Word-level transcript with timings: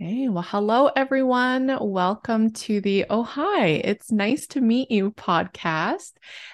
Hey, 0.00 0.28
well, 0.28 0.44
hello 0.44 0.90
everyone. 0.94 1.76
Welcome 1.80 2.52
to 2.52 2.80
the 2.80 3.06
Oh 3.10 3.24
Hi, 3.24 3.66
it's 3.66 4.12
nice 4.12 4.46
to 4.48 4.60
meet 4.60 4.92
you 4.92 5.10
podcast. 5.10 6.12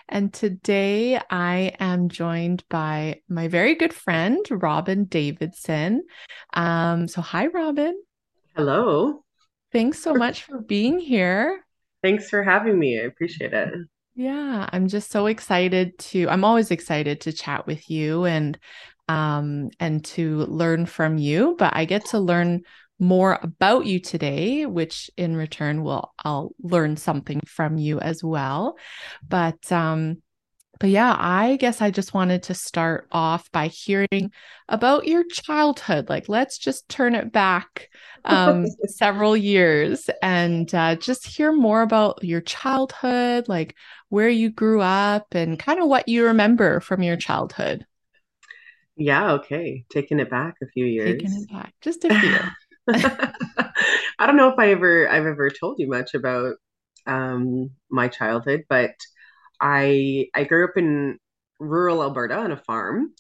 And 0.09 0.32
today 0.32 1.20
I 1.29 1.75
am 1.79 2.09
joined 2.09 2.64
by 2.70 3.20
my 3.29 3.48
very 3.48 3.75
good 3.75 3.93
friend, 3.93 4.38
Robyn 4.50 5.04
Davidson. 5.04 6.04
Um, 6.54 7.07
so 7.07 7.20
hi, 7.20 7.48
Robyn. 7.48 7.93
Hello. 8.57 9.22
Thanks 9.72 9.98
so 9.98 10.14
much 10.14 10.45
for 10.45 10.62
being 10.62 10.98
here. 10.98 11.66
Thanks 12.02 12.30
for 12.30 12.42
having 12.42 12.79
me. 12.79 12.98
I 12.98 13.02
appreciate 13.02 13.52
it. 13.52 13.74
Yeah, 14.14 14.70
I'm 14.72 14.88
just 14.88 15.11
so 15.11 15.26
excited 15.26 15.98
to, 15.98 16.30
I'm 16.30 16.45
always 16.45 16.70
excited 16.70 17.20
to 17.20 17.32
chat 17.34 17.66
with 17.66 17.90
you 17.90 18.24
and 18.24 18.58
um 19.06 19.68
and 19.80 20.02
to 20.02 20.46
learn 20.46 20.86
from 20.86 21.18
you, 21.18 21.56
but 21.58 21.76
I 21.76 21.84
get 21.84 22.06
to 22.06 22.18
learn 22.18 22.62
more 22.98 23.39
about 23.43 23.87
you 23.87 24.01
today, 24.01 24.66
which 24.66 25.11
in 25.16 25.37
return 25.37 25.83
will 25.83 26.12
I'll 26.25 26.53
learn 26.62 26.97
something 26.97 27.41
from 27.47 27.77
you 27.77 28.01
as 28.01 28.23
well. 28.23 28.77
But 29.29 29.70
um 29.73 30.23
but 30.80 30.91
yeah, 30.91 31.15
I 31.17 31.57
guess 31.57 31.80
I 31.80 31.91
just 31.91 32.15
wanted 32.15 32.43
to 32.45 32.55
start 32.55 33.07
off 33.12 33.51
by 33.53 33.69
hearing 33.69 34.33
about 34.69 35.07
your 35.07 35.25
childhood. 35.25 36.09
Like, 36.09 36.29
let's 36.29 36.59
just 36.59 36.89
turn 36.89 37.15
it 37.15 37.33
back 37.33 37.89
um, 38.25 38.67
several 38.87 39.37
years 39.37 40.11
and 40.20 40.73
uh, 40.75 40.97
just 40.97 41.27
hear 41.27 41.53
more 41.53 41.83
about 41.83 42.25
your 42.25 42.41
childhood, 42.41 43.48
like 43.48 43.77
where 44.09 44.29
you 44.29 44.51
grew 44.51 44.81
up 44.81 45.34
and 45.34 45.59
kind 45.59 45.81
of 45.81 45.89
what 45.89 46.09
you 46.09 46.27
remember 46.27 46.81
from 46.81 47.03
your 47.03 47.17
childhood. 47.17 47.87
Yeah, 48.97 49.33
okay. 49.33 49.84
Taking 49.91 50.20
it 50.20 50.31
back 50.31 50.56
a 50.62 50.67
few 50.67 50.87
years. 50.87 51.20
Taking 51.20 51.42
it 51.42 51.51
back, 51.53 51.75
just 51.81 52.05
a 52.05 52.20
few. 52.20 52.34
I 52.93 54.27
don't 54.27 54.37
know 54.37 54.48
if 54.51 54.59
I 54.59 54.70
ever 54.70 55.08
I've 55.08 55.27
ever 55.27 55.50
told 55.50 55.78
you 55.78 55.89
much 55.89 56.14
about 56.14 56.56
um 57.06 57.70
my 57.91 58.08
childhood, 58.08 58.64
but 58.69 58.92
I 59.61 60.28
I 60.34 60.45
grew 60.45 60.64
up 60.67 60.77
in 60.77 61.19
rural 61.61 62.03
Alberta 62.03 62.36
on 62.36 62.53
a 62.53 62.56
farm 62.56 63.14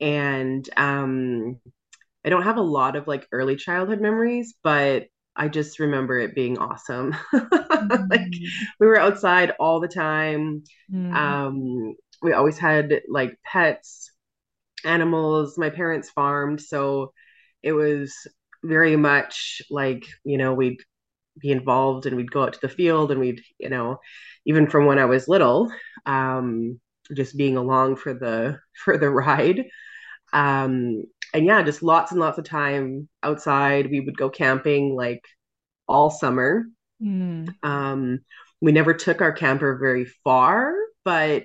and 0.00 0.68
um 0.76 1.60
I 2.24 2.30
don't 2.30 2.44
have 2.44 2.58
a 2.58 2.62
lot 2.62 2.96
of 2.96 3.08
like 3.08 3.28
early 3.32 3.56
childhood 3.56 4.00
memories, 4.00 4.54
but 4.64 5.06
I 5.36 5.48
just 5.48 5.80
remember 5.80 6.18
it 6.18 6.34
being 6.34 6.58
awesome. 6.58 7.16
Like 8.10 8.22
Mm, 8.22 8.60
we 8.80 8.86
were 8.86 8.98
outside 9.00 9.52
all 9.60 9.80
the 9.80 9.88
time. 9.88 10.64
mm, 10.88 11.40
Um 11.50 11.94
we 12.22 12.32
always 12.34 12.58
had 12.58 13.02
like 13.08 13.38
pets 13.44 14.12
animals. 14.84 15.58
My 15.58 15.70
parents 15.70 16.10
farmed, 16.10 16.60
so 16.60 17.12
it 17.62 17.72
was 17.72 18.14
very 18.64 18.96
much 18.96 19.62
like, 19.70 20.06
you 20.24 20.38
know, 20.38 20.54
we'd 20.54 20.78
be 21.40 21.52
involved 21.52 22.06
and 22.06 22.16
we'd 22.16 22.30
go 22.32 22.44
out 22.44 22.54
to 22.54 22.60
the 22.62 22.68
field 22.68 23.10
and 23.10 23.20
we'd, 23.20 23.42
you 23.58 23.68
know, 23.70 23.98
even 24.46 24.68
from 24.68 24.86
when 24.86 24.98
I 24.98 25.06
was 25.06 25.28
little, 25.28 25.72
um, 26.06 26.80
just 27.16 27.36
being 27.36 27.56
along 27.56 27.96
for 27.96 28.14
the 28.14 28.58
for 28.84 28.98
the 28.98 29.10
ride. 29.10 29.66
Um, 30.32 31.04
and 31.34 31.46
yeah, 31.46 31.62
just 31.62 31.82
lots 31.82 32.12
and 32.12 32.20
lots 32.20 32.38
of 32.38 32.44
time 32.44 33.08
outside. 33.22 33.90
We 33.90 34.00
would 34.00 34.18
go 34.18 34.30
camping 34.30 34.94
like 34.96 35.24
all 35.88 36.10
summer. 36.10 36.66
mm, 37.00 37.54
Um, 37.62 38.20
we 38.60 38.72
never 38.72 38.94
took 38.94 39.20
our 39.20 39.32
camper 39.32 39.78
very 39.78 40.04
far, 40.24 40.74
but 41.04 41.44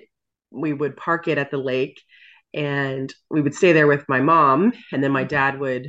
we 0.50 0.72
would 0.72 0.96
park 0.96 1.28
it 1.28 1.38
at 1.38 1.50
the 1.50 1.58
lake 1.58 2.00
and 2.54 3.12
we 3.30 3.40
would 3.42 3.54
stay 3.54 3.72
there 3.72 3.86
with 3.86 4.08
my 4.08 4.20
mom 4.20 4.72
and 4.92 5.02
then 5.02 5.12
my 5.12 5.24
dad 5.24 5.58
would 5.60 5.88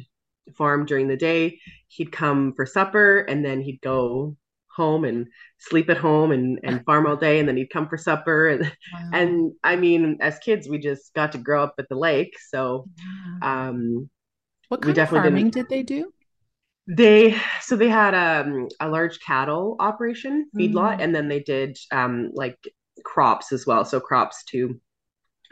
farm 0.56 0.86
during 0.86 1.08
the 1.08 1.17
day 1.17 1.59
he'd 1.88 2.12
come 2.12 2.53
for 2.56 2.66
supper 2.66 3.20
and 3.20 3.44
then 3.44 3.62
he'd 3.62 3.81
go 3.81 4.36
home 4.70 5.06
and 5.06 5.28
sleep 5.58 5.89
at 5.89 5.98
home 5.98 6.31
and, 6.31 6.59
and 6.64 6.86
farm 6.86 7.08
all 7.08 7.16
day 7.16 7.39
and 7.39 7.50
then 7.50 7.58
he'd 7.58 7.70
come 7.72 7.88
for 7.89 7.98
supper 7.98 8.48
and 8.49 8.61
wow. 8.94 9.10
and 9.14 9.52
i 9.64 9.76
mean 9.76 10.17
as 10.21 10.38
kids 10.39 10.70
we 10.70 10.77
just 10.77 11.14
got 11.14 11.32
to 11.32 11.38
grow 11.38 11.64
up 11.64 11.76
at 11.80 11.89
the 11.89 11.95
lake 11.95 12.36
so 12.49 12.88
um 13.42 14.10
What 14.70 14.86
we 14.86 14.94
kind 14.94 14.99
of 14.99 15.10
farming 15.10 15.49
didn't 15.49 15.54
did 15.54 15.70
they 15.70 15.83
do? 15.83 16.11
they 16.88 17.36
so 17.61 17.76
they 17.76 17.89
had 17.89 18.14
um, 18.14 18.67
a 18.80 18.88
large 18.88 19.20
cattle 19.20 19.76
operation 19.80 20.50
feedlot 20.58 20.98
Mm, 21.00 21.04
and 21.04 21.16
then 21.16 21.27
they 21.27 21.39
did 21.39 21.77
um 21.92 22.32
like 22.33 22.58
crops 23.04 23.52
as 23.52 23.66
well 23.66 23.83
so 23.83 24.00
crops 24.00 24.44
to 24.45 24.80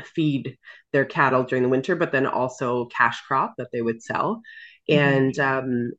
feed 0.03 0.58
their 0.92 1.06
cattle 1.06 1.44
during 1.44 1.64
the 1.64 1.69
winter, 1.69 1.96
but 1.96 2.12
then 2.12 2.25
also 2.25 2.86
cash 2.86 3.22
crop 3.22 3.56
that 3.58 3.69
they 3.72 3.81
would 3.81 4.02
sell. 4.02 4.42
Mhm. 4.91 5.25
And 5.29 5.38
um, 5.40 5.91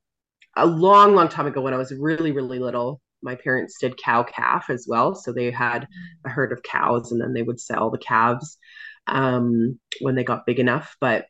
a 0.57 0.67
long, 0.67 1.15
long 1.15 1.29
time 1.29 1.47
ago, 1.47 1.61
when 1.63 1.75
I 1.75 1.79
was 1.79 1.95
really, 1.95 2.33
really 2.33 2.59
little, 2.59 3.01
my 3.23 3.37
parents 3.37 3.79
did 3.81 3.97
cow 3.99 4.23
calf 4.25 4.71
as 4.71 4.87
well. 4.89 5.15
So 5.15 5.33
they 5.33 5.51
had 5.51 5.89
a 6.25 6.31
herd 6.31 6.53
of 6.53 6.63
cows 6.63 7.13
and 7.13 7.21
then 7.21 7.33
they 7.35 7.43
would 7.43 7.61
sell 7.61 7.91
the 7.91 7.99
calves 7.99 8.59
um, 9.07 9.79
when 10.01 10.15
they 10.17 10.25
got 10.25 10.47
big 10.47 10.61
enough. 10.61 10.97
But 11.01 11.27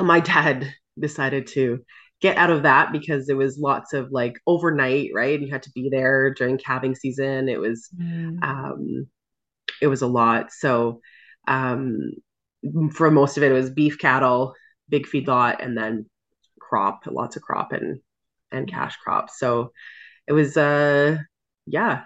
my 0.00 0.20
dad 0.20 0.72
decided 0.98 1.46
to 1.48 1.80
get 2.20 2.36
out 2.36 2.50
of 2.50 2.64
that 2.64 2.92
because 2.92 3.28
it 3.28 3.36
was 3.36 3.58
lots 3.58 3.92
of 3.92 4.10
like 4.12 4.34
overnight, 4.46 5.10
right? 5.14 5.38
And 5.38 5.46
you 5.46 5.52
had 5.52 5.62
to 5.64 5.72
be 5.74 5.88
there 5.90 6.34
during 6.34 6.58
calving 6.58 6.94
season. 6.94 7.48
It 7.48 7.60
was 7.60 7.90
Mm, 7.96 8.38
um, 8.42 9.06
it 9.82 9.88
was 9.88 10.02
a 10.02 10.06
lot. 10.06 10.52
So 10.52 11.00
um, 11.48 12.12
for 12.92 13.10
most 13.10 13.36
of 13.36 13.42
it, 13.42 13.50
it 13.50 13.54
was 13.54 13.70
beef 13.70 13.98
cattle, 13.98 14.54
big 14.88 15.06
feedlot, 15.06 15.64
and 15.64 15.76
then 15.76 16.06
crop, 16.70 17.02
lots 17.08 17.36
of 17.36 17.42
crop 17.42 17.72
and 17.72 18.00
and 18.52 18.70
cash 18.70 18.96
crops. 18.98 19.40
So 19.40 19.72
it 20.28 20.32
was 20.34 20.56
uh 20.56 21.18
yeah, 21.66 22.04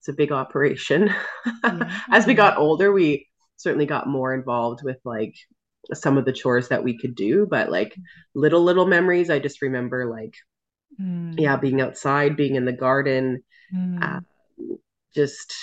it's 0.00 0.08
a 0.08 0.12
big 0.14 0.32
operation. 0.32 1.10
yeah. 1.64 2.00
As 2.10 2.26
we 2.26 2.34
got 2.34 2.58
older, 2.58 2.92
we 2.92 3.28
certainly 3.58 3.86
got 3.86 4.08
more 4.08 4.34
involved 4.34 4.82
with 4.84 4.98
like 5.04 5.34
some 5.94 6.18
of 6.18 6.24
the 6.26 6.32
chores 6.34 6.68
that 6.70 6.84
we 6.84 6.98
could 6.98 7.14
do, 7.16 7.46
but 7.50 7.70
like 7.70 7.94
little 8.34 8.62
little 8.64 8.86
memories, 8.86 9.30
I 9.30 9.40
just 9.40 9.62
remember 9.62 10.06
like 10.10 10.34
Mm, 11.00 11.38
yeah, 11.38 11.56
being 11.56 11.80
outside, 11.80 12.36
being 12.36 12.54
in 12.56 12.64
the 12.64 12.72
garden, 12.72 13.42
uh, 14.02 14.20
mm. 14.20 14.24
just 15.14 15.54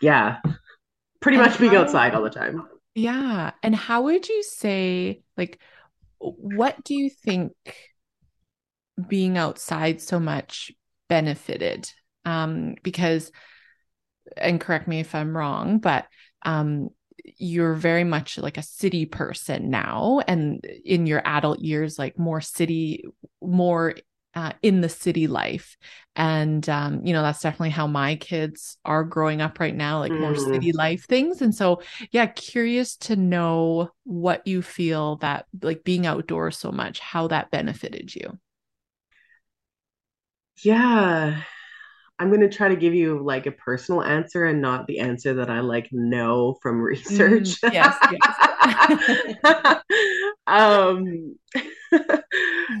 yeah, 0.00 0.38
pretty 1.20 1.38
And 1.38 1.38
much 1.38 1.58
being 1.60 1.76
outside 1.76 2.14
all 2.14 2.22
the 2.22 2.30
time. 2.30 2.64
yeah. 2.94 3.52
And 3.62 3.74
how 3.74 4.02
would 4.02 4.28
you 4.28 4.42
say, 4.42 5.22
like, 5.36 5.60
what 6.18 6.82
do 6.84 6.94
you 6.94 7.10
think 7.10 7.52
being 9.08 9.38
outside 9.38 10.00
so 10.00 10.18
much 10.18 10.72
benefited? 11.08 11.90
Um, 12.24 12.74
because, 12.82 13.30
and 14.36 14.60
correct 14.60 14.88
me 14.88 15.00
if 15.00 15.14
I'm 15.14 15.36
wrong, 15.36 15.78
but 15.78 16.06
um, 16.44 16.88
you're 17.36 17.74
very 17.74 18.04
much 18.04 18.38
like 18.38 18.56
a 18.56 18.62
city 18.62 19.06
person 19.06 19.70
now, 19.70 20.20
and 20.26 20.64
in 20.84 21.06
your 21.06 21.22
adult 21.24 21.60
years, 21.60 21.98
like 21.98 22.18
more 22.18 22.40
city, 22.40 23.04
more 23.40 23.94
uh, 24.38 24.52
in 24.62 24.80
the 24.80 24.88
city 24.88 25.26
life. 25.26 25.76
And, 26.14 26.68
um, 26.68 27.04
you 27.04 27.12
know, 27.12 27.22
that's 27.22 27.40
definitely 27.42 27.70
how 27.70 27.88
my 27.88 28.14
kids 28.16 28.76
are 28.84 29.02
growing 29.02 29.40
up 29.40 29.58
right 29.58 29.74
now, 29.74 29.98
like 29.98 30.18
more 30.18 30.34
Mm. 30.34 30.36
city 30.36 30.72
life 30.72 31.06
things. 31.06 31.42
And 31.42 31.52
so, 31.54 31.82
yeah, 32.12 32.26
curious 32.26 32.96
to 32.98 33.16
know 33.16 33.90
what 34.04 34.46
you 34.46 34.62
feel 34.62 35.16
that 35.16 35.46
like 35.62 35.82
being 35.84 36.06
outdoors 36.06 36.56
so 36.56 36.70
much, 36.70 37.00
how 37.00 37.26
that 37.28 37.50
benefited 37.50 38.14
you. 38.14 38.38
Yeah, 40.62 41.40
I'm 42.18 42.28
going 42.28 42.40
to 42.42 42.48
try 42.48 42.68
to 42.68 42.76
give 42.76 42.94
you 42.94 43.22
like 43.22 43.46
a 43.46 43.52
personal 43.52 44.02
answer 44.02 44.44
and 44.46 44.62
not 44.62 44.86
the 44.86 45.00
answer 45.00 45.34
that 45.34 45.50
I 45.50 45.60
like 45.60 45.88
know 45.92 46.56
from 46.62 46.80
Mm, 47.10 47.56
research. 47.56 47.60
yes, 47.66 47.98
yes. 48.06 48.38
um, 50.48 51.36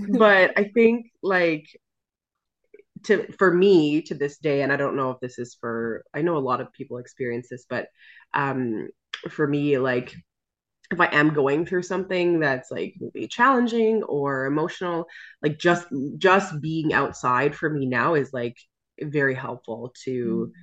but 0.08 0.52
I 0.58 0.70
think 0.74 1.06
like 1.22 1.68
to 3.04 3.30
for 3.38 3.52
me 3.52 4.02
to 4.02 4.14
this 4.14 4.38
day, 4.38 4.62
and 4.62 4.72
I 4.72 4.76
don't 4.76 4.96
know 4.96 5.10
if 5.10 5.20
this 5.20 5.38
is 5.38 5.56
for 5.60 6.04
I 6.14 6.22
know 6.22 6.36
a 6.36 6.40
lot 6.40 6.60
of 6.60 6.72
people 6.72 6.98
experience 6.98 7.48
this, 7.50 7.64
but 7.68 7.88
um, 8.34 8.88
for 9.30 9.46
me, 9.46 9.78
like 9.78 10.14
if 10.92 11.00
I 11.00 11.06
am 11.12 11.34
going 11.34 11.66
through 11.66 11.82
something 11.84 12.40
that's 12.40 12.70
like 12.70 12.94
maybe 13.00 13.28
challenging 13.28 14.02
or 14.04 14.46
emotional, 14.46 15.06
like 15.42 15.58
just 15.58 15.86
just 16.18 16.60
being 16.62 16.94
outside 16.94 17.54
for 17.56 17.70
me 17.70 17.86
now 17.86 18.14
is 18.14 18.32
like 18.32 18.58
very 19.02 19.34
helpful 19.34 19.94
to 20.04 20.50
Mm, 20.50 20.54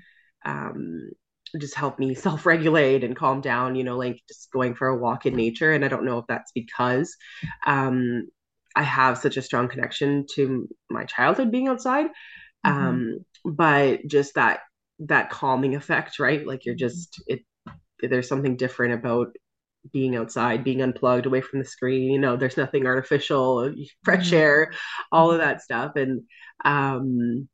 um 0.46 1.12
just 1.60 1.76
help 1.76 2.00
me 2.00 2.14
self-regulate 2.16 3.04
and 3.04 3.16
calm 3.16 3.42
down, 3.42 3.76
you 3.76 3.84
know, 3.84 3.98
like 3.98 4.22
just 4.28 4.52
going 4.52 4.76
for 4.76 4.88
a 4.88 4.98
walk 4.98 5.26
in 5.26 5.36
nature. 5.36 5.72
And 5.74 5.86
I 5.86 5.88
don't 5.90 6.06
know 6.06 6.20
if 6.20 6.26
that's 6.28 6.52
because 6.54 7.16
um 7.66 8.28
I 8.76 8.84
have 8.84 9.18
such 9.18 9.38
a 9.38 9.42
strong 9.42 9.70
connection 9.70 10.26
to 10.36 10.68
my 10.90 11.06
childhood 11.06 11.52
being 11.52 11.68
outside. 11.70 12.08
mhm, 12.64 13.06
Um, 13.06 13.26
but 13.46 14.08
just 14.08 14.36
that 14.36 14.62
that 15.00 15.30
calming 15.30 15.76
effect, 15.76 16.20
right? 16.20 16.46
Like 16.48 16.66
you're 16.66 16.76
mhm. 16.76 16.88
just 16.88 17.22
it 17.28 17.42
there's 18.02 18.28
something 18.28 18.58
different 18.58 18.94
about 18.96 19.36
being 19.94 20.16
outside, 20.16 20.64
being 20.64 20.82
unplugged 20.82 21.26
away 21.26 21.42
from 21.42 21.60
the 21.60 21.66
screen. 21.66 22.12
You 22.12 22.20
know, 22.20 22.38
there's 22.38 22.58
nothing 22.58 22.86
artificial, 22.88 23.74
fresh 24.04 24.34
Mm-hmm. 24.34 24.34
air, 24.34 24.74
all 25.12 25.32
of 25.32 25.40
that 25.40 25.62
stuff. 25.62 25.96
And 25.96 26.24
um, 26.66 27.48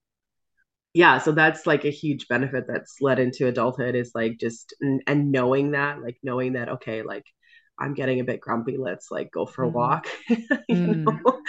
yeah, 0.94 1.20
so 1.20 1.32
that's 1.32 1.66
like 1.66 1.86
a 1.86 1.90
huge 1.92 2.28
benefit 2.28 2.66
that's 2.68 2.98
led 3.02 3.20
into 3.20 3.48
adulthood 3.48 3.96
is 3.96 4.12
like 4.14 4.38
just 4.40 4.74
and, 4.82 5.02
and 5.08 5.32
knowing 5.32 5.72
that, 5.72 6.02
like 6.02 6.18
knowing 6.24 6.54
that, 6.54 6.70
okay, 6.70 7.02
like 7.04 7.24
I'm 7.80 7.94
getting 7.94 8.20
a 8.20 8.26
bit 8.26 8.42
grumpy. 8.42 8.78
Let's 8.78 9.10
like 9.12 9.32
go 9.32 9.46
for 9.46 9.64
a 9.64 9.70
Mm-hmm. 9.70 9.70
walk. 9.70 10.08
you 10.30 10.40
Mm. 10.72 11.22
know, 11.26 11.42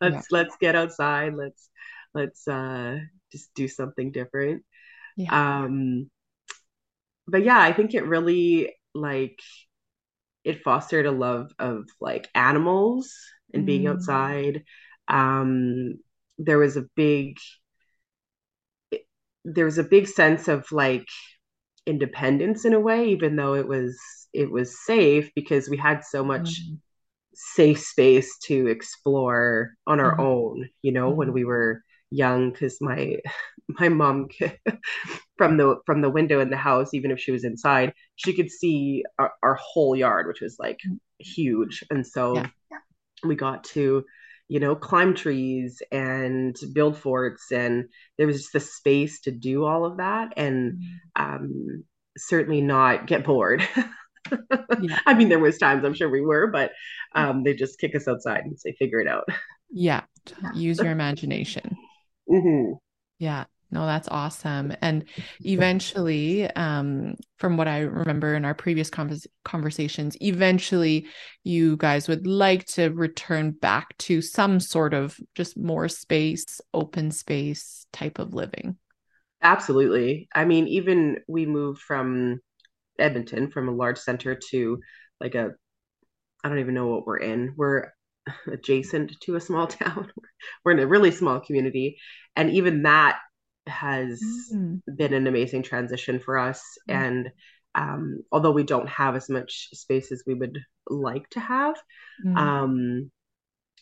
let's 0.00 0.26
let's 0.30 0.56
get 0.60 0.76
outside. 0.76 1.34
Let's 1.34 1.68
let's 2.14 2.46
uh 2.46 2.98
just 3.32 3.52
do 3.54 3.68
something 3.68 4.12
different. 4.12 4.64
Yeah. 5.16 5.30
Um, 5.30 6.10
but 7.26 7.44
yeah, 7.44 7.58
I 7.60 7.72
think 7.72 7.94
it 7.94 8.06
really 8.06 8.74
like 8.94 9.38
it 10.44 10.62
fostered 10.62 11.06
a 11.06 11.10
love 11.10 11.52
of 11.58 11.84
like 12.00 12.28
animals 12.34 13.14
and 13.52 13.66
being 13.66 13.86
Mm. 13.86 13.86
outside. 13.86 14.64
Um, 15.08 15.98
there 16.38 16.58
was 16.58 16.76
a 16.76 16.86
big 16.96 17.36
there 19.44 19.64
was 19.64 19.78
a 19.78 19.84
big 19.84 20.06
sense 20.06 20.48
of 20.48 20.70
like 20.72 21.06
independence 21.86 22.64
in 22.64 22.74
a 22.74 22.80
way, 22.80 23.10
even 23.10 23.36
though 23.36 23.54
it 23.54 23.68
was 23.68 23.98
it 24.32 24.50
was 24.50 24.84
safe 24.86 25.30
because 25.34 25.68
we 25.68 25.76
had 25.76 26.04
so 26.04 26.24
much 26.24 26.62
Mm. 26.62 26.80
safe 27.34 27.80
space 27.80 28.38
to 28.40 28.68
explore 28.68 29.74
on 29.86 30.00
our 30.00 30.20
Mhm. 30.20 30.20
own, 30.20 30.68
you 30.82 30.92
know, 30.92 31.10
when 31.10 31.32
Mhm. 31.32 31.34
we 31.34 31.44
were 31.44 31.82
young 32.10 32.52
because 32.52 32.78
my 32.80 33.16
my 33.68 33.88
mom 33.88 34.28
from 35.36 35.56
the 35.56 35.76
from 35.86 36.00
the 36.02 36.10
window 36.10 36.40
in 36.40 36.50
the 36.50 36.56
house 36.56 36.94
even 36.94 37.10
if 37.10 37.20
she 37.20 37.32
was 37.32 37.44
inside 37.44 37.92
she 38.16 38.32
could 38.34 38.50
see 38.50 39.04
our, 39.18 39.32
our 39.42 39.54
whole 39.60 39.96
yard 39.96 40.26
which 40.26 40.40
was 40.40 40.56
like 40.58 40.78
huge 41.18 41.84
and 41.90 42.06
so 42.06 42.46
Yeah. 42.70 42.80
we 43.24 43.34
got 43.34 43.64
to 43.64 44.04
you 44.50 44.60
know 44.60 44.74
climb 44.74 45.14
trees 45.14 45.80
and 45.92 46.56
build 46.74 46.96
forts 46.98 47.52
and 47.52 47.84
there 48.18 48.26
was 48.26 48.38
just 48.38 48.52
the 48.52 48.60
space 48.60 49.20
to 49.22 49.30
do 49.30 49.64
all 49.64 49.84
of 49.86 49.98
that 49.98 50.32
and 50.36 50.78
Mm. 51.18 51.22
um 51.24 51.84
certainly 52.18 52.60
not 52.60 53.06
get 53.06 53.24
bored 53.24 53.66
Yeah. 54.82 54.98
i 55.06 55.14
mean 55.14 55.28
there 55.28 55.38
was 55.38 55.58
times 55.58 55.84
i'm 55.84 55.94
sure 55.94 56.10
we 56.10 56.20
were 56.20 56.48
but 56.48 56.72
um 57.14 57.44
they 57.44 57.54
just 57.54 57.78
kick 57.80 57.94
us 57.94 58.08
outside 58.08 58.42
and 58.44 58.58
say 58.58 58.74
figure 58.78 59.00
it 59.00 59.08
out 59.08 59.24
Yeah. 59.70 60.02
Use 60.54 60.78
your 60.80 60.90
imagination. 60.92 61.76
hmm 62.28 62.72
Yeah. 63.18 63.44
No, 63.72 63.86
that's 63.86 64.08
awesome. 64.08 64.72
And 64.82 65.04
eventually, 65.44 66.50
um, 66.52 67.14
from 67.38 67.56
what 67.56 67.68
I 67.68 67.80
remember 67.80 68.34
in 68.34 68.44
our 68.44 68.54
previous 68.54 68.90
convers- 68.90 69.28
conversations, 69.44 70.16
eventually 70.20 71.06
you 71.44 71.76
guys 71.76 72.08
would 72.08 72.26
like 72.26 72.64
to 72.66 72.88
return 72.90 73.52
back 73.52 73.96
to 73.98 74.22
some 74.22 74.58
sort 74.58 74.92
of 74.92 75.16
just 75.36 75.56
more 75.56 75.88
space, 75.88 76.60
open 76.74 77.12
space 77.12 77.86
type 77.92 78.18
of 78.18 78.34
living. 78.34 78.76
absolutely 79.42 80.28
i 80.34 80.44
mean 80.44 80.66
even 80.68 81.18
we 81.26 81.46
moved 81.46 81.80
from 81.80 82.38
edmonton 82.98 83.50
from 83.50 83.68
a 83.68 83.72
large 83.72 83.98
center 83.98 84.34
to 84.34 84.78
like 85.20 85.34
a 85.34 85.52
I 86.44 86.48
don't 86.48 86.60
even 86.60 86.74
know 86.74 86.86
what 86.86 87.06
we're 87.06 87.18
in. 87.18 87.54
We're 87.56 87.92
adjacent 88.50 89.20
to 89.22 89.36
a 89.36 89.40
small 89.40 89.66
town. 89.68 90.10
we're 90.64 90.72
in 90.72 90.78
a 90.80 90.86
really 90.86 91.10
small 91.10 91.40
community. 91.40 91.98
And 92.36 92.50
even 92.50 92.84
that 92.84 93.18
has 93.66 94.20
Mm. 94.52 94.82
been 94.96 95.14
an 95.14 95.26
amazing 95.26 95.62
transition 95.62 96.18
for 96.18 96.38
us. 96.38 96.62
Mm. 96.88 96.94
And 96.94 97.32
um, 97.74 98.24
although 98.32 98.50
we 98.50 98.64
don't 98.64 98.88
have 98.88 99.14
as 99.14 99.28
much 99.28 99.68
space 99.74 100.10
as 100.10 100.24
we 100.26 100.34
would 100.34 100.58
like 100.88 101.28
to 101.30 101.40
have, 101.40 101.76
Mm. 102.24 102.36
um, 102.36 103.10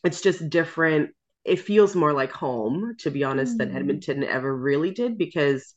it's 0.05 0.21
just 0.21 0.51
different. 0.51 1.11
It 1.45 1.61
feels 1.61 1.97
more 1.97 2.13
like 2.13 2.33
home, 2.33 2.95
to 2.99 3.11
be 3.11 3.25
honest, 3.25 3.57
than 3.57 3.71
Mm. 3.71 3.77
Edmonton 3.77 4.25
ever 4.25 4.55
really 4.55 4.91
did 4.91 5.17
because 5.17 5.75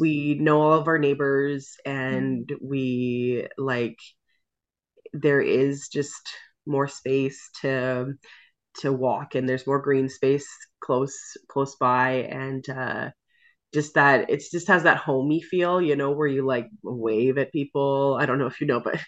we 0.00 0.34
know 0.34 0.60
all 0.60 0.74
of 0.74 0.86
our 0.86 0.98
neighbors 0.98 1.76
Mm. 1.84 1.90
and 1.92 2.52
we 2.60 3.48
like 3.58 3.98
there 5.12 5.40
is 5.40 5.88
just 5.88 6.22
more 6.64 6.88
space 6.88 7.50
to 7.60 8.14
to 8.78 8.92
walk 8.92 9.34
and 9.34 9.46
there's 9.48 9.66
more 9.66 9.80
green 9.80 10.08
space 10.08 10.48
close 10.80 11.36
close 11.48 11.76
by 11.76 12.10
and 12.30 12.66
uh 12.70 13.10
just 13.72 13.94
that 13.94 14.30
it's 14.30 14.50
just 14.50 14.68
has 14.68 14.84
that 14.84 14.98
homey 14.98 15.40
feel 15.40 15.80
you 15.80 15.96
know 15.96 16.10
where 16.12 16.26
you 16.28 16.44
like 16.46 16.68
wave 16.82 17.38
at 17.38 17.52
people 17.52 18.16
i 18.20 18.26
don't 18.26 18.38
know 18.38 18.46
if 18.46 18.60
you 18.60 18.66
know 18.66 18.80
but 18.80 19.00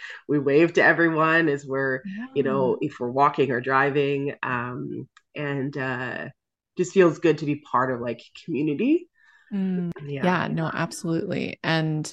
we 0.28 0.38
wave 0.38 0.72
to 0.74 0.82
everyone 0.82 1.48
as 1.48 1.66
we're 1.66 2.02
you 2.34 2.42
know 2.42 2.78
if 2.80 3.00
we're 3.00 3.10
walking 3.10 3.50
or 3.50 3.60
driving 3.60 4.34
um 4.42 5.08
and 5.36 5.76
uh 5.76 6.28
just 6.78 6.92
feels 6.92 7.18
good 7.18 7.38
to 7.38 7.46
be 7.46 7.56
part 7.70 7.92
of 7.92 8.00
like 8.00 8.22
community 8.44 9.08
Mm. 9.52 9.92
yeah 10.06 10.24
Yeah, 10.24 10.48
no, 10.48 10.70
absolutely. 10.72 11.58
And 11.62 12.10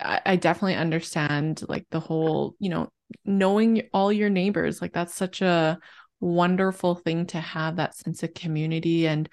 I, 0.00 0.20
I 0.26 0.36
definitely 0.36 0.76
understand 0.76 1.62
like 1.68 1.86
the 1.90 2.00
whole, 2.00 2.56
you 2.60 2.70
know, 2.70 2.90
knowing 3.24 3.88
all 3.92 4.12
your 4.12 4.30
neighbors, 4.30 4.82
like 4.82 4.92
that's 4.92 5.14
such 5.14 5.42
a 5.42 5.78
wonderful 6.20 6.96
thing 6.96 7.26
to 7.28 7.40
have 7.40 7.76
that 7.76 7.96
sense 7.96 8.22
of 8.22 8.34
community 8.34 9.06
and 9.08 9.28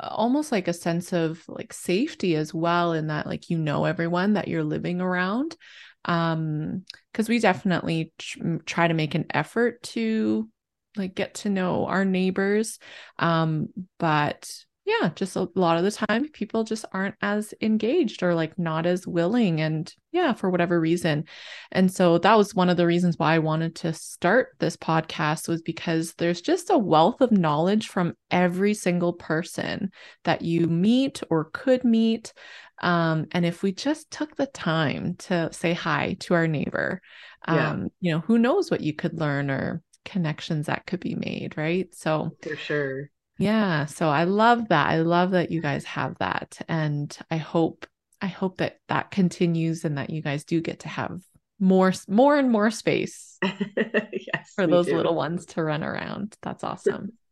almost 0.00 0.52
like 0.52 0.68
a 0.68 0.72
sense 0.72 1.12
of 1.12 1.42
like 1.48 1.72
safety 1.72 2.36
as 2.36 2.52
well 2.52 2.92
in 2.92 3.08
that 3.08 3.26
like 3.26 3.50
you 3.50 3.58
know 3.58 3.84
everyone 3.84 4.34
that 4.34 4.48
you're 4.48 4.64
living 4.64 5.00
around 5.00 5.56
um 6.04 6.84
because 7.12 7.28
we 7.28 7.38
definitely 7.38 8.12
tr- 8.18 8.56
try 8.66 8.88
to 8.88 8.94
make 8.94 9.14
an 9.14 9.26
effort 9.30 9.82
to 9.82 10.48
like 10.96 11.14
get 11.14 11.34
to 11.34 11.48
know 11.48 11.86
our 11.86 12.04
neighbors 12.04 12.78
um 13.18 13.68
but 13.98 14.52
yeah 14.84 15.10
just 15.14 15.36
a 15.36 15.48
lot 15.54 15.76
of 15.76 15.84
the 15.84 15.90
time 15.90 16.28
people 16.30 16.64
just 16.64 16.84
aren't 16.92 17.14
as 17.22 17.54
engaged 17.60 18.22
or 18.22 18.34
like 18.34 18.58
not 18.58 18.84
as 18.84 19.06
willing 19.06 19.60
and 19.60 19.94
yeah 20.10 20.32
for 20.32 20.50
whatever 20.50 20.80
reason. 20.80 21.24
And 21.70 21.92
so 21.92 22.18
that 22.18 22.36
was 22.36 22.54
one 22.54 22.68
of 22.68 22.76
the 22.76 22.86
reasons 22.86 23.18
why 23.18 23.34
I 23.34 23.38
wanted 23.38 23.76
to 23.76 23.92
start 23.92 24.48
this 24.58 24.76
podcast 24.76 25.48
was 25.48 25.62
because 25.62 26.14
there's 26.14 26.40
just 26.40 26.70
a 26.70 26.78
wealth 26.78 27.20
of 27.20 27.30
knowledge 27.30 27.88
from 27.88 28.14
every 28.30 28.74
single 28.74 29.12
person 29.12 29.90
that 30.24 30.42
you 30.42 30.66
meet 30.66 31.22
or 31.30 31.50
could 31.52 31.84
meet 31.84 32.32
um, 32.80 33.26
and 33.30 33.46
if 33.46 33.62
we 33.62 33.70
just 33.72 34.10
took 34.10 34.34
the 34.34 34.46
time 34.46 35.14
to 35.16 35.52
say 35.52 35.72
hi 35.72 36.16
to 36.20 36.34
our 36.34 36.48
neighbor 36.48 37.00
yeah. 37.46 37.70
um, 37.70 37.88
you 38.00 38.12
know 38.12 38.20
who 38.20 38.38
knows 38.38 38.70
what 38.70 38.80
you 38.80 38.92
could 38.92 39.18
learn 39.18 39.50
or 39.50 39.82
connections 40.04 40.66
that 40.66 40.84
could 40.86 40.98
be 40.98 41.14
made 41.14 41.54
right? 41.56 41.94
So 41.94 42.32
for 42.42 42.56
sure 42.56 43.11
yeah, 43.42 43.86
so 43.86 44.08
I 44.08 44.24
love 44.24 44.68
that. 44.68 44.88
I 44.88 44.98
love 44.98 45.32
that 45.32 45.50
you 45.50 45.60
guys 45.60 45.84
have 45.84 46.16
that 46.18 46.60
and 46.68 47.16
I 47.30 47.38
hope 47.38 47.86
I 48.20 48.28
hope 48.28 48.58
that 48.58 48.78
that 48.88 49.10
continues 49.10 49.84
and 49.84 49.98
that 49.98 50.10
you 50.10 50.22
guys 50.22 50.44
do 50.44 50.60
get 50.60 50.80
to 50.80 50.88
have 50.88 51.20
more 51.58 51.92
more 52.08 52.38
and 52.38 52.50
more 52.50 52.70
space 52.70 53.38
yes 53.42 54.52
for 54.54 54.66
those 54.68 54.86
too 54.86 54.96
little 54.96 55.16
ones 55.16 55.46
to 55.46 55.62
run 55.62 55.82
around. 55.82 56.36
That's 56.42 56.64
awesome. 56.64 57.12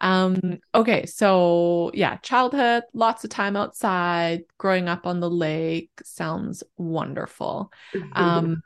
Um 0.00 0.58
okay, 0.74 1.06
so 1.06 1.92
yeah, 1.94 2.16
childhood, 2.16 2.82
lots 2.94 3.22
of 3.22 3.30
time 3.30 3.56
outside, 3.56 4.42
growing 4.58 4.88
up 4.88 5.06
on 5.06 5.20
the 5.20 5.30
lake 5.30 5.90
sounds 6.02 6.64
wonderful. 6.76 7.70
Um 8.16 8.62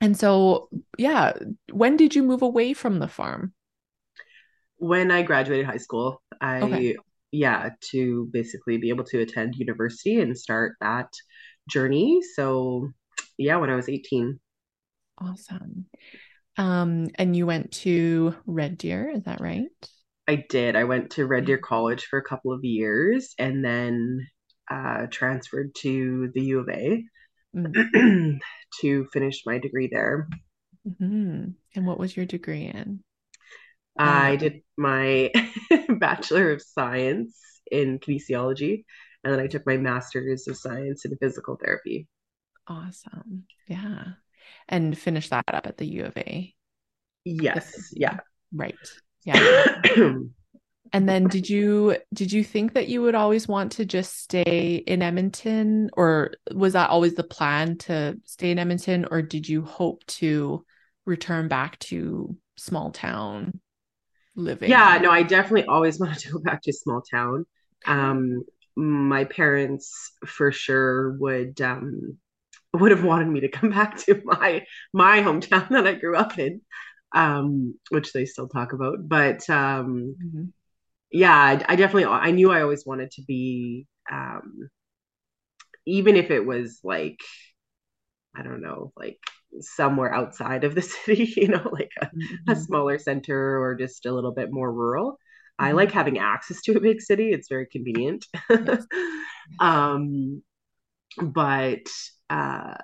and 0.00 0.16
so 0.16 0.70
yeah, 0.96 1.34
when 1.72 1.98
did 1.98 2.14
you 2.14 2.22
move 2.22 2.40
away 2.42 2.72
from 2.72 3.00
the 3.00 3.08
farm? 3.08 3.52
When 4.76 5.10
I 5.10 5.22
graduated 5.22 5.66
high 5.66 5.78
school, 5.78 6.22
Okay. 6.42 6.90
I 6.90 6.94
yeah, 7.32 7.70
to 7.90 8.28
basically 8.32 8.78
be 8.78 8.88
able 8.88 9.04
to 9.04 9.20
attend 9.20 9.56
university 9.56 10.20
and 10.20 10.38
start 10.38 10.76
that 10.80 11.12
journey. 11.68 12.20
So 12.34 12.90
yeah, 13.36 13.56
when 13.56 13.70
I 13.70 13.76
was 13.76 13.88
18. 13.88 14.38
Awesome. 15.18 15.86
Um, 16.56 17.08
and 17.16 17.36
you 17.36 17.46
went 17.46 17.72
to 17.72 18.34
Red 18.46 18.78
Deer, 18.78 19.10
is 19.10 19.24
that 19.24 19.40
right? 19.40 19.66
I 20.28 20.44
did. 20.48 20.76
I 20.76 20.84
went 20.84 21.10
to 21.12 21.26
Red 21.26 21.44
Deer 21.44 21.58
College 21.58 22.06
for 22.06 22.18
a 22.18 22.24
couple 22.24 22.52
of 22.52 22.64
years 22.64 23.34
and 23.38 23.64
then 23.64 24.26
uh, 24.70 25.06
transferred 25.10 25.74
to 25.76 26.30
the 26.34 26.42
U 26.42 26.60
of 26.60 26.68
A 26.68 27.04
Mm. 27.56 28.38
to 28.80 29.06
finish 29.12 29.42
my 29.46 29.58
degree 29.58 29.88
there. 29.90 30.28
Mm-hmm. 30.86 31.50
And 31.74 31.86
what 31.86 31.98
was 31.98 32.16
your 32.16 32.26
degree 32.26 32.66
in? 32.66 33.00
I 33.98 34.36
did 34.36 34.62
my 34.76 35.30
Bachelor 35.88 36.52
of 36.52 36.62
Science 36.62 37.36
in 37.70 37.98
kinesiology, 37.98 38.84
and 39.24 39.32
then 39.32 39.40
I 39.40 39.46
took 39.46 39.66
my 39.66 39.76
Master's 39.76 40.46
of 40.48 40.56
Science 40.56 41.04
in 41.04 41.16
Physical 41.16 41.56
Therapy. 41.56 42.08
awesome. 42.68 43.44
Yeah. 43.66 44.04
And 44.68 44.96
finished 44.96 45.30
that 45.30 45.44
up 45.48 45.66
at 45.66 45.76
the 45.78 45.86
U 45.86 46.04
of 46.04 46.16
A. 46.16 46.54
Yes, 47.24 47.92
yeah. 47.94 48.18
Right. 48.52 48.76
Yeah. 49.24 49.80
And 50.92 51.08
then 51.08 51.26
did 51.26 51.48
you 51.50 51.96
did 52.14 52.30
you 52.30 52.44
think 52.44 52.74
that 52.74 52.86
you 52.86 53.02
would 53.02 53.16
always 53.16 53.48
want 53.48 53.72
to 53.72 53.84
just 53.84 54.18
stay 54.22 54.76
in 54.76 55.02
Edmonton 55.02 55.90
or 55.94 56.34
was 56.54 56.74
that 56.74 56.90
always 56.90 57.14
the 57.14 57.24
plan 57.24 57.76
to 57.78 58.16
stay 58.24 58.52
in 58.52 58.58
Edmonton 58.60 59.04
or 59.10 59.22
did 59.22 59.48
you 59.48 59.62
hope 59.62 60.06
to 60.06 60.64
return 61.04 61.48
back 61.48 61.78
to 61.80 62.36
small 62.56 62.92
town 62.92 63.60
living? 64.36 64.70
Yeah, 64.70 64.98
no, 65.02 65.10
I 65.10 65.22
definitely 65.22 65.64
always 65.64 65.98
wanted 66.00 66.18
to 66.20 66.32
go 66.32 66.38
back 66.38 66.62
to 66.62 66.72
small 66.72 67.02
town. 67.02 67.46
Um 67.86 68.42
my 68.78 69.24
parents 69.24 70.12
for 70.26 70.52
sure 70.52 71.12
would 71.12 71.60
um 71.62 72.18
would 72.76 72.90
have 72.90 73.04
wanted 73.04 73.28
me 73.28 73.40
to 73.40 73.48
come 73.48 73.70
back 73.78 73.96
to 73.98 74.20
my 74.24 74.64
my 74.92 75.20
hometown 75.20 75.68
that 75.70 75.86
I 75.86 75.94
grew 75.94 76.16
up 76.16 76.38
in, 76.38 76.60
um, 77.14 77.74
which 77.90 78.12
they 78.12 78.26
still 78.26 78.48
talk 78.48 78.72
about. 78.72 79.08
But 79.08 79.48
um, 79.50 80.16
mm-hmm. 80.22 80.44
yeah, 81.10 81.34
I, 81.34 81.64
I, 81.68 81.76
definitely 81.76 82.06
I 82.06 82.30
knew 82.30 82.50
I 82.50 82.62
always 82.62 82.86
wanted 82.86 83.10
to 83.12 83.22
be, 83.22 83.86
um, 84.10 84.68
even 85.86 86.16
if 86.16 86.30
it 86.30 86.44
was 86.44 86.80
like 86.84 87.20
I 88.36 88.42
don't 88.42 88.60
know, 88.60 88.92
like 88.96 89.18
somewhere 89.60 90.12
outside 90.12 90.64
of 90.64 90.74
the 90.74 90.82
city, 91.04 91.32
you 91.36 91.48
know, 91.48 91.68
like 91.72 91.90
a, 92.00 92.06
mm-hmm. 92.06 92.50
a 92.50 92.56
smaller 92.56 92.98
center 92.98 93.60
or 93.60 93.74
just 93.74 94.06
a 94.06 94.12
little 94.12 94.32
bit 94.32 94.52
more 94.52 94.72
rural. 94.72 95.12
Mm-hmm. 95.12 95.64
I 95.64 95.72
like 95.72 95.92
having 95.92 96.18
access 96.18 96.60
to 96.62 96.76
a 96.76 96.80
big 96.80 97.00
city. 97.00 97.30
It's 97.30 97.48
very 97.48 97.66
convenient. 97.66 98.26
Yes. 98.50 98.86
um, 99.60 100.42
but 101.20 101.88
uh, 102.28 102.74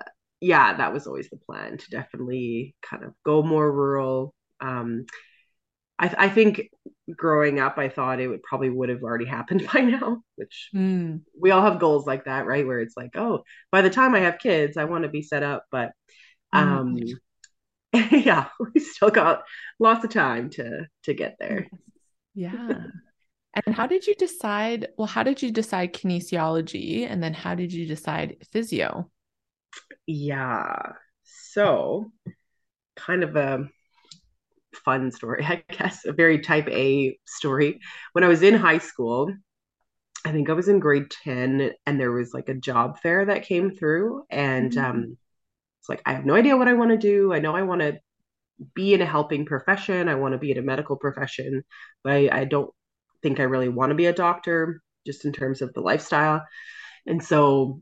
yeah, 0.41 0.77
that 0.77 0.93
was 0.93 1.07
always 1.07 1.29
the 1.29 1.37
plan 1.37 1.77
to 1.77 1.89
definitely 1.89 2.75
kind 2.81 3.03
of 3.03 3.13
go 3.25 3.43
more 3.43 3.71
rural. 3.71 4.33
Um, 4.59 5.05
I, 5.99 6.13
I, 6.17 6.29
think 6.29 6.69
growing 7.15 7.59
up, 7.59 7.77
I 7.77 7.89
thought 7.89 8.19
it 8.19 8.27
would 8.27 8.43
probably 8.43 8.69
would 8.69 8.89
have 8.89 9.03
already 9.03 9.25
happened 9.25 9.67
by 9.73 9.81
now, 9.81 10.23
which 10.35 10.69
mm. 10.75 11.21
we 11.39 11.51
all 11.51 11.61
have 11.61 11.79
goals 11.79 12.07
like 12.07 12.25
that, 12.25 12.45
right? 12.45 12.65
Where 12.65 12.79
it's 12.79 12.97
like, 12.97 13.11
oh, 13.15 13.43
by 13.71 13.81
the 13.81 13.89
time 13.89 14.15
I 14.15 14.19
have 14.21 14.39
kids, 14.39 14.77
I 14.77 14.85
want 14.85 15.03
to 15.03 15.09
be 15.09 15.21
set 15.21 15.43
up. 15.43 15.65
But. 15.71 15.91
Um, 16.53 16.95
mm. 16.95 17.13
yeah, 18.25 18.47
we 18.59 18.79
still 18.79 19.09
got 19.09 19.43
lots 19.79 20.03
of 20.03 20.11
time 20.11 20.49
to 20.51 20.87
to 21.03 21.13
get 21.13 21.35
there. 21.39 21.67
Yeah. 22.33 22.85
And 23.67 23.75
how 23.75 23.85
did 23.85 24.07
you 24.07 24.15
decide? 24.15 24.87
Well, 24.97 25.05
how 25.05 25.21
did 25.21 25.43
you 25.43 25.51
decide 25.51 25.93
kinesiology? 25.93 27.07
And 27.07 27.21
then 27.21 27.35
how 27.35 27.53
did 27.53 27.71
you 27.71 27.85
decide 27.85 28.37
physio? 28.51 29.11
Yeah. 30.07 30.93
So, 31.23 32.11
kind 32.95 33.23
of 33.23 33.35
a 33.35 33.69
fun 34.83 35.11
story, 35.11 35.45
I 35.47 35.63
guess, 35.71 36.05
a 36.05 36.13
very 36.13 36.39
type 36.39 36.67
A 36.67 37.17
story. 37.25 37.79
When 38.13 38.23
I 38.23 38.27
was 38.27 38.41
in 38.41 38.55
high 38.55 38.79
school, 38.79 39.31
I 40.25 40.31
think 40.31 40.49
I 40.49 40.53
was 40.53 40.67
in 40.67 40.79
grade 40.79 41.11
10 41.23 41.73
and 41.85 41.99
there 41.99 42.11
was 42.11 42.33
like 42.33 42.49
a 42.49 42.53
job 42.53 42.99
fair 43.01 43.25
that 43.25 43.43
came 43.43 43.71
through 43.75 44.23
and 44.29 44.71
mm-hmm. 44.71 44.85
um 44.85 45.17
it's 45.83 45.89
like 45.89 46.01
I 46.05 46.13
have 46.13 46.25
no 46.25 46.33
idea 46.33 46.55
what 46.55 46.69
I 46.69 46.73
want 46.73 46.91
to 46.91 46.97
do. 46.97 47.33
I 47.33 47.39
know 47.39 47.53
I 47.53 47.63
want 47.63 47.81
to 47.81 47.99
be 48.73 48.93
in 48.93 49.01
a 49.01 49.05
helping 49.05 49.45
profession. 49.45 50.07
I 50.07 50.15
want 50.15 50.31
to 50.31 50.37
be 50.37 50.49
in 50.49 50.57
a 50.57 50.61
medical 50.61 50.95
profession, 50.95 51.61
but 52.05 52.13
I, 52.13 52.29
I 52.31 52.45
don't 52.45 52.71
think 53.21 53.41
I 53.41 53.43
really 53.43 53.67
want 53.67 53.89
to 53.89 53.95
be 53.95 54.05
a 54.05 54.13
doctor 54.13 54.81
just 55.05 55.25
in 55.25 55.33
terms 55.33 55.61
of 55.61 55.73
the 55.73 55.81
lifestyle. 55.81 56.41
And 57.05 57.21
so 57.21 57.81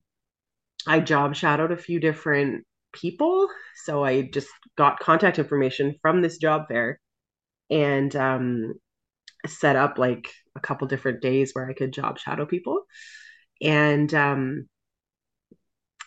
I 0.87 0.99
job 0.99 1.35
shadowed 1.35 1.71
a 1.71 1.77
few 1.77 1.99
different 1.99 2.65
people. 2.91 3.47
So 3.85 4.03
I 4.03 4.23
just 4.23 4.49
got 4.75 4.99
contact 4.99 5.37
information 5.37 5.93
from 6.01 6.23
this 6.23 6.39
job 6.39 6.69
fair 6.69 6.99
and 7.69 8.15
um, 8.15 8.73
set 9.45 9.75
up 9.75 9.99
like 9.99 10.33
a 10.55 10.59
couple 10.59 10.87
different 10.87 11.21
days 11.21 11.51
where 11.53 11.69
I 11.69 11.73
could 11.73 11.93
job 11.93 12.17
shadow 12.17 12.47
people. 12.47 12.81
And 13.61 14.11
um, 14.15 14.67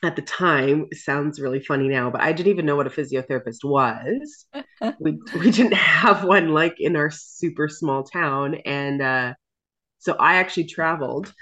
at 0.05 0.17
the 0.17 0.23
time, 0.23 0.87
sounds 0.93 1.41
really 1.41 1.61
funny 1.61 1.89
now, 1.89 2.11
but 2.11 2.21
I 2.21 2.33
didn't 2.33 2.53
even 2.53 2.67
know 2.67 2.77
what 2.77 2.87
a 2.87 2.91
physiotherapist 2.91 3.65
was. 3.65 4.47
we 5.01 5.19
we 5.39 5.51
didn't 5.51 5.75
have 5.75 6.25
one 6.25 6.49
like 6.49 6.77
in 6.79 6.97
our 6.97 7.11
super 7.11 7.69
small 7.69 8.05
town, 8.05 8.57
and 8.67 9.03
uh, 9.03 9.35
so 9.99 10.15
I 10.15 10.37
actually 10.37 10.65
traveled. 10.65 11.33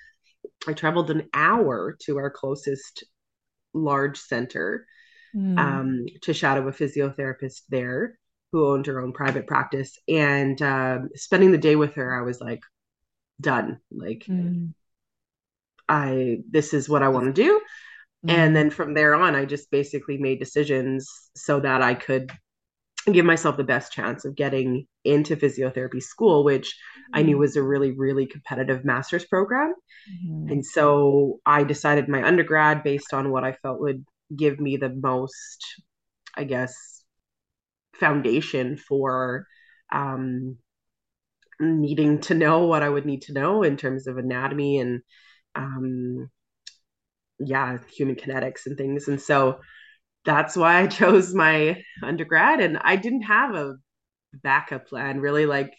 I 0.67 0.73
traveled 0.73 1.11
an 1.11 1.29
hour 1.35 1.97
to 2.03 2.19
our 2.19 2.31
closest 2.31 3.05
large 3.75 4.19
center 4.19 4.87
mm. 5.35 5.59
um, 5.59 6.07
to 6.23 6.33
shadow 6.33 6.67
a 6.69 6.73
physiotherapist 6.73 7.63
there 7.69 8.19
who 8.53 8.69
owned 8.69 8.87
her 8.87 9.01
own 9.01 9.13
private 9.13 9.47
practice. 9.47 9.99
And 10.07 10.61
um, 10.63 11.09
spending 11.15 11.53
the 11.53 11.59
day 11.59 11.75
with 11.75 11.95
her, 11.95 12.15
I 12.15 12.23
was 12.23 12.41
like, 12.41 12.61
done. 13.41 13.81
Like, 13.91 14.25
mm. 14.29 14.73
I 15.89 16.39
this 16.51 16.73
is 16.73 16.89
what 16.89 17.03
I 17.03 17.09
want 17.09 17.27
to 17.27 17.43
do. 17.43 17.61
Mm. 18.27 18.33
And 18.33 18.57
then 18.57 18.71
from 18.71 18.95
there 18.95 19.15
on, 19.15 19.35
I 19.35 19.45
just 19.45 19.71
basically 19.71 20.19
made 20.19 20.39
decisions 20.39 21.09
so 21.37 21.61
that 21.61 21.83
I 21.83 21.95
could 21.95 22.31
give 23.11 23.25
myself 23.25 23.57
the 23.57 23.65
best 23.65 23.93
chance 23.93 24.25
of 24.25 24.37
getting 24.37 24.87
into 25.05 25.37
physiotherapy 25.37 26.03
school, 26.03 26.45
which 26.45 26.69
mm-hmm. 26.69 27.19
I 27.19 27.23
knew 27.23 27.33
mm-hmm. 27.33 27.41
was 27.41 27.57
a 27.57 27.63
really, 27.63 27.93
really 27.93 28.27
competitive 28.27 28.85
master's 28.85 29.25
program. 29.25 29.75
Mm-hmm. 30.09 30.53
And 30.53 30.67
so 30.67 31.41
I 31.45 31.65
decided 31.65 32.09
my 32.09 32.23
undergrad 32.23 32.85
based 32.85 33.13
on 33.13 33.31
what 33.31 33.45
I 33.45 33.53
felt 33.53 33.81
would 33.81 34.05
give 34.37 34.61
me 34.61 34.77
the 34.77 34.91
most, 34.91 35.83
I 36.37 36.45
guess, 36.45 37.03
foundation 37.99 38.77
for 38.77 39.47
um, 39.93 40.57
needing 41.61 42.21
to 42.21 42.35
know 42.35 42.67
what 42.67 42.83
I 42.83 42.89
would 42.89 43.05
need 43.05 43.23
to 43.23 43.33
know 43.33 43.63
in 43.63 43.77
terms 43.77 44.07
of 44.07 44.17
anatomy 44.17 44.79
and, 44.79 45.03
um, 45.55 46.31
yeah, 47.49 47.79
human 47.95 48.17
kinetics 48.17 48.67
and 48.67 48.77
things. 48.77 49.09
And 49.09 49.21
so 49.21 49.61
that's 50.25 50.57
why 50.57 50.83
I 50.83 50.87
chose 50.89 51.35
my 51.35 51.83
undergrad. 52.03 52.61
And 52.61 52.79
I 52.79 52.97
didn't 52.97 53.23
have 53.23 53.55
a 53.55 53.77
backup 54.35 54.89
plan 54.89 55.21
really. 55.21 55.47
Like 55.47 55.73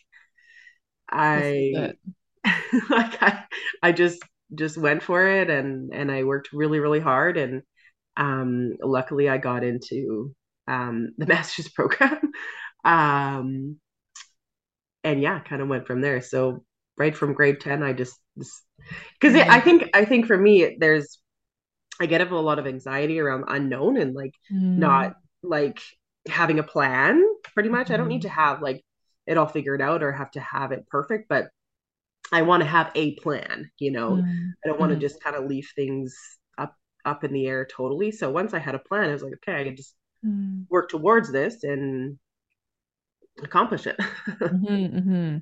I 1.10 1.94
like 2.90 3.22
I 3.22 3.44
I 3.82 3.92
just 3.92 4.22
just 4.56 4.78
went 4.78 5.04
for 5.04 5.28
it 5.28 5.50
and 5.50 5.94
and 5.94 6.12
I 6.12 6.24
worked 6.24 6.54
really 6.54 6.80
really 6.80 7.00
hard. 7.00 7.38
And 7.38 7.64
um 8.18 8.74
luckily 8.82 9.30
I 9.30 9.38
got 9.38 9.64
into 9.64 10.36
um 10.68 11.10
the 11.18 11.26
master's 11.26 11.70
program. 11.70 12.32
Um 12.84 13.78
and 15.04 15.22
yeah 15.22 15.40
kind 15.40 15.62
of 15.62 15.68
went 15.68 15.88
from 15.88 16.02
there. 16.02 16.22
So 16.22 16.64
right 16.98 17.16
from 17.16 17.34
grade 17.34 17.60
10 17.60 17.84
I 17.84 17.94
just 17.94 18.16
because 19.20 19.36
I 19.36 19.60
think 19.60 19.90
I 19.94 20.06
think 20.06 20.26
for 20.28 20.38
me 20.38 20.78
there's 20.80 21.20
I 22.00 22.06
get 22.06 22.22
a 22.22 22.40
lot 22.40 22.60
of 22.60 22.68
anxiety 22.68 23.20
around 23.20 23.46
unknown 23.48 23.98
and 23.98 24.16
like 24.16 24.34
mm. 24.52 24.78
not 24.78 25.16
like 25.42 25.80
having 26.28 26.60
a 26.60 26.64
plan 26.64 27.24
pretty 27.54 27.70
much. 27.70 27.88
Mm. 27.88 27.94
I 27.94 27.98
don't 27.98 28.08
need 28.08 28.24
to 28.24 28.30
mm-hmm. 28.30 28.40
have 28.40 28.62
like 28.62 28.84
it 29.26 29.38
all 29.38 29.48
figured 29.48 29.82
out 29.82 30.04
or 30.04 30.12
have 30.12 30.32
to 30.32 30.40
have 30.40 30.72
it 30.72 30.88
perfect, 30.88 31.30
but 31.30 31.50
I 32.32 32.42
want 32.42 32.62
to 32.62 32.68
have 32.68 32.92
a 32.96 33.16
plan, 33.16 33.70
you 33.80 33.92
know. 33.92 34.12
Mm. 34.12 34.52
I 34.64 34.68
don't 34.68 34.80
want 34.80 34.90
to 34.90 34.96
mm-hmm. 34.96 35.02
just 35.02 35.24
kind 35.24 35.36
of 35.36 35.46
leave 35.46 35.70
things 35.76 36.16
up 36.58 36.76
up 37.06 37.24
in 37.24 37.34
the 37.34 37.48
air 37.48 37.66
totally. 37.66 38.12
So 38.12 38.32
once 38.32 38.54
I 38.54 38.60
had 38.60 38.76
a 38.76 38.80
plan, 38.80 39.10
I 39.10 39.14
was 39.14 39.24
like, 39.24 39.34
okay, 39.34 39.60
I 39.60 39.64
can 39.64 39.76
just 39.76 39.96
mm. 40.26 40.66
work 40.70 40.90
towards 40.90 41.32
this 41.32 41.64
and 41.64 42.18
accomplish 43.42 43.88
it. 43.88 43.98
mm-hmm, 44.28 44.98
mm-hmm. 44.98 45.38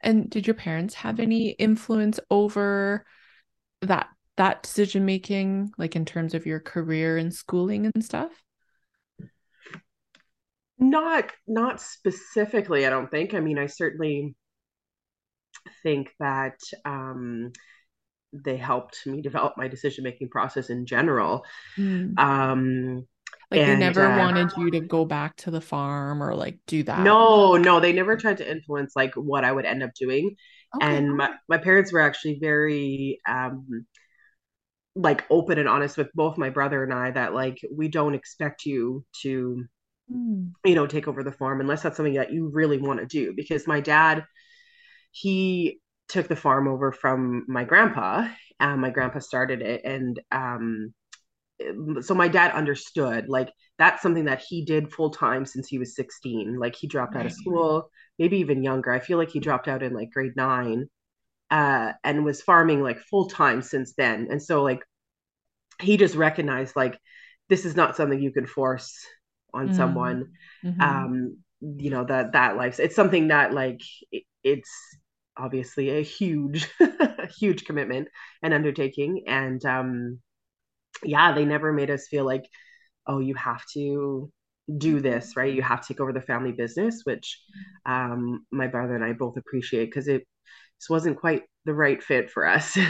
And 0.00 0.30
did 0.30 0.46
your 0.46 0.54
parents 0.54 0.94
have 0.94 1.20
any 1.20 1.50
influence 1.50 2.18
over 2.30 3.04
that 3.82 4.08
that 4.36 4.62
decision 4.62 5.04
making 5.04 5.72
like 5.78 5.96
in 5.96 6.04
terms 6.04 6.34
of 6.34 6.46
your 6.46 6.60
career 6.60 7.16
and 7.16 7.32
schooling 7.32 7.90
and 7.92 8.04
stuff? 8.04 8.30
Not 10.78 11.30
not 11.46 11.80
specifically 11.80 12.86
i 12.86 12.90
don't 12.90 13.10
think. 13.10 13.34
I 13.34 13.40
mean 13.40 13.58
i 13.58 13.66
certainly 13.66 14.34
think 15.82 16.10
that 16.18 16.58
um 16.84 17.52
they 18.32 18.56
helped 18.56 19.06
me 19.06 19.20
develop 19.20 19.54
my 19.56 19.68
decision 19.68 20.04
making 20.04 20.28
process 20.28 20.70
in 20.70 20.86
general. 20.86 21.44
Mm. 21.76 22.18
um 22.18 23.06
like 23.50 23.60
and, 23.60 23.70
they 23.70 23.76
never 23.76 24.06
uh, 24.06 24.18
wanted 24.18 24.50
you 24.56 24.70
to 24.70 24.80
go 24.80 25.04
back 25.04 25.36
to 25.36 25.50
the 25.50 25.60
farm 25.60 26.22
or 26.22 26.34
like 26.34 26.58
do 26.66 26.82
that? 26.84 27.00
No 27.00 27.56
no 27.56 27.80
they 27.80 27.92
never 27.92 28.16
tried 28.16 28.38
to 28.38 28.50
influence 28.50 28.94
like 28.96 29.14
what 29.14 29.44
i 29.44 29.52
would 29.52 29.66
end 29.66 29.82
up 29.82 29.94
doing. 29.94 30.34
Okay. 30.76 30.96
and 30.96 31.14
my, 31.14 31.34
my 31.48 31.58
parents 31.58 31.92
were 31.92 32.00
actually 32.00 32.38
very 32.40 33.20
um 33.28 33.84
like 34.94 35.24
open 35.30 35.58
and 35.58 35.68
honest 35.68 35.96
with 35.96 36.12
both 36.14 36.36
my 36.36 36.50
brother 36.50 36.82
and 36.82 36.92
I 36.92 37.10
that 37.10 37.34
like 37.34 37.58
we 37.74 37.88
don't 37.88 38.14
expect 38.14 38.66
you 38.66 39.04
to 39.22 39.64
mm. 40.10 40.52
you 40.64 40.74
know 40.74 40.86
take 40.86 41.08
over 41.08 41.22
the 41.22 41.32
farm 41.32 41.60
unless 41.60 41.82
that's 41.82 41.96
something 41.96 42.14
that 42.14 42.32
you 42.32 42.48
really 42.48 42.78
want 42.78 43.00
to 43.00 43.06
do. 43.06 43.32
Because 43.34 43.66
my 43.66 43.80
dad 43.80 44.24
he 45.10 45.80
took 46.08 46.28
the 46.28 46.36
farm 46.36 46.68
over 46.68 46.92
from 46.92 47.44
my 47.48 47.64
grandpa 47.64 48.28
and 48.60 48.80
my 48.80 48.90
grandpa 48.90 49.20
started 49.20 49.62
it. 49.62 49.82
And 49.84 50.20
um 50.30 50.94
so 52.00 52.14
my 52.14 52.26
dad 52.28 52.52
understood 52.52 53.28
like 53.28 53.52
that's 53.78 54.02
something 54.02 54.24
that 54.24 54.42
he 54.46 54.64
did 54.64 54.92
full 54.92 55.10
time 55.10 55.46
since 55.46 55.68
he 55.68 55.78
was 55.78 55.94
16 55.94 56.58
like 56.58 56.74
he 56.74 56.88
dropped 56.88 57.14
right. 57.14 57.20
out 57.20 57.26
of 57.26 57.32
school 57.32 57.88
maybe 58.18 58.38
even 58.38 58.62
younger. 58.62 58.92
I 58.92 59.00
feel 59.00 59.18
like 59.18 59.30
he 59.30 59.40
dropped 59.40 59.68
out 59.68 59.82
in 59.82 59.94
like 59.94 60.10
grade 60.10 60.36
9 60.36 60.88
uh, 61.52 61.92
and 62.02 62.24
was 62.24 62.42
farming 62.42 62.82
like 62.82 62.98
full 62.98 63.28
time 63.28 63.60
since 63.62 63.92
then. 63.92 64.28
And 64.30 64.42
so 64.42 64.62
like 64.62 64.80
he 65.80 65.96
just 65.98 66.14
recognized 66.14 66.74
like 66.74 66.98
this 67.48 67.64
is 67.66 67.76
not 67.76 67.94
something 67.94 68.20
you 68.20 68.32
can 68.32 68.46
force 68.46 68.98
on 69.52 69.66
mm-hmm. 69.66 69.76
someone. 69.76 70.32
Mm-hmm. 70.64 70.80
Um, 70.80 71.36
you 71.60 71.90
know 71.90 72.04
that 72.04 72.32
that 72.32 72.56
life 72.56 72.80
it's 72.80 72.96
something 72.96 73.28
that 73.28 73.52
like 73.52 73.80
it, 74.10 74.24
it's 74.42 74.70
obviously 75.36 75.90
a 75.90 76.02
huge 76.02 76.68
huge 77.38 77.64
commitment 77.64 78.08
and 78.42 78.52
undertaking 78.52 79.22
and 79.28 79.64
um 79.64 80.18
yeah 81.04 81.32
they 81.32 81.44
never 81.44 81.72
made 81.72 81.88
us 81.88 82.08
feel 82.08 82.24
like 82.24 82.44
oh 83.06 83.20
you 83.20 83.34
have 83.36 83.64
to 83.72 84.28
do 84.76 85.00
this 85.00 85.36
right 85.36 85.54
you 85.54 85.62
have 85.62 85.80
to 85.80 85.94
take 85.94 86.00
over 86.00 86.12
the 86.12 86.20
family 86.20 86.52
business 86.52 87.02
which 87.04 87.40
um 87.86 88.44
my 88.50 88.66
brother 88.66 88.96
and 88.96 89.04
i 89.04 89.12
both 89.12 89.36
appreciate 89.36 89.86
because 89.86 90.08
it 90.08 90.26
just 90.82 90.90
wasn't 90.90 91.16
quite 91.16 91.44
the 91.64 91.72
right 91.72 92.02
fit 92.02 92.28
for 92.28 92.44
us. 92.46 92.76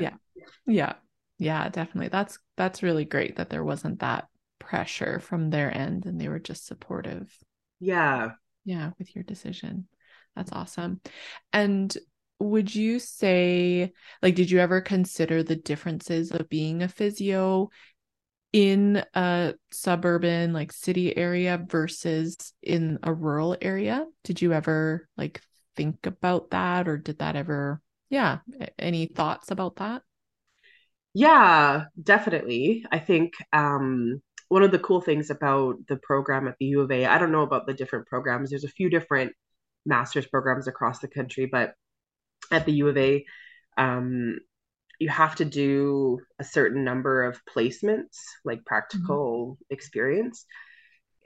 Yeah. 0.00 0.14
Yeah. 0.66 0.94
Yeah 1.38 1.68
definitely. 1.68 2.08
That's 2.08 2.38
that's 2.56 2.82
really 2.82 3.04
great 3.04 3.36
that 3.36 3.50
there 3.50 3.62
wasn't 3.62 4.00
that 4.00 4.26
pressure 4.58 5.20
from 5.20 5.50
their 5.50 5.72
end 5.72 6.06
and 6.06 6.20
they 6.20 6.28
were 6.28 6.40
just 6.40 6.66
supportive. 6.66 7.32
Yeah. 7.78 8.30
Yeah 8.64 8.90
with 8.98 9.14
your 9.14 9.22
decision. 9.22 9.86
That's 10.34 10.50
awesome. 10.50 11.00
And 11.52 11.96
would 12.40 12.74
you 12.74 12.98
say 12.98 13.92
like 14.22 14.34
did 14.34 14.50
you 14.50 14.58
ever 14.58 14.80
consider 14.80 15.44
the 15.44 15.56
differences 15.56 16.32
of 16.32 16.48
being 16.48 16.82
a 16.82 16.88
physio 16.88 17.70
in 18.52 19.04
a 19.14 19.54
suburban 19.70 20.52
like 20.52 20.72
city 20.72 21.16
area 21.16 21.64
versus 21.68 22.52
in 22.60 22.98
a 23.04 23.12
rural 23.12 23.56
area? 23.60 24.04
Did 24.24 24.42
you 24.42 24.52
ever 24.52 25.08
like 25.16 25.40
think 25.76 26.06
about 26.06 26.50
that 26.50 26.88
or 26.88 26.96
did 26.96 27.18
that 27.18 27.36
ever 27.36 27.80
yeah 28.10 28.38
any 28.78 29.06
thoughts 29.06 29.50
about 29.50 29.76
that 29.76 30.02
yeah 31.12 31.84
definitely 32.00 32.84
i 32.90 32.98
think 32.98 33.34
um 33.52 34.20
one 34.48 34.62
of 34.62 34.70
the 34.70 34.78
cool 34.78 35.00
things 35.00 35.30
about 35.30 35.76
the 35.88 35.96
program 35.96 36.46
at 36.46 36.56
the 36.58 36.66
u 36.66 36.80
of 36.80 36.90
a 36.90 37.06
i 37.06 37.18
don't 37.18 37.32
know 37.32 37.42
about 37.42 37.66
the 37.66 37.74
different 37.74 38.06
programs 38.06 38.50
there's 38.50 38.64
a 38.64 38.68
few 38.68 38.90
different 38.90 39.32
master's 39.86 40.26
programs 40.26 40.68
across 40.68 41.00
the 41.00 41.08
country 41.08 41.46
but 41.46 41.74
at 42.50 42.66
the 42.66 42.72
U 42.72 42.88
of 42.88 42.96
A, 42.96 43.24
um, 43.76 44.38
you 44.98 45.08
have 45.08 45.36
to 45.36 45.44
do 45.44 46.20
a 46.38 46.44
certain 46.44 46.84
number 46.84 47.24
of 47.24 47.40
placements, 47.44 48.18
like 48.44 48.64
practical 48.64 49.52
mm-hmm. 49.52 49.74
experience, 49.74 50.46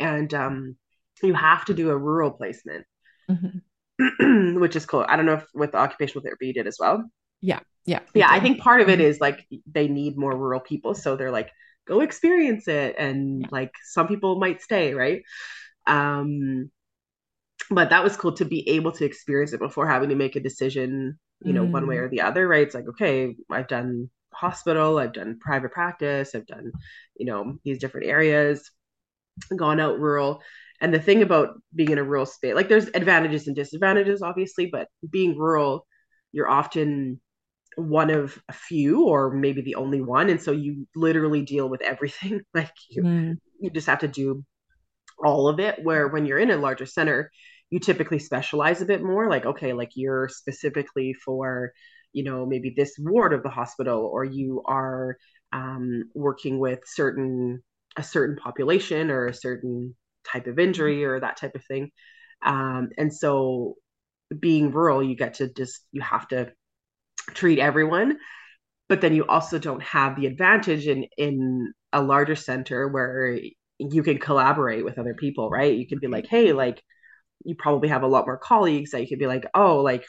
and 0.00 0.32
um, 0.34 0.76
you 1.22 1.34
have 1.34 1.64
to 1.66 1.74
do 1.74 1.90
a 1.90 1.96
rural 1.96 2.30
placement, 2.30 2.86
mm-hmm. 3.30 3.58
which 4.60 4.76
is 4.76 4.86
cool. 4.86 5.04
I 5.08 5.16
don't 5.16 5.26
know 5.26 5.34
if 5.34 5.46
with 5.54 5.72
the 5.72 5.78
occupational 5.78 6.22
therapy 6.22 6.48
you 6.48 6.52
did 6.54 6.66
as 6.66 6.78
well. 6.78 7.04
Yeah, 7.40 7.60
yeah, 7.84 8.00
yeah. 8.14 8.28
I 8.30 8.40
think 8.40 8.60
part 8.60 8.80
of 8.80 8.88
it 8.88 8.98
mm-hmm. 8.98 9.20
like 9.20 9.46
they 9.66 9.88
need 9.88 10.16
more 10.16 10.36
rural 10.36 10.60
people, 10.60 10.94
so 10.94 11.16
they're 11.16 11.30
like, 11.30 11.50
go 11.86 12.00
experience 12.00 12.68
it, 12.68 12.96
and 12.98 13.42
yeah. 13.42 13.48
like 13.50 13.72
some 13.84 14.08
people 14.08 14.38
might 14.38 14.62
stay, 14.62 14.94
right? 14.94 15.22
Um, 15.86 16.70
but 17.70 17.90
that 17.90 18.04
was 18.04 18.16
cool 18.16 18.32
to 18.32 18.44
be 18.44 18.68
able 18.68 18.92
to 18.92 19.04
experience 19.04 19.52
it 19.52 19.60
before 19.60 19.88
having 19.88 20.08
to 20.08 20.14
make 20.14 20.36
a 20.36 20.40
decision 20.40 21.18
you 21.42 21.52
know 21.52 21.64
mm. 21.64 21.70
one 21.70 21.86
way 21.86 21.96
mm. 21.96 22.00
or 22.00 22.08
the 22.08 22.20
other 22.20 22.48
right 22.48 22.62
it's 22.62 22.74
like 22.74 22.88
okay 22.88 23.34
i've 23.50 23.68
done 23.68 24.10
hospital 24.32 24.98
i've 24.98 25.12
done 25.12 25.38
private 25.40 25.72
practice 25.72 26.34
i've 26.34 26.46
done 26.46 26.70
you 27.16 27.26
know 27.26 27.58
these 27.64 27.78
different 27.78 28.06
areas 28.06 28.70
gone 29.56 29.80
out 29.80 29.98
rural 29.98 30.40
and 30.80 30.94
the 30.94 31.00
thing 31.00 31.22
about 31.22 31.60
being 31.74 31.90
in 31.90 31.98
a 31.98 32.04
rural 32.04 32.26
state 32.26 32.54
like 32.54 32.68
there's 32.68 32.88
advantages 32.94 33.46
and 33.46 33.56
disadvantages 33.56 34.22
obviously 34.22 34.66
but 34.66 34.88
being 35.10 35.36
rural 35.36 35.86
you're 36.32 36.48
often 36.48 37.20
one 37.78 38.10
of 38.10 38.42
a 38.48 38.52
few 38.52 39.06
or 39.06 39.30
maybe 39.30 39.62
the 39.62 39.76
only 39.76 40.00
one. 40.00 40.28
And 40.30 40.42
so 40.42 40.50
you 40.50 40.86
literally 40.96 41.42
deal 41.42 41.68
with 41.68 41.80
everything. 41.82 42.40
Like 42.54 42.72
you 42.90 43.02
mm. 43.02 43.36
you 43.60 43.70
just 43.70 43.86
have 43.86 44.00
to 44.00 44.08
do 44.08 44.44
all 45.24 45.48
of 45.48 45.60
it. 45.60 45.78
Where 45.82 46.08
when 46.08 46.26
you're 46.26 46.38
in 46.38 46.50
a 46.50 46.56
larger 46.56 46.86
center 46.86 47.30
you 47.70 47.78
typically 47.78 48.18
specialize 48.18 48.80
a 48.80 48.86
bit 48.86 49.02
more. 49.02 49.28
Like 49.30 49.46
okay 49.46 49.72
like 49.72 49.90
you're 49.94 50.28
specifically 50.28 51.14
for 51.24 51.72
you 52.12 52.24
know 52.24 52.46
maybe 52.46 52.74
this 52.76 52.96
ward 52.98 53.32
of 53.32 53.42
the 53.42 53.50
hospital 53.50 54.04
or 54.12 54.24
you 54.24 54.62
are 54.66 55.16
um, 55.52 56.04
working 56.14 56.58
with 56.58 56.80
certain 56.86 57.62
a 57.96 58.02
certain 58.02 58.36
population 58.36 59.10
or 59.10 59.26
a 59.26 59.34
certain 59.34 59.94
type 60.24 60.46
of 60.46 60.58
injury 60.58 61.04
or 61.04 61.20
that 61.20 61.36
type 61.36 61.54
of 61.54 61.64
thing. 61.64 61.90
Um, 62.44 62.90
and 62.96 63.12
so 63.12 63.74
being 64.38 64.70
rural 64.70 65.02
you 65.02 65.16
get 65.16 65.34
to 65.34 65.52
just 65.52 65.80
you 65.90 66.02
have 66.02 66.28
to 66.28 66.52
treat 67.28 67.58
everyone 67.58 68.18
but 68.86 69.00
then 69.00 69.14
you 69.14 69.24
also 69.24 69.58
don't 69.58 69.82
have 69.82 70.16
the 70.16 70.26
advantage 70.26 70.86
in 70.86 71.06
in 71.16 71.72
a 71.94 72.02
larger 72.02 72.36
center 72.36 72.88
where 72.88 73.38
you 73.78 74.02
can 74.02 74.18
collaborate 74.18 74.84
with 74.84 74.98
other 74.98 75.14
people 75.14 75.48
right? 75.48 75.76
You 75.76 75.86
can 75.86 75.98
be 75.98 76.08
like 76.08 76.26
hey 76.26 76.52
like 76.52 76.82
you 77.44 77.54
probably 77.54 77.88
have 77.88 78.02
a 78.02 78.08
lot 78.08 78.26
more 78.26 78.38
colleagues 78.38 78.90
that 78.90 79.00
you 79.00 79.08
could 79.08 79.18
be 79.18 79.26
like, 79.26 79.46
oh, 79.54 79.80
like, 79.80 80.04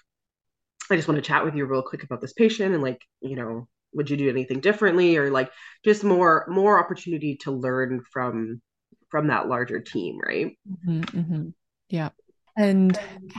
I 0.91 0.95
just 0.95 1.07
want 1.07 1.17
to 1.17 1.27
chat 1.27 1.45
with 1.45 1.55
you 1.55 1.65
real 1.65 1.83
quick 1.83 2.03
about 2.03 2.21
this 2.21 2.33
patient 2.33 2.73
and 2.73 2.83
like, 2.83 3.01
you 3.21 3.35
know, 3.35 3.67
would 3.93 4.09
you 4.09 4.17
do 4.17 4.29
anything 4.29 4.59
differently? 4.59 5.17
Or 5.17 5.29
like 5.29 5.51
just 5.85 6.03
more 6.03 6.45
more 6.49 6.83
opportunity 6.83 7.37
to 7.41 7.51
learn 7.51 8.01
from 8.11 8.61
from 9.09 9.27
that 9.27 9.47
larger 9.47 9.79
team, 9.79 10.19
right? 10.25 10.57
Mm-hmm, 10.69 11.01
mm-hmm. 11.01 11.49
Yeah. 11.89 12.09
And 12.57 12.97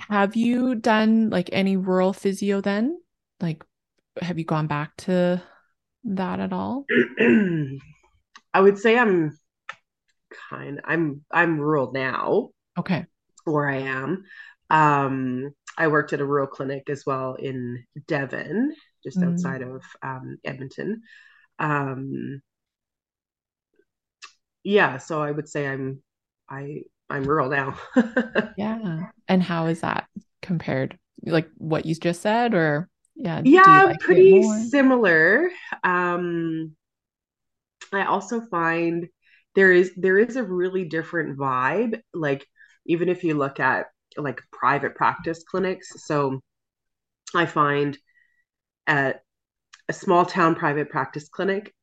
have 0.09 0.37
you 0.37 0.75
done 0.75 1.31
like 1.31 1.51
any 1.53 1.77
rural 1.77 2.13
physio 2.13 2.61
then? 2.61 2.99
Like, 3.41 3.65
have 4.21 4.39
you 4.39 4.45
gone 4.45 4.67
back 4.67 4.97
to 4.99 5.43
that 6.05 6.41
at 6.41 6.53
all? 6.53 6.87
I 7.21 8.61
would 8.61 8.79
say 8.79 8.99
I'm 8.99 9.39
kind. 10.51 10.81
I'm 10.85 11.25
I'm 11.31 11.61
rural 11.61 11.93
now. 11.93 12.51
Okay 12.79 13.05
where 13.45 13.69
I 13.69 13.79
am. 13.79 14.25
Um, 14.69 15.51
I 15.77 15.89
worked 15.89 16.13
at 16.13 16.21
a 16.21 16.27
rural 16.27 16.47
clinic 16.47 16.89
as 16.91 17.05
well 17.07 17.35
in 17.35 17.85
Devon, 18.07 18.75
just 19.05 19.19
mm. 19.19 19.33
outside 19.33 19.63
of 19.63 19.83
um, 20.03 20.39
Edmonton. 20.45 21.03
Um, 21.59 22.43
yeah, 24.65 24.99
so 24.99 25.23
I 25.23 25.31
would 25.31 25.49
say 25.49 25.67
I'm 25.67 26.03
I 26.49 26.83
I'm 27.09 27.25
rural 27.25 27.51
now. 27.51 27.79
yeah, 28.57 29.05
and 29.29 29.43
how 29.43 29.67
is 29.67 29.81
that 29.81 30.09
compared? 30.43 30.99
Like 31.25 31.49
what 31.57 31.87
you 31.87 31.95
just 31.95 32.23
said, 32.23 32.55
or 32.55 32.89
yeah, 33.15 33.43
yeah, 33.45 33.83
like 33.85 34.01
pretty 34.01 34.43
similar. 34.43 35.51
Um, 35.85 36.77
I 37.93 38.05
also 38.05 38.41
find 38.41 39.09
there 39.55 39.73
is 39.73 39.93
there 39.97 40.19
is 40.19 40.37
a 40.37 40.43
really 40.45 40.85
different 40.85 41.39
vibe. 41.39 42.01
Like 42.15 42.47
even 42.87 43.09
if 43.09 43.25
you 43.25 43.35
look 43.35 43.61
at 43.61 43.87
like 44.17 44.41
private 44.53 44.95
practice 44.95 45.43
clinics. 45.49 45.89
So 46.07 46.41
I 47.35 47.47
find 47.47 47.99
at 48.87 49.23
a 49.89 49.93
small 49.93 50.27
town 50.27 50.55
private 50.57 50.91
practice 50.91 51.29
clinic, 51.29 51.75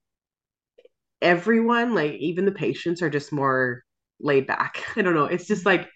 everyone, 1.21 1.95
like 1.95 2.13
even 2.13 2.45
the 2.45 2.51
patients, 2.51 3.01
are 3.01 3.09
just 3.09 3.31
more 3.31 3.83
laid 4.19 4.47
back. 4.47 4.83
I 4.95 5.01
don't 5.01 5.15
know. 5.15 5.25
It's 5.25 5.47
just 5.47 5.65
like, 5.65 5.87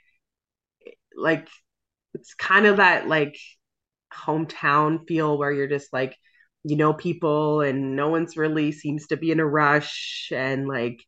like, 1.16 1.48
it's 2.14 2.34
kind 2.34 2.66
of 2.66 2.78
that 2.78 3.08
like 3.08 3.38
hometown 4.14 5.08
feel 5.08 5.38
where 5.38 5.52
you're 5.52 5.68
just 5.68 5.94
like, 5.94 6.16
you 6.64 6.76
know, 6.76 6.94
people 6.94 7.62
and 7.62 7.96
no 7.96 8.10
one's 8.10 8.38
really 8.38 8.72
seems 8.72 9.08
to 9.08 9.18
be 9.18 9.32
in 9.32 9.40
a 9.40 9.46
rush 9.46 10.32
and 10.34 10.68
like 10.68 11.00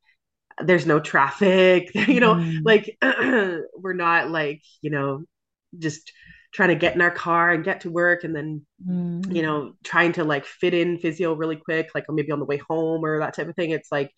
there's 0.62 0.86
no 0.86 1.00
traffic 1.00 1.90
you 2.08 2.20
know 2.20 2.36
mm. 2.36 2.60
like 2.64 2.98
we're 3.76 3.94
not 3.94 4.30
like 4.30 4.62
you 4.82 4.92
know 4.92 5.24
just 5.78 6.12
trying 6.54 6.70
to 6.70 6.76
get 6.76 6.96
in 6.96 7.02
our 7.02 7.12
car 7.12 7.52
and 7.52 7.64
get 7.64 7.82
to 7.82 7.92
work 7.92 8.24
and 8.24 8.36
then 8.36 8.66
mm. 8.88 9.34
you 9.34 9.42
know 9.42 9.74
trying 9.84 10.12
to 10.12 10.24
like 10.24 10.46
fit 10.46 10.74
in 10.74 10.98
physio 10.98 11.34
really 11.34 11.56
quick 11.56 11.90
like 11.96 12.06
maybe 12.10 12.32
on 12.32 12.40
the 12.40 12.46
way 12.46 12.58
home 12.58 13.04
or 13.04 13.20
that 13.20 13.36
type 13.36 13.48
of 13.48 13.56
thing 13.56 13.72
it's 13.72 13.92
like 13.92 14.12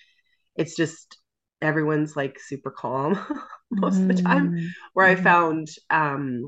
it's 0.56 0.76
just 0.76 1.18
everyone's 1.62 2.16
like 2.16 2.38
super 2.40 2.72
calm 2.72 3.18
most 3.72 3.98
mm. 3.98 4.10
of 4.10 4.16
the 4.16 4.22
time 4.22 4.52
mm-hmm. 4.52 4.68
where 4.94 5.08
i 5.08 5.16
mm-hmm. 5.16 5.24
found 5.24 5.68
um 5.90 6.48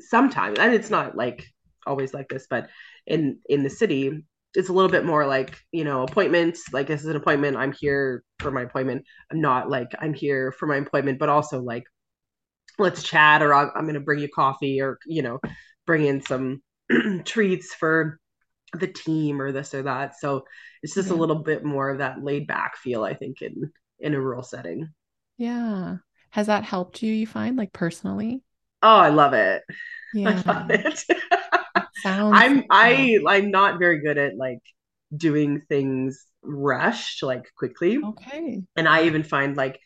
sometimes 0.00 0.58
and 0.58 0.72
it's 0.72 0.90
not 0.90 1.16
like 1.16 1.44
always 1.86 2.14
like 2.14 2.28
this 2.28 2.46
but 2.48 2.68
in 3.06 3.38
in 3.48 3.62
the 3.62 3.70
city 3.70 4.24
it's 4.54 4.68
a 4.68 4.72
little 4.72 4.90
bit 4.90 5.04
more 5.04 5.26
like 5.26 5.58
you 5.72 5.84
know 5.84 6.02
appointments 6.02 6.72
like 6.72 6.86
this 6.86 7.00
is 7.00 7.06
an 7.06 7.16
appointment 7.16 7.56
i'm 7.56 7.72
here 7.72 8.22
for 8.38 8.50
my 8.50 8.62
appointment 8.62 9.04
i'm 9.30 9.40
not 9.40 9.68
like 9.68 9.90
i'm 9.98 10.14
here 10.14 10.52
for 10.52 10.66
my 10.66 10.76
appointment 10.76 11.18
but 11.18 11.28
also 11.28 11.60
like 11.60 11.84
let's 12.82 13.02
chat 13.02 13.42
or 13.42 13.54
i'm, 13.54 13.70
I'm 13.74 13.84
going 13.84 13.94
to 13.94 14.00
bring 14.00 14.20
you 14.20 14.28
coffee 14.28 14.80
or 14.80 14.98
you 15.06 15.22
know 15.22 15.40
bring 15.86 16.04
in 16.04 16.22
some 16.22 16.62
treats 17.24 17.74
for 17.74 18.18
the 18.78 18.86
team 18.86 19.40
or 19.40 19.52
this 19.52 19.74
or 19.74 19.82
that. 19.82 20.18
So 20.18 20.44
it's 20.82 20.94
just 20.94 21.08
yeah. 21.08 21.14
a 21.14 21.18
little 21.18 21.36
bit 21.36 21.64
more 21.64 21.90
of 21.90 21.98
that 21.98 22.22
laid 22.22 22.46
back 22.46 22.76
feel 22.76 23.04
i 23.04 23.14
think 23.14 23.42
in 23.42 23.70
in 24.00 24.14
a 24.14 24.20
rural 24.20 24.42
setting. 24.42 24.88
Yeah. 25.38 25.96
Has 26.30 26.46
that 26.46 26.64
helped 26.64 27.02
you 27.02 27.12
you 27.12 27.26
find 27.26 27.56
like 27.56 27.72
personally? 27.72 28.42
Oh 28.82 28.96
i 28.96 29.08
love 29.08 29.34
it. 29.34 29.62
Yeah. 30.14 30.42
I 30.46 30.52
love 30.52 30.70
it. 30.70 31.04
Sounds 32.02 32.36
I'm 32.36 32.64
I 32.68 33.18
I'm 33.26 33.50
not 33.50 33.78
very 33.78 34.00
good 34.02 34.18
at 34.18 34.36
like 34.36 34.58
doing 35.16 35.62
things 35.70 36.26
rushed 36.42 37.22
like 37.22 37.50
quickly. 37.56 37.98
okay. 38.04 38.62
And 38.76 38.86
I 38.86 39.04
even 39.04 39.22
find 39.22 39.56
like 39.56 39.80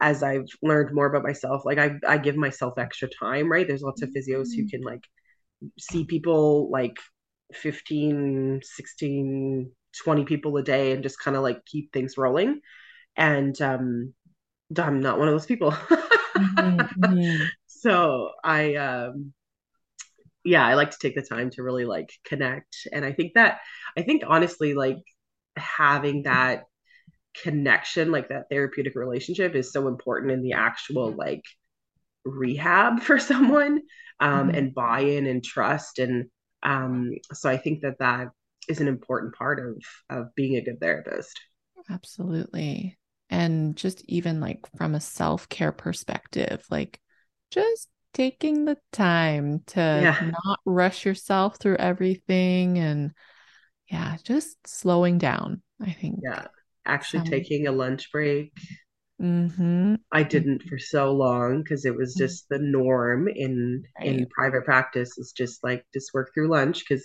as 0.00 0.22
I've 0.22 0.46
learned 0.62 0.94
more 0.94 1.06
about 1.06 1.22
myself, 1.22 1.64
like 1.64 1.78
I 1.78 1.96
I 2.06 2.18
give 2.18 2.36
myself 2.36 2.78
extra 2.78 3.08
time, 3.08 3.50
right? 3.50 3.66
There's 3.66 3.82
lots 3.82 4.02
of 4.02 4.10
physios 4.10 4.48
who 4.56 4.64
can 4.66 4.82
like 4.82 5.04
see 5.78 6.04
people 6.04 6.70
like 6.70 6.96
15, 7.54 8.60
16, 8.64 9.72
20 10.04 10.24
people 10.24 10.56
a 10.56 10.62
day 10.62 10.92
and 10.92 11.02
just 11.02 11.20
kind 11.20 11.36
of 11.36 11.42
like 11.42 11.64
keep 11.66 11.92
things 11.92 12.18
rolling. 12.18 12.60
And 13.16 13.60
um 13.62 14.14
I'm 14.78 15.00
not 15.00 15.18
one 15.18 15.28
of 15.28 15.34
those 15.34 15.46
people. 15.46 15.72
mhm, 16.36 16.88
mhm. 16.98 17.52
so 17.66 18.30
I 18.44 18.76
um 18.76 19.34
yeah, 20.44 20.66
I 20.66 20.74
like 20.74 20.90
to 20.90 20.98
take 21.00 21.14
the 21.14 21.22
time 21.22 21.50
to 21.50 21.62
really 21.62 21.84
like 21.84 22.10
connect. 22.24 22.88
And 22.92 23.04
I 23.04 23.12
think 23.12 23.34
that 23.34 23.60
I 23.96 24.02
think 24.02 24.22
honestly 24.26 24.74
like 24.74 24.98
having 25.56 26.24
that 26.24 26.64
connection, 27.42 28.10
like 28.12 28.28
that 28.28 28.48
therapeutic 28.50 28.94
relationship 28.94 29.54
is 29.54 29.72
so 29.72 29.88
important 29.88 30.32
in 30.32 30.42
the 30.42 30.52
actual 30.52 31.14
like 31.16 31.42
rehab 32.24 33.00
for 33.04 33.18
someone 33.18 33.80
um 34.20 34.50
Mhm. 34.50 34.54
and 34.54 34.74
buy-in 34.74 35.26
and 35.26 35.44
trust 35.44 35.98
and 35.98 36.26
um 36.62 37.12
so 37.32 37.50
I 37.50 37.56
think 37.56 37.82
that 37.82 37.98
that 38.00 38.28
is 38.68 38.80
an 38.80 38.88
important 38.88 39.34
part 39.34 39.60
of 39.60 39.76
of 40.10 40.34
being 40.36 40.56
a 40.56 40.62
good 40.64 40.80
therapist. 40.80 41.38
Absolutely. 41.90 42.98
And 43.30 43.76
just 43.76 44.02
even 44.06 44.40
like 44.40 44.60
from 44.76 44.94
a 44.94 45.00
self-care 45.00 45.72
perspective, 45.72 46.64
like 46.70 47.00
just 47.50 47.88
taking 48.12 48.64
the 48.64 48.78
time 48.92 49.60
to 49.68 50.10
Yeah. 50.10 50.16
not 50.20 50.60
rush 50.64 51.04
yourself 51.06 51.56
through 51.58 51.76
everything 51.76 52.78
and 52.78 53.12
yeah, 53.88 54.16
just 54.24 54.66
slowing 54.66 55.18
down, 55.18 55.62
I 55.80 55.92
think. 55.92 56.22
Yeah. 56.22 56.48
Actually 56.86 57.20
Some 57.20 57.24
taking 57.24 57.66
a 57.66 57.72
lunch 57.72 58.10
break 58.12 58.52
mm-hmm. 59.20 59.94
I 60.12 60.22
didn't 60.22 60.62
for 60.68 60.78
so 60.78 61.10
long 61.12 61.62
because 61.62 61.84
it 61.84 61.96
was 61.96 62.14
Mhm. 62.14 62.18
just 62.18 62.48
the 62.48 62.58
norm 62.58 63.26
in 63.28 63.84
in 64.04 64.28
private 64.28 64.64
practice 64.64 65.18
is 65.18 65.32
just 65.32 65.64
like 65.64 65.84
just 65.92 66.12
work 66.14 66.32
through 66.34 66.48
lunch 66.48 66.84
because 66.86 67.04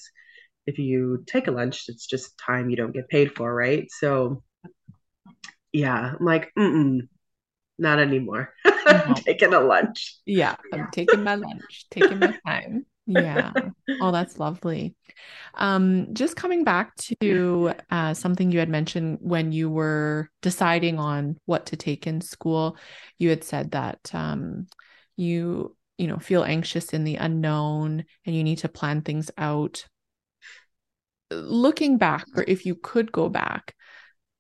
if 0.68 0.78
you 0.80 1.24
take 1.28 1.48
a 1.48 1.52
lunch, 1.52 1.86
it's 1.90 2.06
just 2.08 2.38
time 2.38 2.70
you 2.70 2.76
don't 2.78 2.94
get 2.94 3.10
paid 3.10 3.36
for, 3.36 3.54
right? 3.54 3.90
So 3.92 4.44
yeah, 5.72 6.13
I'm 6.20 6.26
like, 6.26 6.52
mm-mm, 6.58 7.08
not 7.80 8.00
anymore. 8.00 8.54
No. 8.88 9.26
Taking 9.26 9.54
a 9.54 9.60
lunch. 9.62 10.18
Yeah, 10.26 10.56
I'm 10.72 10.88
taking 10.88 11.24
my 11.24 11.36
lunch, 11.36 11.88
taking 11.92 12.22
my 12.22 12.34
time. 12.46 12.86
Yeah. 13.08 13.54
Oh, 14.02 14.12
that's 14.12 14.38
lovely. 14.38 14.96
Um, 15.56 16.13
just 16.13 16.36
coming 16.36 16.63
back 16.63 16.96
to 17.22 17.74
uh, 17.89 18.13
something 18.13 18.52
you 18.52 18.60
had 18.60 18.70
mentioned 18.70 19.17
when 19.22 19.52
you 19.52 19.70
were 19.70 20.30
deciding 20.41 21.00
on 21.00 21.39
what 21.46 21.67
to 21.67 21.78
take 21.78 22.06
in 22.06 22.22
school, 22.22 22.78
you 23.17 23.30
had 23.30 23.43
said 23.43 23.72
that 23.72 24.12
um, 24.13 24.67
you, 25.15 25.76
you 25.98 26.08
know, 26.08 26.20
feel 26.20 26.43
anxious 26.43 26.93
in 26.93 27.06
the 27.06 27.15
unknown 27.15 28.06
and 28.26 28.36
you 28.36 28.43
need 28.43 28.60
to 28.60 28.70
plan 28.70 29.02
things 29.02 29.32
out. 29.38 29.86
Looking 31.32 31.98
back, 31.98 32.26
or 32.36 32.46
if 32.48 32.65
you 32.65 32.76
could 32.76 33.12
go 33.12 33.30
back, 33.30 33.74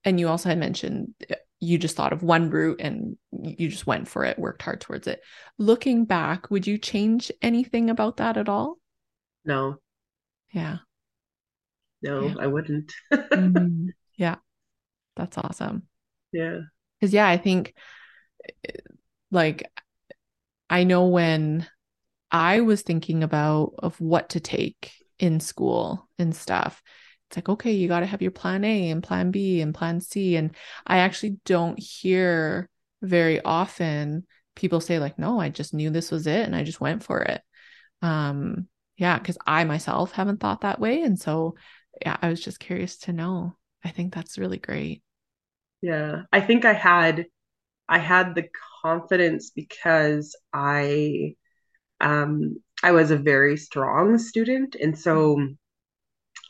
and 0.03 0.19
you 0.19 0.27
also 0.29 0.49
had 0.49 0.57
mentioned 0.57 1.13
you 1.59 1.77
just 1.77 1.95
thought 1.95 2.13
of 2.13 2.23
one 2.23 2.49
route 2.49 2.79
and 2.81 3.17
you 3.31 3.69
just 3.69 3.87
went 3.87 4.07
for 4.07 4.23
it, 4.23 4.37
worked 4.37 4.61
hard 4.61 4.81
towards 4.81 5.07
it. 5.07 5.21
Looking 5.57 6.05
back, 6.05 6.51
would 6.51 6.67
you 6.67 6.77
change 6.77 7.31
anything 7.41 7.89
about 7.89 8.17
that 8.17 8.37
at 8.37 8.49
all? 8.49 8.77
No, 9.45 9.79
Yeah. 10.51 10.79
no, 12.01 12.27
Yeah. 12.27 12.35
I 12.39 12.47
wouldn't. 12.47 12.93
Mhm. 13.33 13.93
Yeah. 14.15 14.35
That's 15.15 15.37
awesome. 15.37 15.87
Yeah. 16.31 16.59
Because, 16.99 17.13
yeah, 17.13 17.27
I 17.27 17.37
think 17.37 17.73
like 19.31 19.69
I 20.69 20.83
know 20.83 21.07
when 21.07 21.67
I 22.31 22.61
was 22.61 22.81
thinking 22.81 23.23
about 23.23 23.75
of 23.79 23.99
what 24.01 24.29
to 24.29 24.39
take 24.39 24.93
in 25.19 25.39
school 25.39 26.09
and 26.19 26.35
stuff, 26.35 26.81
it's 27.27 27.37
like, 27.37 27.49
okay, 27.49 27.71
you 27.73 27.87
got 27.87 28.01
to 28.01 28.05
have 28.05 28.21
your 28.21 28.31
plan 28.31 28.63
A 28.63 28.89
and 28.89 29.03
plan 29.03 29.31
B 29.31 29.61
and 29.61 29.73
plan 29.75 29.99
C. 30.01 30.35
And 30.35 30.55
I 30.85 30.99
actually 30.99 31.37
don't 31.45 31.77
hear 31.79 32.69
very 33.01 33.41
often 33.41 34.25
people 34.55 34.81
say, 34.81 34.99
like, 34.99 35.19
no, 35.19 35.39
I 35.39 35.49
just 35.49 35.73
knew 35.73 35.89
this 35.89 36.11
was 36.11 36.25
it 36.27 36.45
and 36.45 36.55
I 36.55 36.63
just 36.63 36.81
went 36.81 37.03
for 37.03 37.21
it. 37.21 37.41
Um, 38.01 38.67
yeah, 38.97 39.19
because 39.19 39.37
I 39.45 39.63
myself 39.65 40.11
haven't 40.13 40.39
thought 40.39 40.61
that 40.61 40.79
way. 40.79 41.01
And 41.01 41.19
so, 41.19 41.55
yeah, 42.01 42.17
I 42.21 42.29
was 42.29 42.41
just 42.41 42.59
curious 42.59 42.97
to 42.99 43.13
know. 43.13 43.55
I 43.83 43.89
think 43.89 44.13
that's 44.13 44.37
really 44.37 44.57
great. 44.57 45.03
Yeah. 45.81 46.23
I 46.31 46.41
think 46.41 46.65
I 46.65 46.73
had 46.73 47.25
I 47.89 47.99
had 47.99 48.35
the 48.35 48.47
confidence 48.81 49.51
because 49.51 50.35
I 50.53 51.35
um 52.01 52.57
I 52.83 52.91
was 52.91 53.11
a 53.11 53.17
very 53.17 53.57
strong 53.57 54.17
student 54.17 54.75
and 54.75 54.97
so 54.97 55.39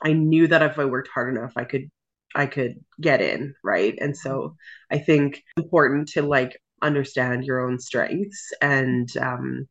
I 0.04 0.14
knew 0.14 0.48
that 0.48 0.62
if 0.62 0.80
I 0.80 0.86
worked 0.86 1.10
hard 1.14 1.36
enough, 1.36 1.54
I 1.56 1.64
could 1.66 1.90
I 2.36 2.46
could 2.46 2.76
get 3.02 3.22
in, 3.22 3.56
right? 3.64 3.98
And 4.00 4.16
so 4.16 4.56
I 4.92 5.00
think 5.00 5.38
it's 5.38 5.64
important 5.66 6.10
to 6.10 6.22
like 6.22 6.58
understand 6.82 7.46
your 7.46 7.62
own 7.68 7.80
strengths 7.80 8.52
and 8.62 9.10
um, 9.18 9.68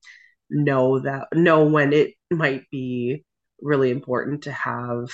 know 0.51 1.01
that 1.01 1.29
know 1.35 1.65
when 1.67 1.93
it 1.93 2.15
might 2.33 2.65
be 2.71 3.25
really 3.63 3.91
important 3.91 4.45
to 4.45 4.53
have 4.53 5.09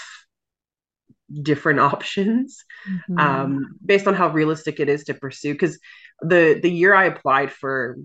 different 1.43 1.81
options 1.93 2.65
Mhm. 2.85 3.19
um, 3.19 3.79
based 3.85 4.07
on 4.07 4.15
how 4.15 4.31
realistic 4.31 4.81
it 4.81 4.89
is 4.89 5.05
to 5.07 5.15
pursue. 5.15 5.53
Because 5.55 5.79
the 6.23 6.61
the 6.63 6.71
year 6.71 6.95
I 6.95 7.07
applied 7.07 7.53
for 7.53 7.97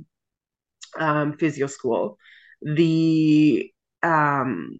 um, 1.00 1.38
physio 1.38 1.68
school, 1.68 2.18
the 2.62 3.72
um, 4.04 4.78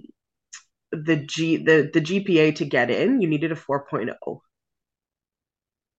the 0.92 1.18
G 1.18 1.58
the 1.58 1.90
the 1.94 2.02
GPA 2.02 2.52
to 2.54 2.66
get 2.66 2.90
in, 2.92 3.22
you 3.22 3.28
needed 3.30 3.52
a 3.52 3.56
4.0, 3.56 4.42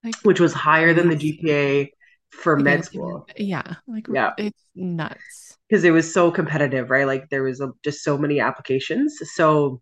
Like 0.04 0.16
which 0.22 0.40
was 0.40 0.52
higher 0.52 0.94
than 0.94 1.08
the. 1.08 1.16
GPA 1.16 1.92
for 2.30 2.56
med 2.56 2.84
school. 2.84 3.28
yeah, 3.36 3.76
like 3.86 4.08
Yeah, 4.08 4.32
it's 4.36 4.62
nuts. 4.74 5.58
because 5.68 5.84
it 5.84 5.90
was 5.90 6.12
so 6.12 6.30
competitive, 6.30 6.90
right? 6.90 7.06
Like 7.06 7.28
there 7.30 7.42
was 7.42 7.60
a, 7.60 7.68
just 7.84 8.02
so 8.02 8.16
many 8.18 8.40
applications. 8.40 9.18
So, 9.34 9.80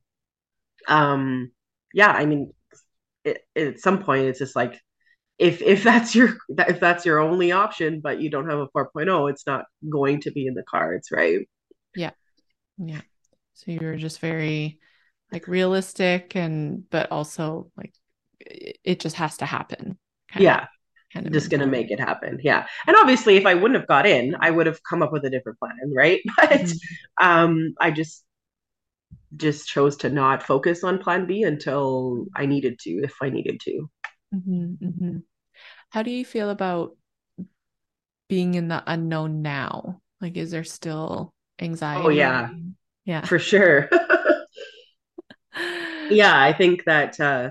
um, 0.88 1.52
yeah, 1.94 2.10
I 2.10 2.26
mean, 2.26 2.52
it, 3.24 3.40
at 3.56 3.80
some 3.80 4.02
point, 4.02 4.24
it's 4.26 4.40
just 4.40 4.56
like 4.56 4.80
if 5.38 5.62
if 5.62 5.84
that's 5.84 6.14
your 6.14 6.36
if 6.50 6.80
that's 6.80 7.06
your 7.06 7.20
only 7.20 7.52
option, 7.52 8.00
but 8.02 8.20
you 8.20 8.30
don't 8.30 8.50
have 8.50 8.60
a 8.60 8.68
4.0, 8.68 9.30
it's 9.30 9.46
not 9.46 9.66
going 9.90 10.20
to 10.22 10.32
be 10.32 10.46
in 10.46 10.54
the 10.54 10.64
cards, 10.70 11.10
right? 11.12 11.40
Yeah, 11.94 12.12
yeah. 12.78 13.02
So 13.54 13.72
you're 13.72 13.96
just 13.96 14.20
very 14.20 14.80
like 15.32 15.48
realistic 15.48 16.36
and 16.36 16.88
but 16.90 17.10
also 17.12 17.70
like 17.76 17.94
it, 18.40 19.00
just 19.00 19.16
has 19.16 19.38
to 19.38 19.46
happen 19.46 19.98
kind 20.32 20.48
of 20.48 20.56
Yeah, 20.56 20.66
kind 21.12 21.26
of 21.26 21.34
just 21.34 21.50
gonna 21.50 21.66
make 21.66 21.90
it 21.90 22.00
happen. 22.00 22.40
Yeah, 22.42 22.66
and 22.86 22.96
obviously, 22.96 23.36
if 23.36 23.46
I 23.46 23.54
wouldn't 23.54 23.80
have 23.80 23.88
got 23.88 24.06
in, 24.06 24.36
I 24.40 24.50
would 24.50 24.66
have 24.66 24.80
come 24.88 25.02
up 25.02 25.12
with 25.12 25.24
a 25.24 25.30
different 25.30 25.58
plan, 25.60 25.76
right? 25.94 26.20
But 26.38 26.62
Mhm, 26.62 26.80
um, 27.20 27.74
I 27.80 27.90
just 27.92 28.24
just 29.36 29.68
chose 29.68 29.96
to 29.96 30.08
not 30.10 30.42
focus 30.42 30.82
on 30.84 30.98
plan 30.98 31.26
B 31.26 31.42
until 31.42 32.26
I 32.34 32.46
needed 32.46 32.78
to, 32.80 32.90
if 33.04 33.14
I 33.22 33.30
needed 33.30 33.60
to. 33.60 33.88
mhm, 34.34 34.78
mhm. 34.80 35.22
How 35.90 36.02
do 36.04 36.10
you 36.10 36.24
feel 36.24 36.50
about 36.50 36.96
being 38.28 38.54
in 38.54 38.68
the 38.68 38.82
unknown 38.86 39.42
now? 39.42 40.00
Like, 40.20 40.36
is 40.36 40.50
there 40.50 40.64
still 40.64 41.34
anxiety? 41.60 41.96
Oh 41.96 42.08
yeah, 42.10 42.50
Yeah. 43.04 43.28
for 43.28 43.38
sure. 43.38 43.90
yeah, 46.10 46.40
I 46.40 46.52
think 46.52 46.84
that 46.84 47.18
uh, 47.20 47.50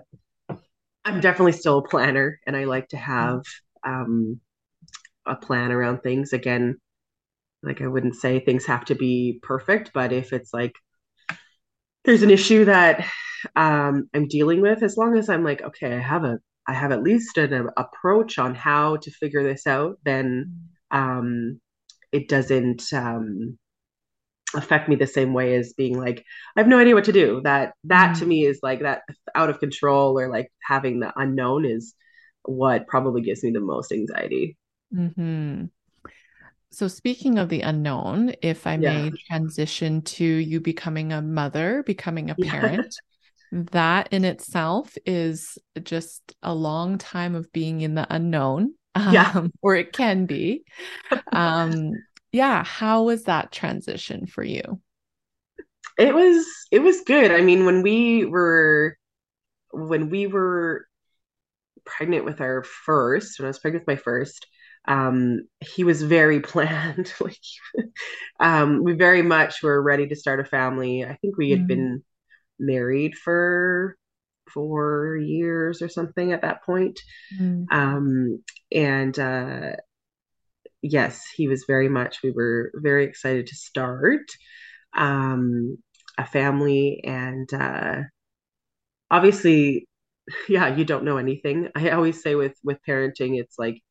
I'm 1.03 1.19
definitely 1.21 1.53
still 1.53 1.79
a 1.79 1.87
planner, 1.87 2.39
and 2.45 2.55
I 2.55 2.65
like 2.65 2.89
to 2.89 2.97
have 2.97 3.41
um, 3.85 4.39
a 5.25 5.35
plan 5.35 5.71
around 5.71 6.01
things. 6.01 6.33
Again, 6.33 6.77
like 7.63 7.81
I 7.81 7.87
wouldn't 7.87 8.15
say 8.15 8.39
things 8.39 8.65
have 8.65 8.85
to 8.85 8.95
be 8.95 9.39
perfect, 9.41 9.91
but 9.93 10.11
if 10.11 10.33
it's 10.33 10.53
like 10.53 10.73
there's 12.05 12.23
an 12.23 12.29
issue 12.29 12.65
that 12.65 13.05
um, 13.55 14.09
I'm 14.13 14.27
dealing 14.27 14.61
with, 14.61 14.83
as 14.83 14.97
long 14.97 15.17
as 15.17 15.29
I'm 15.29 15.43
like, 15.43 15.61
okay, 15.61 15.93
I 15.93 15.99
have 15.99 16.23
a, 16.23 16.39
I 16.67 16.73
have 16.73 16.91
at 16.91 17.03
least 17.03 17.37
an 17.37 17.53
a, 17.53 17.65
approach 17.77 18.39
on 18.39 18.55
how 18.55 18.97
to 18.97 19.11
figure 19.11 19.43
this 19.43 19.67
out, 19.67 19.97
then 20.03 20.59
um, 20.91 21.59
it 22.11 22.29
doesn't 22.29 22.93
um, 22.93 23.57
affect 24.55 24.89
me 24.89 24.95
the 24.95 25.07
same 25.07 25.33
way 25.33 25.55
as 25.55 25.73
being 25.73 25.99
like, 25.99 26.25
I 26.55 26.61
have 26.61 26.67
no 26.67 26.79
idea 26.79 26.95
what 26.95 27.05
to 27.05 27.11
do. 27.13 27.41
That 27.43 27.73
that 27.85 28.15
to 28.15 28.25
Mhm, 28.25 28.27
me 28.27 28.45
is 28.45 28.59
like 28.63 28.81
that 28.81 29.03
out 29.35 29.49
of 29.49 29.59
control 29.59 30.19
or 30.19 30.29
like 30.29 30.51
having 30.63 30.99
the 30.99 31.13
unknown 31.15 31.65
is 31.65 31.93
what 32.43 32.87
probably 32.87 33.21
gives 33.21 33.43
me 33.43 33.51
the 33.51 33.59
most 33.61 33.91
anxiety. 33.91 34.57
mhm. 34.91 35.69
so 36.71 36.87
speaking 36.87 37.37
of 37.37 37.49
the 37.49 37.61
unknown, 37.61 38.33
if 38.41 38.67
I 38.67 38.75
Yeah. 38.75 38.99
may 38.99 39.11
transition 39.11 40.01
to 40.03 40.25
you 40.25 40.59
becoming 40.59 41.13
a 41.13 41.21
mother, 41.21 41.83
becoming 41.83 42.29
a 42.29 42.35
Yeah. 42.37 42.71
parent, 42.75 42.95
that 43.51 44.09
in 44.11 44.25
itself 44.25 44.97
is 45.05 45.57
just 45.83 46.35
a 46.43 46.53
long 46.53 46.97
time 46.97 47.35
of 47.35 47.51
being 47.53 47.81
in 47.81 47.95
the 47.95 48.07
unknown, 48.13 48.75
Yeah. 49.05 49.33
um, 49.35 49.53
or 49.61 49.75
it 49.75 49.93
can 49.93 50.25
be. 50.25 50.65
Um, 51.33 52.03
yeah, 52.35 52.63
how 52.63 53.03
was 53.03 53.23
that 53.25 53.51
transition 53.51 54.27
for 54.27 54.43
you? 54.43 54.81
It 55.97 56.13
was 56.13 56.45
it 56.71 56.79
was 56.79 57.01
good. 57.01 57.31
I 57.31 57.41
mean, 57.41 57.65
when 57.65 57.81
we 57.81 58.25
were 58.25 58.97
when 59.71 60.09
we 60.09 60.27
were 60.27 60.87
pregnant 61.85 62.25
with 62.25 62.41
our 62.41 62.63
first, 62.63 63.39
when 63.39 63.45
I 63.45 63.49
was 63.49 63.59
pregnant 63.59 63.85
with 63.87 63.97
my 63.97 64.01
first, 64.01 64.47
um, 64.87 65.41
he 65.61 65.83
was 65.83 66.01
very 66.01 66.39
planned. 66.41 67.13
Like, 67.19 67.37
um, 68.39 68.83
we 68.83 68.93
very 68.93 69.21
much 69.21 69.63
were 69.63 69.81
ready 69.81 70.07
to 70.07 70.15
start 70.15 70.39
a 70.39 70.45
family. 70.45 71.03
I 71.05 71.15
think 71.17 71.37
we 71.37 71.51
had 71.51 71.61
Mm, 71.61 71.67
been 71.67 72.03
married 72.59 73.15
for 73.17 73.97
four 74.53 75.17
years 75.17 75.81
or 75.81 75.89
something 75.89 76.33
at 76.33 76.43
that 76.43 76.63
point. 76.65 76.99
mm, 77.31 77.69
Um, 77.71 78.43
and 78.71 79.17
uh, 79.19 79.73
yes, 80.85 81.25
he 81.35 81.47
was 81.47 81.65
very 81.67 81.89
much, 81.89 82.21
we 82.23 82.31
were 82.31 82.71
very 82.75 83.05
excited 83.05 83.47
to 83.47 83.55
start 83.55 84.25
um, 84.95 85.77
a 86.17 86.25
family. 86.25 87.01
And 87.03 87.51
uh, 87.53 88.01
obviously, 89.09 89.87
yeah, 90.49 90.75
you 90.75 90.85
don't 90.85 91.03
know 91.03 91.17
anything. 91.17 91.69
I 91.75 91.89
always 91.89 92.21
say 92.21 92.35
with 92.35 92.55
with 92.63 92.77
parenting, 92.87 93.39
it's 93.39 93.57
like 93.57 93.81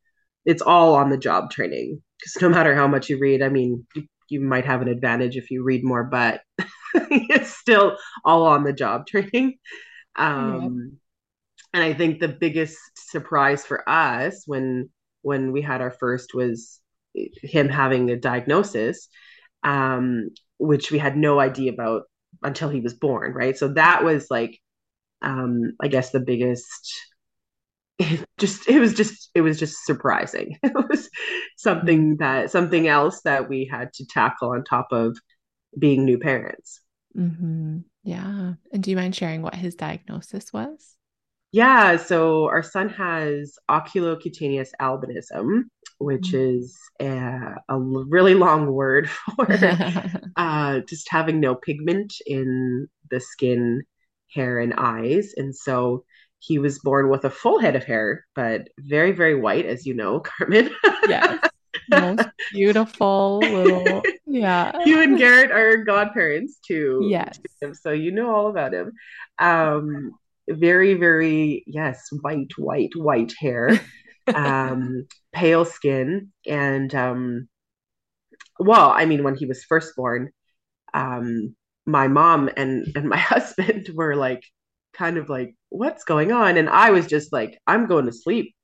it's 0.45 0.63
all 0.63 0.95
on 0.95 1.11
the 1.11 1.19
job 1.19 1.51
training 1.51 2.03
because 2.19 2.41
no 2.43 2.49
matter 2.49 2.75
how 2.75 2.87
much 2.87 3.09
you 3.09 3.19
read, 3.19 3.43
I 3.43 3.49
mean, 3.49 3.87
you, 3.95 4.05
you 4.29 4.41
might 4.41 4.67
have 4.67 4.83
an 4.83 4.89
advantage 4.89 5.37
if 5.37 5.51
you 5.51 5.63
read 5.65 5.85
more, 5.85 6.05
but 6.05 6.43
it's 6.95 7.57
still 7.57 7.97
all 8.25 8.47
on 8.47 8.65
the 8.65 8.73
job 8.73 9.07
training. 9.07 9.55
yeah. 10.17 10.27
Um, 10.27 10.99
and 11.73 11.83
I 11.83 11.93
think 11.93 12.21
the 12.21 12.29
biggest 12.29 12.79
surprise 12.95 13.67
for 13.67 13.89
us 13.89 14.45
when 14.47 14.91
when 15.23 15.53
we 15.53 15.63
had 15.63 15.81
our 15.81 15.91
first 15.91 16.35
was 16.35 16.81
him 17.43 17.69
having 17.69 18.11
a 18.11 18.17
diagnosis, 18.17 19.09
um, 19.65 20.31
which 20.59 20.91
we 20.93 20.99
had 20.99 21.17
no 21.17 21.41
idea 21.41 21.73
about 21.73 22.05
until 22.43 22.69
he 22.69 22.81
was 22.81 22.95
born, 22.95 23.33
right? 23.33 23.57
So 23.57 23.69
that 23.69 24.05
was 24.05 24.29
like, 24.31 24.59
um, 25.23 25.75
I 25.83 25.89
guess 25.89 26.11
the 26.11 26.21
biggest. 26.21 26.95
It 27.99 28.25
just 28.39 28.69
it 28.69 28.81
was 28.81 28.95
just 28.95 29.31
it 29.35 29.41
was 29.41 29.59
just 29.59 29.85
surprising. 29.85 30.57
It 30.63 30.73
was 30.75 31.09
something 31.57 32.17
that 32.19 32.51
something 32.51 32.89
else 32.89 33.21
that 33.23 33.49
we 33.49 33.69
had 33.71 33.93
to 33.95 34.07
tackle 34.07 34.51
on 34.51 34.65
top 34.65 34.89
of 34.93 35.17
being 35.79 36.05
new 36.05 36.19
parents. 36.19 36.81
hmm 37.15 37.79
Yeah. 38.03 38.55
And 38.73 38.83
do 38.83 38.91
you 38.91 38.97
mind 38.97 39.15
sharing 39.15 39.43
what 39.43 39.55
his 39.55 39.75
diagnosis 39.75 40.53
was? 40.53 40.97
Yeah, 41.53 41.97
so 41.97 42.49
our 42.49 42.63
son 42.63 42.89
has 42.91 43.57
oculocutaneous 43.71 44.71
albinism, 44.81 45.65
which 45.99 46.33
Mm. 46.33 46.59
is 46.59 46.79
a 47.01 47.79
really 47.79 48.35
long 48.35 48.67
word 48.73 49.09
for 49.37 49.47
uh, 50.37 50.81
just 50.89 51.09
having 51.11 51.41
no 51.41 51.55
pigment 51.55 52.15
in 52.27 52.89
the 53.11 53.21
skin, 53.21 53.83
hair, 54.33 54.59
and 54.59 54.75
eyes. 54.77 55.33
And 55.37 55.55
so 55.55 56.05
he 56.39 56.59
was 56.59 56.79
born 56.79 57.09
with 57.09 57.25
a 57.25 57.31
full 57.31 57.59
head 57.59 57.77
of 57.77 57.85
hair, 57.85 58.27
but 58.35 58.69
very, 58.79 59.13
very 59.13 59.35
white, 59.35 59.67
as 59.67 59.87
you 59.87 59.95
know, 59.95 60.21
Carmen. 60.25 60.71
Yes. 61.09 61.49
Most 61.91 62.29
beautiful 62.53 63.41
little, 63.41 64.03
yeah. 64.27 64.73
You 64.87 65.03
and 65.03 65.19
Garrett 65.19 65.51
are 65.51 65.79
godparents 65.85 66.59
too. 66.67 67.01
Yes. 67.11 67.39
to 67.39 67.67
him, 67.69 67.75
so 67.75 67.91
you 67.91 68.11
know 68.11 68.35
all 68.35 68.49
about 68.49 68.73
him. 68.73 68.93
Um, 69.39 70.13
very, 70.49 70.95
very, 70.95 71.65
yes, 71.67 72.09
white, 72.23 72.53
white, 72.57 72.93
white 72.97 73.35
hair, 73.39 73.79
um, 74.33 75.07
pale 75.33 75.65
skin, 75.65 76.33
and 76.47 76.95
um, 76.95 77.49
well, 78.59 78.91
I 78.91 79.05
mean, 79.07 79.25
when 79.25 79.35
he 79.35 79.47
was 79.47 79.65
first 79.65 79.97
born, 79.97 80.31
um, 80.95 81.57
my 81.87 82.09
mom 82.09 82.51
and 82.57 82.87
and 82.97 83.09
my 83.09 83.19
husband 83.35 83.91
were 83.95 84.17
like, 84.17 84.43
kind 84.95 85.19
of 85.19 85.29
like, 85.31 85.55
what's 85.71 86.05
going 86.05 86.33
on? 86.33 86.57
And 86.59 86.69
I 86.69 86.91
was 86.93 87.07
just 87.09 87.33
like, 87.33 87.59
I'm 87.67 87.87
going 87.87 88.07
to 88.07 88.13
sleep. 88.13 88.55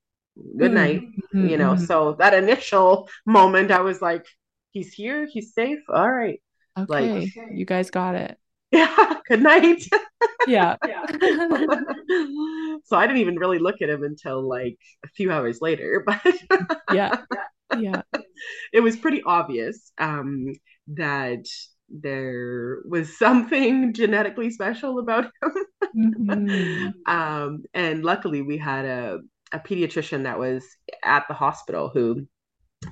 Good 0.58 0.74
night. 0.74 1.04
Mm, 1.34 1.40
You 1.40 1.58
know, 1.58 1.76
mhm, 1.76 1.76
so 1.76 2.16
that 2.20 2.34
initial 2.34 3.08
moment, 3.26 3.70
I 3.72 3.82
was 3.82 4.02
like, 4.02 4.26
he's 4.72 4.92
here, 4.94 5.26
he's 5.32 5.54
safe. 5.54 5.80
All 5.90 6.10
right. 6.12 6.40
Like, 6.88 7.14
Okay, 7.16 7.32
you 7.52 7.64
guys 7.64 7.90
got 7.90 8.14
it. 8.14 8.38
Yeah, 8.72 9.14
good 9.28 9.42
night. 9.42 9.82
Yeah. 10.46 10.76
yeah. 10.86 11.06
so 12.84 12.96
I 12.96 13.06
didn't 13.06 13.20
even 13.22 13.36
really 13.38 13.58
look 13.58 13.82
at 13.82 13.88
him 13.90 14.02
until 14.04 14.46
like 14.48 14.76
a 15.04 15.08
few 15.08 15.30
hours 15.32 15.60
later, 15.60 16.02
but 16.06 16.20
Yeah. 16.90 17.22
Yeah. 17.72 18.02
it 18.72 18.80
was 18.80 18.96
pretty 18.96 19.22
obvious 19.24 19.92
um, 19.98 20.52
that 20.88 21.44
there 21.88 22.78
was 22.88 23.18
something 23.18 23.92
genetically 23.94 24.50
special 24.50 24.98
about 24.98 25.26
him. 25.42 25.52
hmm 25.92 26.90
um, 27.06 27.64
and 27.74 28.04
luckily, 28.04 28.42
we 28.42 28.58
had 28.58 28.84
a, 28.84 29.18
a 29.52 29.58
pediatrician 29.58 30.24
that 30.24 30.38
was 30.38 30.64
at 31.04 31.24
the 31.28 31.34
hospital 31.34 31.90
who 31.92 32.26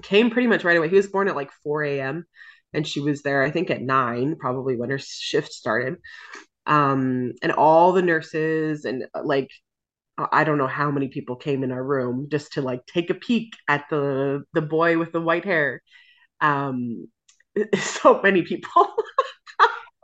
came 0.03 0.31
pretty 0.31 0.49
much 0.49 0.65
right 0.65 0.77
away. 0.77 0.89
He 0.89 0.97
was 0.97 1.09
born 1.09 1.29
at 1.29 1.37
like 1.37 1.51
4 1.63 2.01
a.m. 2.01 2.27
and 2.73 2.87
she 2.87 3.01
was 3.01 3.23
there, 3.23 3.43
I 3.43 3.51
think, 3.51 3.71
at 3.71 3.83
nine, 3.83 4.37
probably 4.39 4.77
when 4.77 4.91
her 4.91 4.99
shift 4.99 5.53
started. 5.53 5.97
Um, 6.67 7.33
and 7.43 7.53
all 7.53 7.93
the 7.93 8.03
nurses 8.03 8.85
and 8.85 9.05
uh, 9.15 9.23
like 9.25 9.49
I 10.19 10.45
don't 10.45 10.59
know 10.59 10.67
how 10.67 10.91
many 10.91 11.09
people 11.09 11.37
came 11.37 11.63
in 11.63 11.71
our 11.71 11.83
room 11.83 12.27
just 12.31 12.55
to 12.55 12.63
like 12.63 12.85
take 12.87 13.09
a 13.09 13.15
peek 13.15 13.53
at 13.69 13.85
the 13.89 14.43
the 14.53 14.63
boy 14.63 14.99
with 14.99 15.13
the 15.13 15.21
white 15.21 15.45
hair. 15.45 15.83
Um, 16.41 17.09
so 17.79 18.21
many 18.23 18.43
people. 18.43 18.87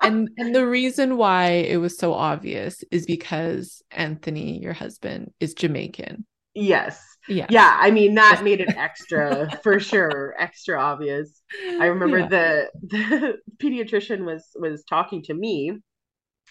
And 0.00 0.28
and 0.36 0.54
the 0.54 0.66
reason 0.66 1.16
why 1.16 1.46
it 1.46 1.78
was 1.78 1.96
so 1.96 2.12
obvious 2.12 2.84
is 2.90 3.06
because 3.06 3.82
Anthony, 3.90 4.60
your 4.60 4.74
husband, 4.74 5.32
is 5.40 5.54
Jamaican. 5.54 6.26
Yes. 6.54 7.02
Yeah. 7.26 7.48
Yeah, 7.48 7.76
I 7.78 7.90
mean 7.90 8.14
that 8.14 8.42
made 8.42 8.60
it 8.60 8.72
extra 8.76 9.52
for 9.62 9.78
sure, 9.78 10.34
extra 10.38 10.80
obvious. 10.80 11.42
I 11.78 11.86
remember 11.86 12.22
Yeah. 12.22 12.28
the 12.28 12.70
the 12.82 13.38
pediatrician 13.58 14.24
was 14.24 14.48
was 14.56 14.84
talking 14.84 15.22
to 15.24 15.34
me 15.34 15.72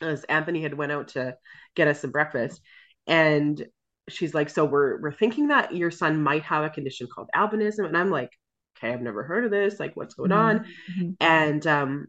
as 0.01 0.23
Anthony 0.25 0.61
had 0.63 0.73
went 0.75 0.91
out 0.91 1.09
to 1.09 1.35
get 1.75 1.87
us 1.87 2.01
some 2.01 2.11
breakfast 2.11 2.61
and 3.07 3.65
she's 4.09 4.33
like 4.33 4.49
so 4.49 4.65
we're 4.65 5.01
we're 5.01 5.11
thinking 5.13 5.47
that 5.49 5.75
your 5.75 5.91
son 5.91 6.21
might 6.23 6.43
have 6.43 6.63
a 6.65 6.69
condition 6.69 7.07
called 7.13 7.29
albinism 7.35 7.85
and 7.87 7.97
I'm 7.97 8.11
like 8.11 8.31
okay 8.77 8.93
I've 8.93 9.01
never 9.01 9.23
heard 9.23 9.45
of 9.45 9.51
this 9.51 9.79
like 9.79 9.95
what's 9.95 10.15
going 10.15 10.31
on 10.33 10.65
Mhm. 10.87 11.15
and 11.21 11.65
um 11.67 12.07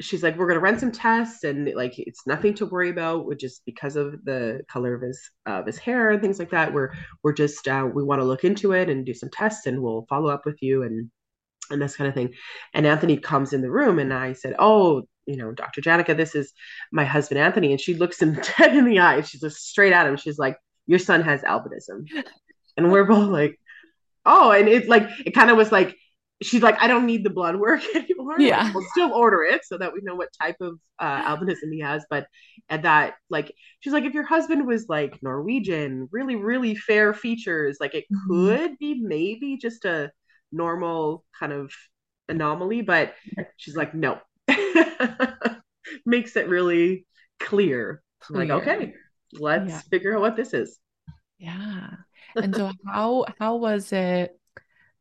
she's 0.00 0.22
like 0.22 0.36
we're 0.36 0.46
going 0.46 0.56
to 0.56 0.60
run 0.60 0.78
some 0.78 0.92
tests 0.92 1.44
and 1.44 1.72
like 1.74 1.98
it's 1.98 2.26
nothing 2.26 2.54
to 2.54 2.66
worry 2.66 2.90
about 2.90 3.26
which 3.26 3.42
is 3.42 3.60
because 3.66 3.96
of 3.96 4.12
the 4.24 4.60
color 4.70 4.94
of 4.94 5.02
his 5.02 5.30
of 5.46 5.66
his 5.66 5.78
hair 5.78 6.10
and 6.10 6.22
things 6.22 6.38
like 6.38 6.50
that 6.50 6.72
we're 6.72 6.92
we're 7.22 7.32
just 7.32 7.66
uh, 7.66 7.88
we 7.92 8.04
want 8.04 8.20
to 8.20 8.24
look 8.24 8.44
into 8.44 8.72
it 8.72 8.88
and 8.88 9.04
do 9.04 9.14
some 9.14 9.30
tests 9.30 9.66
and 9.66 9.82
we'll 9.82 10.06
follow 10.08 10.30
up 10.30 10.46
with 10.46 10.62
you 10.62 10.82
and 10.82 11.10
and 11.70 11.80
this 11.80 11.96
kind 11.96 12.08
of 12.08 12.14
thing. 12.14 12.34
And 12.74 12.86
Anthony 12.86 13.16
comes 13.16 13.52
in 13.52 13.62
the 13.62 13.70
room, 13.70 13.98
and 13.98 14.12
I 14.12 14.32
said, 14.32 14.54
"Oh, 14.58 15.02
you 15.26 15.36
know, 15.36 15.52
Dr. 15.52 15.80
Janica, 15.80 16.16
this 16.16 16.34
is 16.34 16.52
my 16.92 17.04
husband 17.04 17.40
Anthony." 17.40 17.72
And 17.72 17.80
she 17.80 17.94
looks 17.94 18.20
him 18.20 18.34
dead 18.58 18.76
in 18.76 18.84
the 18.84 19.00
eye. 19.00 19.20
She's 19.22 19.40
just 19.40 19.68
straight 19.68 19.92
at 19.92 20.06
him. 20.06 20.16
She's 20.16 20.38
like, 20.38 20.56
"Your 20.86 20.98
son 20.98 21.22
has 21.22 21.42
albinism," 21.42 22.06
and 22.76 22.92
we're 22.92 23.04
both 23.04 23.28
like, 23.28 23.58
"Oh!" 24.24 24.50
And 24.50 24.68
it's 24.68 24.88
like 24.88 25.08
it 25.24 25.32
kind 25.32 25.50
of 25.50 25.56
was 25.56 25.72
like. 25.72 25.96
She's 26.42 26.62
like, 26.62 26.80
I 26.80 26.86
don't 26.86 27.06
need 27.06 27.24
the 27.24 27.30
blood 27.30 27.56
work 27.56 27.82
anymore. 27.94 28.44
Like, 28.44 28.62
Yeah. 28.62 28.72
we'll 28.72 28.86
still 28.92 29.12
order 29.12 29.42
it 29.42 29.64
so 29.64 29.78
that 29.78 29.92
we 29.92 30.00
know 30.02 30.14
what 30.14 30.28
type 30.40 30.56
of 30.60 30.78
uh, 30.98 31.22
albinism 31.36 31.72
he 31.72 31.80
has. 31.80 32.04
But 32.08 32.26
at 32.68 32.82
that, 32.82 33.14
like, 33.28 33.52
she's 33.80 33.92
like, 33.92 34.04
if 34.04 34.14
your 34.14 34.26
husband 34.26 34.66
was 34.66 34.86
like 34.88 35.18
Norwegian, 35.22 36.08
really, 36.12 36.36
really 36.36 36.74
fair 36.76 37.12
features, 37.12 37.78
like 37.80 37.94
it 37.94 38.04
Mhm. 38.10 38.28
could 38.28 38.78
be 38.78 39.00
maybe 39.02 39.56
just 39.56 39.84
a 39.84 40.12
normal 40.52 41.24
kind 41.38 41.52
of 41.52 41.72
anomaly, 42.28 42.82
but 42.82 43.14
she's 43.56 43.76
like, 43.76 43.94
no. 43.94 44.20
Makes 46.06 46.36
it 46.36 46.48
really 46.48 47.06
clear. 47.40 48.02
I'm 48.28 48.36
like, 48.36 48.50
okay, 48.50 48.94
let's 49.32 49.72
Yeah. 49.72 49.82
figure 49.90 50.14
out 50.14 50.20
what 50.20 50.36
this 50.36 50.54
is. 50.54 50.78
Yeah. 51.38 51.90
And 52.40 52.54
so 52.54 52.72
how 52.86 53.26
how 53.38 53.56
was 53.56 53.92
it 53.92 54.37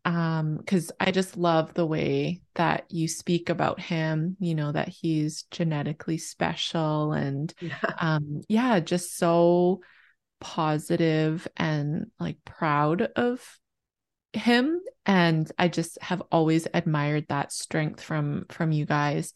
um 0.07 0.55
because 0.55 0.89
I 1.01 1.11
just 1.11 1.35
love 1.35 1.73
the 1.73 1.85
way 1.85 2.41
that 2.55 2.85
you 2.89 3.09
speak 3.09 3.49
about 3.49 3.79
him, 3.79 4.37
you 4.39 4.55
know, 4.55 4.71
that 4.71 4.87
he's 4.87 5.43
genetically 5.51 6.17
special 6.17 7.11
and 7.11 7.53
Yeah. 7.59 7.77
um 7.99 8.41
yeah, 8.47 8.79
just 8.79 9.17
so 9.17 9.81
positive 10.39 11.45
and 11.57 12.07
like 12.19 12.37
proud 12.45 13.01
of 13.01 13.59
him 14.31 14.79
and 15.05 15.51
I 15.59 15.67
just 15.67 16.01
have 16.01 16.21
always 16.31 16.67
admired 16.73 17.25
that 17.27 17.51
strength 17.51 18.01
from 18.01 18.45
from 18.49 18.71
you 18.71 18.85
guys. 18.85 19.33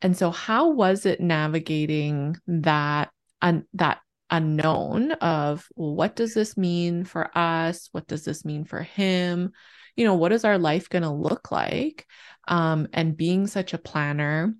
And 0.00 0.16
so 0.16 0.30
how 0.30 0.70
was 0.70 1.04
it 1.04 1.20
navigating 1.20 2.36
that 2.46 3.10
un- 3.42 3.66
that 3.74 3.98
unknown 4.30 5.12
of 5.12 5.66
well, 5.76 5.94
what 5.94 6.16
does 6.16 6.32
this 6.32 6.56
mean 6.56 7.04
for 7.04 7.36
us? 7.36 7.90
What 7.92 8.06
does 8.06 8.24
this 8.24 8.44
mean 8.44 8.64
for 8.64 8.82
him? 8.82 9.52
You 9.98 10.04
know, 10.04 10.14
what 10.14 10.32
is 10.32 10.44
our 10.44 10.58
life 10.58 10.88
going 10.88 11.02
to 11.02 11.10
look 11.10 11.50
like? 11.50 12.06
Um, 12.46 12.88
and 12.92 13.16
being 13.16 13.46
such 13.46 13.74
a 13.74 13.78
planner 13.78 14.54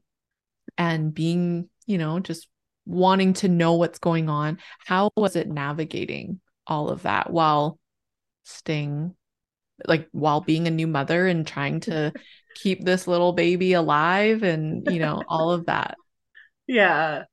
and 0.77 1.15
being, 1.15 1.71
you 1.87 1.97
know, 1.97 2.21
just 2.21 2.49
wanting 2.85 3.35
to 3.35 3.49
know 3.49 3.75
what's 3.75 3.99
going 3.99 4.29
on. 4.29 4.59
How 4.85 5.11
was 5.17 5.37
it 5.37 5.49
navigating 5.49 6.41
all 6.67 6.91
of 6.91 7.03
that 7.03 7.31
while 7.31 7.79
staying 8.43 9.15
like 9.87 10.09
while 10.13 10.41
being 10.41 10.67
a 10.67 10.73
new 10.73 10.87
mother 10.87 11.27
and 11.27 11.47
trying 11.47 11.81
to 11.81 12.13
keep 12.55 12.85
this 12.85 13.07
little 13.07 13.33
baby 13.33 13.75
alive 13.75 14.43
and 14.43 14.91
you 14.91 14.99
know 14.99 15.23
all 15.29 15.53
of 15.53 15.67
that 15.67 15.97
yeah 16.67 17.25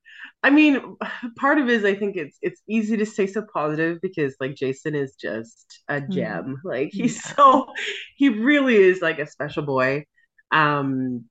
i 0.45 0.49
mean 0.49 0.95
part 1.37 1.57
of 1.57 1.67
it 1.67 1.73
is 1.73 1.85
i 1.85 1.95
think 1.95 2.15
it's 2.15 2.37
it's 2.41 2.61
easy 2.69 2.97
to 2.97 3.05
stay 3.05 3.27
so 3.27 3.43
positive 3.53 3.99
because 4.01 4.35
like 4.39 4.55
jason 4.55 4.95
is 4.95 5.15
just 5.15 5.81
a 5.89 5.95
mm-hmm. 5.95 6.11
gem 6.11 6.45
mm. 6.45 6.69
like 6.69 6.89
he's 6.91 7.15
yeah. 7.15 7.33
so 7.35 7.67
he 8.15 8.29
really 8.29 8.75
is 8.75 9.01
like 9.01 9.19
a 9.19 9.27
special 9.27 9.63
boy 9.63 10.03
um 10.51 11.25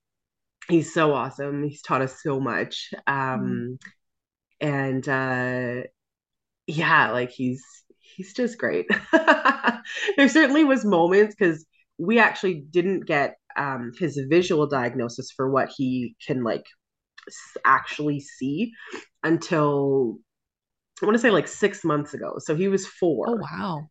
he's 0.68 0.92
so 0.92 1.12
awesome 1.12 1.62
he's 1.62 1.82
taught 1.82 2.02
us 2.02 2.22
so 2.22 2.40
much 2.40 2.90
um 3.06 3.78
mm. 3.80 3.86
and 4.60 5.08
uh 5.08 5.82
yeah 6.66 7.10
like 7.10 7.30
he's 7.30 7.62
he's 8.16 8.32
just 8.32 8.58
great. 8.58 8.86
there 9.12 10.28
certainly 10.28 10.64
was 10.64 10.84
moments 10.84 11.34
because 11.38 11.64
we 11.98 12.18
actually 12.18 12.64
didn't 12.70 13.06
get 13.06 13.36
um, 13.56 13.92
his 13.98 14.18
visual 14.28 14.66
diagnosis 14.66 15.30
for 15.34 15.50
what 15.50 15.70
he 15.76 16.16
can 16.26 16.42
like 16.42 16.64
actually 17.64 18.20
see 18.20 18.72
until 19.22 20.18
I 21.02 21.06
want 21.06 21.16
to 21.16 21.20
say 21.20 21.30
like 21.30 21.48
six 21.48 21.84
months 21.84 22.14
ago. 22.14 22.34
So 22.38 22.54
he 22.54 22.68
was 22.68 22.86
four. 22.86 23.26
Oh 23.28 23.38
wow. 23.40 23.88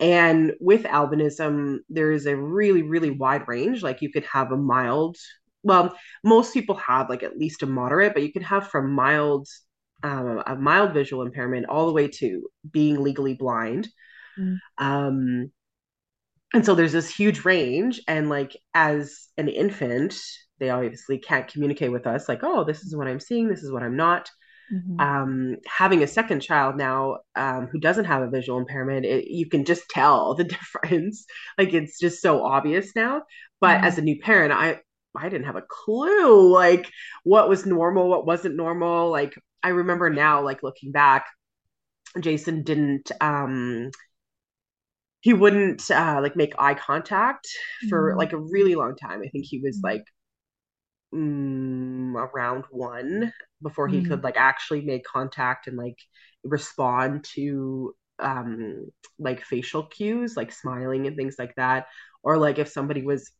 And 0.00 0.52
with 0.60 0.82
albinism, 0.82 1.78
there 1.88 2.10
is 2.10 2.26
a 2.26 2.36
really, 2.36 2.82
really 2.82 3.10
wide 3.10 3.46
range. 3.46 3.82
Like 3.82 4.02
you 4.02 4.10
could 4.10 4.24
have 4.24 4.50
a 4.50 4.56
mild, 4.56 5.16
well, 5.62 5.96
most 6.24 6.52
people 6.52 6.74
have 6.74 7.08
like 7.08 7.22
at 7.22 7.38
least 7.38 7.62
a 7.62 7.66
moderate, 7.66 8.12
but 8.12 8.22
you 8.22 8.32
can 8.32 8.42
have 8.42 8.68
from 8.68 8.92
mild 8.92 9.46
um, 10.02 10.42
a 10.44 10.56
mild 10.56 10.92
visual 10.92 11.22
impairment 11.22 11.66
all 11.66 11.86
the 11.86 11.92
way 11.92 12.08
to 12.08 12.48
being 12.68 13.00
legally 13.00 13.34
blind. 13.34 13.88
Mm. 14.36 14.58
Um, 14.78 15.52
and 16.52 16.66
so 16.66 16.74
there's 16.74 16.92
this 16.92 17.08
huge 17.08 17.44
range. 17.44 18.00
And 18.08 18.28
like 18.28 18.56
as 18.74 19.28
an 19.38 19.48
infant, 19.48 20.16
they 20.62 20.70
obviously 20.70 21.18
can't 21.18 21.48
communicate 21.48 21.90
with 21.90 22.06
us, 22.06 22.28
like, 22.28 22.44
oh, 22.44 22.62
this 22.62 22.84
is 22.84 22.94
what 22.94 23.08
I'm 23.08 23.18
seeing, 23.18 23.48
this 23.48 23.64
is 23.64 23.72
what 23.72 23.82
I'm 23.82 23.96
not. 23.96 24.30
Mm-hmm. 24.72 25.00
Um, 25.00 25.56
having 25.66 26.04
a 26.04 26.06
second 26.06 26.38
child 26.38 26.76
now 26.76 27.18
um, 27.34 27.66
who 27.66 27.80
doesn't 27.80 28.04
have 28.04 28.22
a 28.22 28.30
visual 28.30 28.60
impairment, 28.60 29.04
it, 29.04 29.26
you 29.26 29.48
can 29.48 29.64
just 29.64 29.90
tell 29.90 30.34
the 30.36 30.44
difference. 30.84 31.26
like 31.58 31.74
it's 31.74 31.98
just 31.98 32.22
so 32.22 32.44
obvious 32.44 32.94
now. 32.94 33.22
But 33.60 33.78
mm-hmm. 33.78 33.86
as 33.86 33.98
a 33.98 34.02
new 34.02 34.20
parent, 34.20 34.52
I 34.52 34.78
I 35.16 35.28
didn't 35.28 35.46
have 35.46 35.56
a 35.56 35.64
clue 35.68 36.50
like 36.50 36.88
what 37.24 37.48
was 37.48 37.66
normal, 37.66 38.08
what 38.08 38.24
wasn't 38.24 38.54
normal. 38.54 39.10
Like 39.10 39.34
I 39.64 39.70
remember 39.70 40.10
now, 40.10 40.42
like 40.42 40.62
looking 40.62 40.92
back, 40.92 41.26
Jason 42.20 42.62
didn't 42.62 43.10
um 43.20 43.90
he 45.20 45.32
wouldn't 45.32 45.90
uh 45.90 46.20
like 46.22 46.36
make 46.36 46.54
eye 46.58 46.74
contact 46.74 47.48
for 47.88 48.10
mm-hmm. 48.10 48.18
like 48.18 48.32
a 48.32 48.38
really 48.38 48.76
long 48.76 48.94
time. 48.96 49.20
I 49.24 49.28
think 49.28 49.44
he 49.44 49.58
was 49.58 49.78
mm-hmm. 49.78 49.96
like 49.96 50.04
mm, 51.14 52.14
around 52.14 52.64
one 52.70 53.32
before 53.62 53.88
he 53.88 53.98
mm-hmm. 53.98 54.08
could 54.08 54.24
like 54.24 54.36
actually 54.36 54.80
make 54.80 55.04
contact 55.04 55.66
and 55.66 55.76
like 55.76 55.98
respond 56.44 57.24
to 57.24 57.94
um 58.18 58.86
like 59.18 59.44
facial 59.44 59.84
cues 59.84 60.36
like 60.36 60.52
smiling 60.52 61.06
and 61.06 61.16
things 61.16 61.36
like 61.38 61.54
that 61.56 61.86
or 62.22 62.36
like 62.36 62.58
if 62.58 62.68
somebody 62.68 63.02
was 63.02 63.30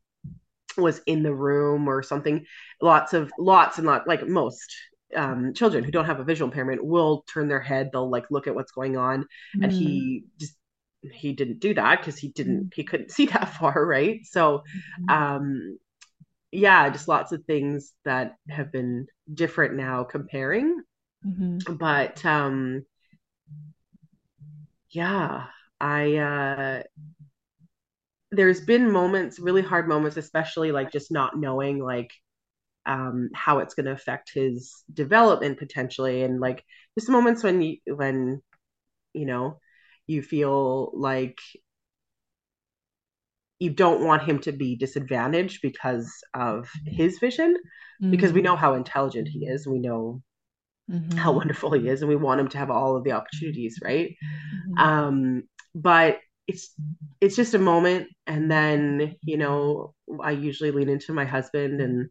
was 0.77 1.01
in 1.07 1.23
the 1.23 1.35
room 1.35 1.89
or 1.89 2.03
something 2.03 2.45
lots 2.81 3.13
of 3.13 3.31
lots 3.39 3.79
and 3.79 3.87
lot 3.87 4.07
like 4.07 4.27
most 4.27 4.75
um, 5.15 5.53
children 5.53 5.85
who 5.85 5.91
don't 5.91 6.07
have 6.07 6.21
a 6.21 6.25
visual 6.25 6.51
impairment 6.51 6.83
will 6.83 7.23
turn 7.33 7.49
their 7.49 7.61
head 7.61 7.91
they'll 7.93 8.09
like 8.09 8.31
look 8.31 8.47
at 8.47 8.55
what's 8.55 8.73
going 8.73 8.97
on 8.97 9.27
mm. 9.57 9.63
and 9.63 9.71
he 9.71 10.25
mm. 10.25 10.41
just 10.41 10.55
he 11.13 11.33
didn't 11.33 11.59
do 11.59 11.75
that 11.75 11.99
because 11.99 12.17
he 12.17 12.29
didn't 12.29 12.65
mm. 12.65 12.75
he 12.75 12.85
couldn't 12.85 13.11
see 13.11 13.27
that 13.27 13.53
far 13.55 13.85
right 13.85 14.21
so 14.25 14.63
mm-hmm. 15.01 15.11
um 15.11 15.79
yeah 16.53 16.89
just 16.91 17.09
lots 17.09 17.33
of 17.33 17.45
things 17.45 17.93
that 18.05 18.37
have 18.49 18.71
been 18.71 19.07
different 19.33 19.75
now 19.75 20.05
comparing 20.05 20.83
mm-hmm. 21.27 21.75
but 21.75 22.25
um 22.25 22.85
yeah 24.91 25.47
i 25.81 26.17
uh 26.17 26.83
there's 28.31 28.61
been 28.61 28.91
moments 28.91 29.39
really 29.39 29.63
hard 29.63 29.89
moments 29.89 30.17
especially 30.17 30.73
like 30.73 30.93
just 30.93 31.11
not 31.11 31.37
knowing 31.37 31.79
like 31.79 32.13
um, 32.85 33.31
how 33.35 33.59
it's 33.59 33.75
going 33.75 33.87
to 33.87 33.93
affect 33.93 34.33
his 34.35 34.83
development 34.93 35.59
potentially 35.59 36.23
and 36.23 36.41
like 36.41 36.65
just 36.99 37.09
moments 37.09 37.43
when 37.43 37.63
you 37.63 37.77
when 37.87 38.43
you 39.13 39.27
know 39.27 39.61
you 40.07 40.23
feel 40.23 40.91
like 40.95 41.39
you 43.63 43.71
don't 43.71 44.05
want 44.05 44.23
him 44.23 44.39
to 44.41 44.53
be 44.53 44.77
disadvantaged 44.77 45.61
because 45.63 46.13
of 46.35 46.69
his 46.87 47.19
vision 47.19 47.55
mm-hmm. 47.55 48.11
because 48.11 48.33
we 48.33 48.41
mm-hmm. 48.41 48.47
know 48.47 48.57
how 48.57 48.75
intelligent 48.75 49.29
he 49.29 49.47
is 49.47 49.67
we 49.67 49.79
know 49.79 50.23
mm-hmm. 50.91 51.17
how 51.17 51.33
wonderful 51.33 51.73
he 51.73 51.89
is 51.89 52.03
and 52.03 52.09
we 52.09 52.17
want 52.17 52.41
him 52.41 52.49
to 52.49 52.59
have 52.59 52.71
all 52.71 52.97
of 52.97 53.05
the 53.05 53.13
opportunities 53.13 53.79
right 53.83 54.11
mm-hmm. 54.11 54.79
um 54.79 55.43
but 55.75 56.19
it's 56.49 56.75
it's 57.21 57.37
just 57.37 57.55
a 57.55 57.59
moment 57.59 58.09
and 58.27 58.51
then 58.51 59.15
you 59.23 59.37
know 59.37 59.95
i 60.23 60.33
usually 60.33 60.73
lean 60.73 60.89
into 60.89 61.13
my 61.13 61.25
husband 61.25 61.81
and 61.81 62.09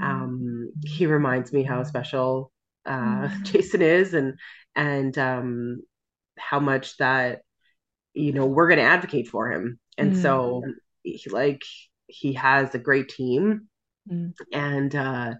um, 0.00 0.70
he 0.84 1.06
reminds 1.06 1.52
me 1.52 1.64
how 1.64 1.82
special 1.82 2.52
uh, 2.86 3.28
mm-hmm. 3.28 3.42
Jason 3.44 3.82
is, 3.82 4.14
and 4.14 4.38
and 4.74 5.16
um, 5.18 5.82
how 6.38 6.60
much 6.60 6.96
that 6.98 7.42
you 8.14 8.32
know 8.32 8.46
we're 8.46 8.68
going 8.68 8.78
to 8.78 8.84
advocate 8.84 9.28
for 9.28 9.50
him. 9.50 9.78
And 9.98 10.14
mm. 10.14 10.22
so, 10.22 10.62
he, 11.02 11.30
like, 11.30 11.62
he 12.06 12.34
has 12.34 12.74
a 12.74 12.78
great 12.78 13.08
team, 13.08 13.68
mm. 14.10 14.32
and 14.52 14.94
uh, 14.94 15.34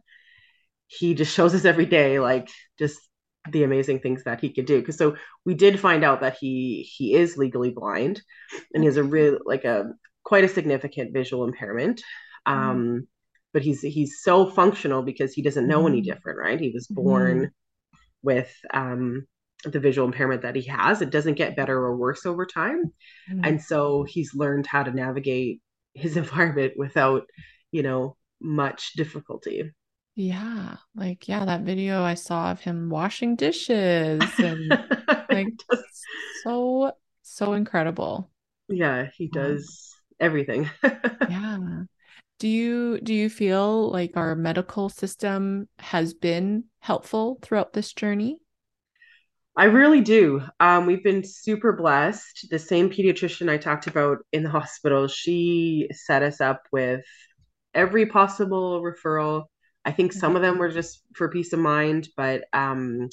he 0.86 1.14
just 1.14 1.34
shows 1.34 1.54
us 1.54 1.64
every 1.64 1.86
day, 1.86 2.18
like, 2.18 2.48
just 2.78 2.98
the 3.50 3.64
amazing 3.64 4.00
things 4.00 4.24
that 4.24 4.40
he 4.40 4.52
could 4.52 4.66
do. 4.66 4.80
Because 4.80 4.96
so 4.96 5.16
we 5.44 5.54
did 5.54 5.80
find 5.80 6.04
out 6.04 6.20
that 6.20 6.36
he 6.38 6.82
he 6.82 7.14
is 7.14 7.36
legally 7.36 7.70
blind, 7.70 8.22
and 8.72 8.82
he 8.82 8.86
has 8.86 8.96
a 8.96 9.02
real 9.02 9.38
like 9.44 9.64
a 9.64 9.92
quite 10.24 10.44
a 10.44 10.48
significant 10.48 11.12
visual 11.12 11.44
impairment. 11.44 12.02
Mm. 12.46 12.52
Um, 12.52 13.08
but 13.52 13.62
he's 13.62 13.82
he's 13.82 14.22
so 14.22 14.50
functional 14.50 15.02
because 15.02 15.32
he 15.32 15.42
doesn't 15.42 15.66
know 15.66 15.78
mm-hmm. 15.80 15.88
any 15.88 16.00
different, 16.02 16.38
right? 16.38 16.60
He 16.60 16.70
was 16.70 16.86
born 16.86 17.38
mm-hmm. 17.38 17.96
with 18.22 18.54
um, 18.72 19.26
the 19.64 19.80
visual 19.80 20.06
impairment 20.06 20.42
that 20.42 20.56
he 20.56 20.62
has. 20.62 21.02
It 21.02 21.10
doesn't 21.10 21.34
get 21.34 21.56
better 21.56 21.76
or 21.76 21.96
worse 21.96 22.26
over 22.26 22.46
time, 22.46 22.92
mm-hmm. 23.30 23.44
and 23.44 23.62
so 23.62 24.04
he's 24.04 24.34
learned 24.34 24.66
how 24.66 24.82
to 24.82 24.92
navigate 24.92 25.60
his 25.94 26.16
environment 26.22 26.74
without, 26.76 27.28
you 27.70 27.82
know, 27.82 28.16
much 28.40 28.92
difficulty. 28.94 29.70
Yeah, 30.14 30.76
like 30.94 31.28
yeah, 31.28 31.44
that 31.44 31.62
video 31.62 32.02
I 32.02 32.14
saw 32.14 32.50
of 32.50 32.60
him 32.60 32.90
washing 32.90 33.36
dishes 33.36 34.22
and 34.38 34.68
like 35.30 35.48
so 36.42 36.92
so 37.22 37.52
incredible. 37.54 38.30
Yeah, 38.68 39.08
he 39.16 39.28
does 39.28 39.94
everything. 40.20 40.68
yeah 41.28 41.84
do 42.42 42.48
you 42.48 43.00
do 43.02 43.14
you 43.14 43.30
feel 43.30 43.88
like 43.92 44.16
our 44.16 44.34
medical 44.34 44.88
system 44.88 45.68
has 45.78 46.12
been 46.12 46.64
helpful 46.80 47.38
throughout 47.40 47.72
this 47.72 47.92
journey 47.92 48.36
i 49.56 49.64
really 49.64 50.00
do. 50.00 50.42
Um, 50.60 50.86
we've 50.86 51.04
been 51.04 51.24
super 51.24 51.72
blessed. 51.72 52.48
The 52.50 52.58
same 52.58 52.90
pediatrician 52.90 53.50
i 53.50 53.58
talked 53.58 53.86
about 53.86 54.18
in 54.32 54.42
the 54.42 54.50
hospital 54.50 55.08
she 55.08 55.88
set 55.92 56.22
us 56.22 56.40
up 56.40 56.62
with 56.72 57.04
every 57.74 58.06
possible 58.06 58.82
referral. 58.82 59.44
I 59.84 59.92
think 59.92 60.12
some 60.12 60.36
of 60.36 60.42
them 60.42 60.58
were 60.58 60.70
just 60.70 61.02
for 61.14 61.28
peace 61.28 61.52
of 61.52 61.58
mind 61.58 62.08
but 62.16 62.44
um, 62.52 63.08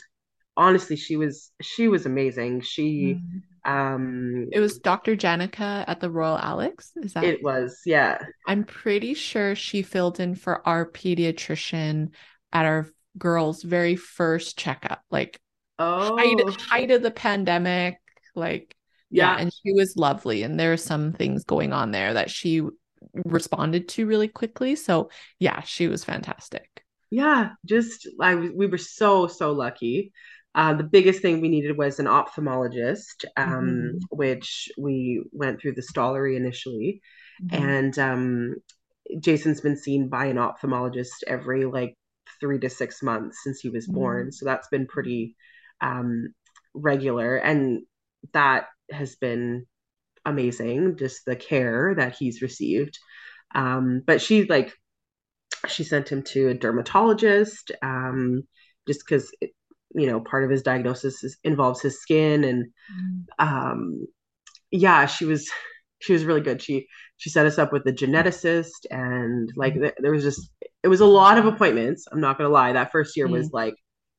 honestly 0.56 0.96
she 0.96 1.16
was 1.16 1.52
she 1.62 1.88
was 1.88 2.06
amazing. 2.06 2.62
She 2.62 3.16
mm-hmm. 3.16 3.72
um 3.72 4.48
it 4.52 4.60
was 4.60 4.80
dr 4.80 5.16
janica 5.18 5.84
at 5.88 6.00
the 6.00 6.10
royal 6.10 6.38
alex 6.38 6.92
is 6.98 7.14
that 7.14 7.24
it 7.24 7.44
was 7.44 7.82
yeah. 7.86 8.20
I'm 8.48 8.64
pretty 8.64 9.14
sure 9.14 9.56
she 9.56 9.82
filled 9.82 10.20
in 10.20 10.36
for 10.36 10.66
our 10.68 10.90
pediatrician 10.90 12.12
at 12.54 12.66
our 12.66 12.88
girls 13.18 13.64
very 13.64 13.96
first 13.96 14.58
checkup 14.58 15.02
like 15.12 15.40
oh 15.80 16.18
height, 16.18 16.60
height 16.60 16.92
of 16.92 17.02
the 17.02 17.12
pandemic 17.12 18.00
like 18.36 18.76
yeah. 19.10 19.36
yeah 19.36 19.42
and 19.42 19.54
she 19.54 19.72
was 19.74 19.96
lovely 19.98 20.44
and 20.44 20.60
there 20.60 20.74
are 20.74 20.78
some 20.78 21.14
things 21.14 21.44
going 21.44 21.74
on 21.74 21.92
there 21.92 22.14
that 22.14 22.30
she 22.30 22.62
responded 23.26 23.88
to 23.88 24.06
really 24.06 24.28
quickly 24.28 24.76
so 24.76 25.10
yeah 25.40 25.62
she 25.62 25.88
was 25.88 26.04
fantastic 26.04 26.84
yeah 27.10 27.52
just 27.66 28.08
i 28.22 28.36
we 28.36 28.68
were 28.68 28.78
so 28.78 29.26
so 29.28 29.52
lucky 29.52 30.12
uh, 30.56 30.74
the 30.74 30.84
biggest 30.84 31.22
thing 31.22 31.40
we 31.40 31.48
needed 31.48 31.78
was 31.78 32.00
an 32.00 32.08
ophthalmologist 32.08 33.24
um, 33.38 33.68
mm-hmm. 33.68 33.98
which 34.10 34.68
we 34.78 35.24
went 35.32 35.62
through 35.62 35.74
the 35.74 35.82
stollery 35.82 36.36
initially 36.36 37.02
mm-hmm. 37.42 37.64
and 37.64 38.00
um, 38.00 38.56
jason's 39.20 39.62
been 39.62 39.78
seen 39.78 40.10
by 40.10 40.26
an 40.26 40.38
ophthalmologist 40.38 41.24
every 41.28 41.66
like 41.66 41.96
three 42.40 42.60
to 42.60 42.70
six 42.70 43.02
months 43.02 43.40
since 43.44 43.60
he 43.60 43.70
was 43.70 43.86
mm-hmm. 43.86 43.96
born 43.96 44.32
so 44.32 44.46
that's 44.46 44.68
been 44.68 44.88
pretty 44.88 45.36
um, 45.82 46.34
regular 46.74 47.36
and 47.36 47.82
that 48.34 48.68
has 48.92 49.16
been 49.16 49.66
amazing 50.26 50.98
just 50.98 51.26
the 51.26 51.36
care 51.36 51.94
that 51.96 52.16
he's 52.16 52.42
received 52.42 52.98
um, 53.56 54.02
but 54.06 54.22
she 54.22 54.46
like 54.46 54.74
she 55.68 55.84
sent 55.84 56.10
him 56.10 56.24
to 56.24 56.50
a 56.50 56.54
dermatologist 56.54 57.72
um, 57.82 58.44
just 58.88 59.02
because 59.06 59.32
you 59.96 60.08
know 60.08 60.20
part 60.20 60.44
of 60.44 60.50
his 60.50 60.62
diagnosis 60.62 61.24
is, 61.24 61.38
involves 61.44 61.82
his 61.82 62.02
skin 62.02 62.44
and 62.44 62.66
mm. 62.94 63.24
um, 63.40 64.06
yeah 64.72 65.06
she 65.06 65.26
was 65.26 65.50
she 66.00 66.14
was 66.14 66.26
really 66.26 66.42
good 66.42 66.62
she 66.62 66.88
she 67.18 67.30
set 67.30 67.46
us 67.46 67.58
up 67.58 67.74
with 67.74 67.84
the 67.84 67.94
geneticist 67.94 68.86
and 68.90 69.52
like 69.56 69.74
th- 69.74 69.96
there 70.00 70.12
was 70.12 70.24
just 70.24 70.52
it 70.84 70.88
was 70.88 71.02
a 71.02 71.06
lot 71.06 71.38
of 71.38 71.46
appointments 71.46 72.06
i'm 72.12 72.22
not 72.22 72.38
gonna 72.38 72.50
lie 72.50 72.74
that 72.74 72.92
first 72.92 73.18
year 73.18 73.28
mm. 73.28 73.32
was 73.32 73.52
like 73.52 73.76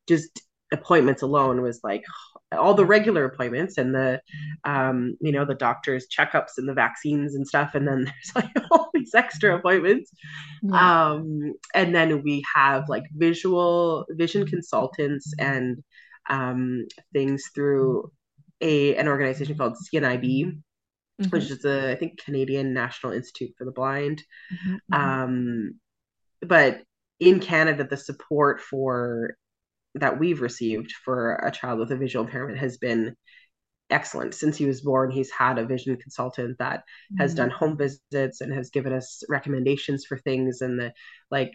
just 0.09 0.43
appointments 0.73 1.23
alone 1.23 1.63
was 1.63 1.81
like 1.83 2.05
all 2.53 2.75
the 2.75 2.85
regular 2.85 3.25
appointments 3.25 3.79
and 3.79 3.95
the 3.95 4.21
um 4.65 5.17
you 5.21 5.33
know 5.33 5.45
the 5.45 5.55
doctors 5.55 6.07
checkups 6.09 6.59
and 6.59 6.69
the 6.69 6.75
vaccines 6.75 7.35
and 7.35 7.47
stuff 7.47 7.75
and 7.75 7.87
then 7.87 8.05
there's 8.35 8.35
like 8.35 8.67
all 8.71 8.91
these 8.95 9.15
extra 9.15 9.57
appointments 9.57 10.13
yeah. 10.63 11.13
um 11.13 11.53
and 11.75 11.95
then 11.95 12.23
we 12.23 12.43
have 12.55 12.89
like 12.89 13.05
visual 13.13 14.05
vision 14.11 14.47
consultants 14.47 15.33
and 15.39 15.83
um 16.29 16.87
things 17.13 17.45
through 17.55 18.11
a 18.61 18.95
an 18.97 19.09
organization 19.09 19.57
called 19.57 19.77
CNIB 19.93 20.23
mm-hmm. 20.23 21.25
which 21.31 21.51
is 21.51 21.63
the 21.63 21.91
I 21.91 21.95
think 21.97 22.23
Canadian 22.23 22.73
National 22.75 23.13
Institute 23.13 23.55
for 23.59 23.65
the 23.65 23.73
Blind 23.73 24.23
mm-hmm. 24.53 24.75
mm-hmm. 24.95 24.95
um 24.95 25.81
but 26.43 26.83
in 27.19 27.39
Canada 27.41 27.85
the 27.85 27.97
support 27.97 28.61
for 28.61 29.37
that 29.95 30.19
we've 30.19 30.41
received 30.41 30.93
for 31.05 31.35
a 31.37 31.51
child 31.51 31.79
with 31.79 31.93
a 31.93 31.97
visual 31.97 32.25
impairment 32.25 32.59
has 32.59 32.77
been 32.79 33.17
excellent. 33.91 34.35
Since 34.35 34.57
he 34.57 34.67
was 34.67 34.83
born 34.83 35.11
he's 35.11 35.31
had 35.31 35.59
a 35.59 35.67
vision 35.67 35.97
consultant 35.97 36.59
that 36.59 36.81
mm-hmm. 36.81 37.23
has 37.23 37.35
done 37.35 37.51
home 37.51 37.77
visits 37.77 38.41
and 38.41 38.53
has 38.53 38.71
given 38.71 38.93
us 38.93 39.23
recommendations 39.29 40.05
for 40.07 40.19
things. 40.19 40.61
And 40.61 40.79
the 40.79 40.93
like 41.31 41.53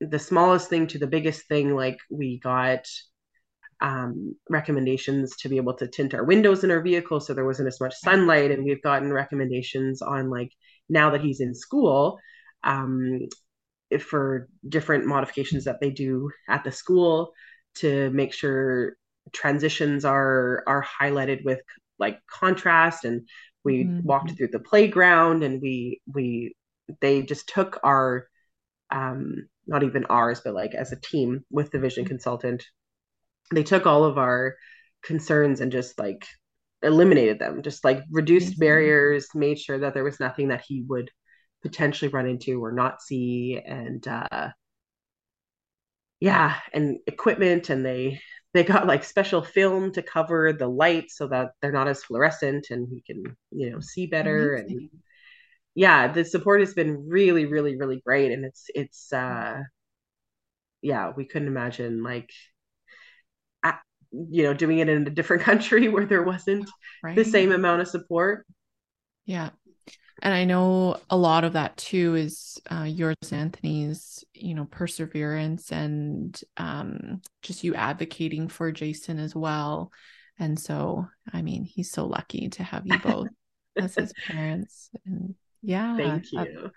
the 0.00 0.18
smallest 0.18 0.68
thing 0.68 0.86
to 0.88 0.98
the 0.98 1.06
biggest 1.06 1.46
thing 1.48 1.74
like 1.74 1.98
we 2.10 2.40
got 2.40 2.86
um, 3.80 4.36
recommendations 4.48 5.36
to 5.38 5.48
be 5.48 5.56
able 5.56 5.74
to 5.74 5.88
tint 5.88 6.14
our 6.14 6.24
windows 6.24 6.62
in 6.62 6.70
our 6.70 6.80
vehicle 6.80 7.18
so 7.20 7.34
there 7.34 7.44
wasn't 7.44 7.68
as 7.68 7.80
much 7.80 7.94
sunlight. 7.96 8.50
And 8.50 8.64
we've 8.64 8.82
gotten 8.82 9.12
recommendations 9.12 10.02
on 10.02 10.30
like 10.30 10.50
now 10.88 11.10
that 11.10 11.20
he's 11.20 11.40
in 11.40 11.54
school 11.54 12.18
um, 12.64 13.26
for 14.00 14.48
different 14.68 15.06
modifications 15.06 15.64
that 15.64 15.80
they 15.80 15.90
do 15.90 16.30
at 16.48 16.64
the 16.64 16.72
school 16.72 17.32
to 17.76 18.10
make 18.10 18.32
sure 18.32 18.96
transitions 19.32 20.04
are 20.04 20.64
are 20.66 20.84
highlighted 20.84 21.44
with 21.44 21.60
like 21.98 22.18
contrast 22.26 23.04
and 23.04 23.28
we 23.64 23.84
mm-hmm. 23.84 24.06
walked 24.06 24.36
through 24.36 24.48
the 24.48 24.58
playground 24.58 25.42
and 25.42 25.62
we 25.62 26.00
we 26.12 26.54
they 27.00 27.22
just 27.22 27.48
took 27.48 27.78
our 27.84 28.26
um 28.90 29.48
not 29.66 29.82
even 29.82 30.04
ours 30.06 30.40
but 30.44 30.54
like 30.54 30.74
as 30.74 30.92
a 30.92 31.00
team 31.00 31.44
with 31.50 31.70
the 31.70 31.78
vision 31.78 32.04
consultant 32.04 32.64
they 33.52 33.62
took 33.62 33.86
all 33.86 34.04
of 34.04 34.18
our 34.18 34.56
concerns 35.02 35.60
and 35.60 35.72
just 35.72 35.98
like 35.98 36.26
eliminated 36.82 37.38
them 37.38 37.62
just 37.62 37.84
like 37.84 38.02
reduced 38.10 38.52
mm-hmm. 38.52 38.60
barriers 38.60 39.28
made 39.34 39.58
sure 39.58 39.78
that 39.78 39.94
there 39.94 40.04
was 40.04 40.18
nothing 40.18 40.48
that 40.48 40.64
he 40.66 40.84
would 40.88 41.10
potentially 41.62 42.10
run 42.10 42.26
into 42.26 42.62
or 42.62 42.72
not 42.72 43.00
see 43.00 43.60
and 43.64 44.06
uh 44.08 44.48
yeah 46.22 46.54
and 46.72 46.98
equipment 47.08 47.68
and 47.68 47.84
they 47.84 48.20
they 48.54 48.62
got 48.62 48.86
like 48.86 49.02
special 49.02 49.42
film 49.42 49.90
to 49.90 50.02
cover 50.02 50.52
the 50.52 50.68
lights 50.68 51.16
so 51.16 51.26
that 51.26 51.50
they're 51.60 51.72
not 51.72 51.88
as 51.88 52.04
fluorescent 52.04 52.68
and 52.70 52.86
he 52.88 53.00
can 53.00 53.36
you 53.50 53.70
know 53.70 53.80
see 53.80 54.06
better 54.06 54.54
Amazing. 54.54 54.78
and 54.78 55.00
yeah 55.74 56.12
the 56.12 56.24
support 56.24 56.60
has 56.60 56.74
been 56.74 57.08
really 57.08 57.46
really 57.46 57.76
really 57.76 58.00
great 58.06 58.30
and 58.30 58.44
it's 58.44 58.66
it's 58.72 59.12
uh 59.12 59.62
yeah 60.80 61.10
we 61.16 61.24
couldn't 61.24 61.48
imagine 61.48 62.04
like 62.04 62.30
you 64.12 64.44
know 64.44 64.54
doing 64.54 64.78
it 64.78 64.88
in 64.88 65.04
a 65.04 65.10
different 65.10 65.42
country 65.50 65.88
where 65.88 66.06
there 66.06 66.22
wasn't 66.22 66.70
right. 67.02 67.16
the 67.16 67.24
same 67.24 67.50
amount 67.50 67.82
of 67.82 67.88
support 67.88 68.46
yeah 69.26 69.50
and 70.22 70.32
i 70.32 70.44
know 70.44 70.96
a 71.10 71.16
lot 71.16 71.44
of 71.44 71.52
that 71.52 71.76
too 71.76 72.14
is 72.14 72.60
uh, 72.70 72.84
yours 72.84 73.16
anthony's 73.32 74.24
you 74.34 74.54
know 74.54 74.64
perseverance 74.64 75.70
and 75.72 76.40
um, 76.56 77.20
just 77.42 77.64
you 77.64 77.74
advocating 77.74 78.48
for 78.48 78.72
jason 78.72 79.18
as 79.18 79.34
well. 79.34 79.92
And 80.38 80.58
so 80.58 81.06
i 81.32 81.42
mean 81.42 81.64
he's 81.64 81.90
so 81.90 82.06
lucky 82.06 82.48
to 82.50 82.62
have 82.62 82.86
you 82.86 82.98
both 82.98 83.28
as 83.80 83.94
his 83.94 84.12
parents. 84.26 84.90
And 85.04 85.34
yeah. 85.62 85.96
Thank 85.96 86.32
you. 86.32 86.40
uh, 86.40 86.68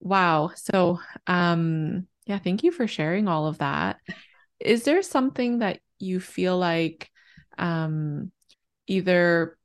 wow. 0.00 0.50
So 0.54 1.00
um 1.26 2.06
yeah 2.26 2.38
thank 2.38 2.62
you 2.62 2.72
for 2.72 2.86
sharing 2.86 3.28
all 3.28 3.46
of 3.46 3.58
that. 3.58 3.98
Is 4.58 4.84
there 4.84 5.02
something 5.02 5.58
that 5.58 5.80
you 5.98 6.18
feel 6.20 6.58
like 6.58 7.10
um 7.58 8.32
either 8.86 9.56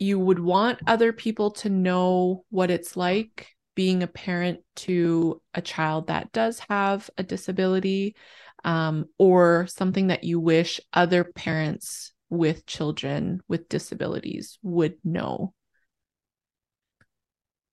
you 0.00 0.18
would 0.18 0.38
want 0.38 0.80
other 0.86 1.12
people 1.12 1.50
to 1.52 1.68
know 1.68 2.44
what 2.50 2.70
it's 2.70 2.96
like 2.96 3.48
being 3.74 4.02
a 4.02 4.08
parent 4.08 4.60
to 4.76 5.40
a 5.54 5.62
child 5.62 6.08
that 6.08 6.32
does 6.32 6.60
have 6.68 7.08
a 7.16 7.22
disability 7.22 8.16
um, 8.64 9.06
or 9.18 9.66
something 9.68 10.08
that 10.08 10.24
you 10.24 10.40
wish 10.40 10.80
other 10.92 11.24
parents 11.24 12.12
with 12.30 12.66
children 12.66 13.40
with 13.48 13.68
disabilities 13.68 14.58
would 14.62 14.94
know? 15.04 15.54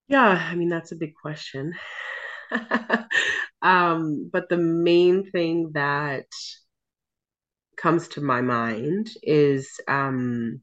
Yeah, 0.07 0.28
I 0.28 0.55
mean, 0.55 0.69
that's 0.69 0.91
a 0.91 0.95
big 0.95 1.13
question. 1.19 1.73
um, 3.61 4.30
but 4.32 4.49
the 4.49 4.57
main 4.57 5.32
thing 5.32 5.71
that 5.73 6.28
comes 7.76 8.07
to 8.09 8.21
my 8.21 8.41
mind 8.41 9.09
is 9.23 9.69
um, 9.88 10.61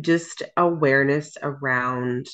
just 0.00 0.42
awareness 0.56 1.36
around 1.42 2.26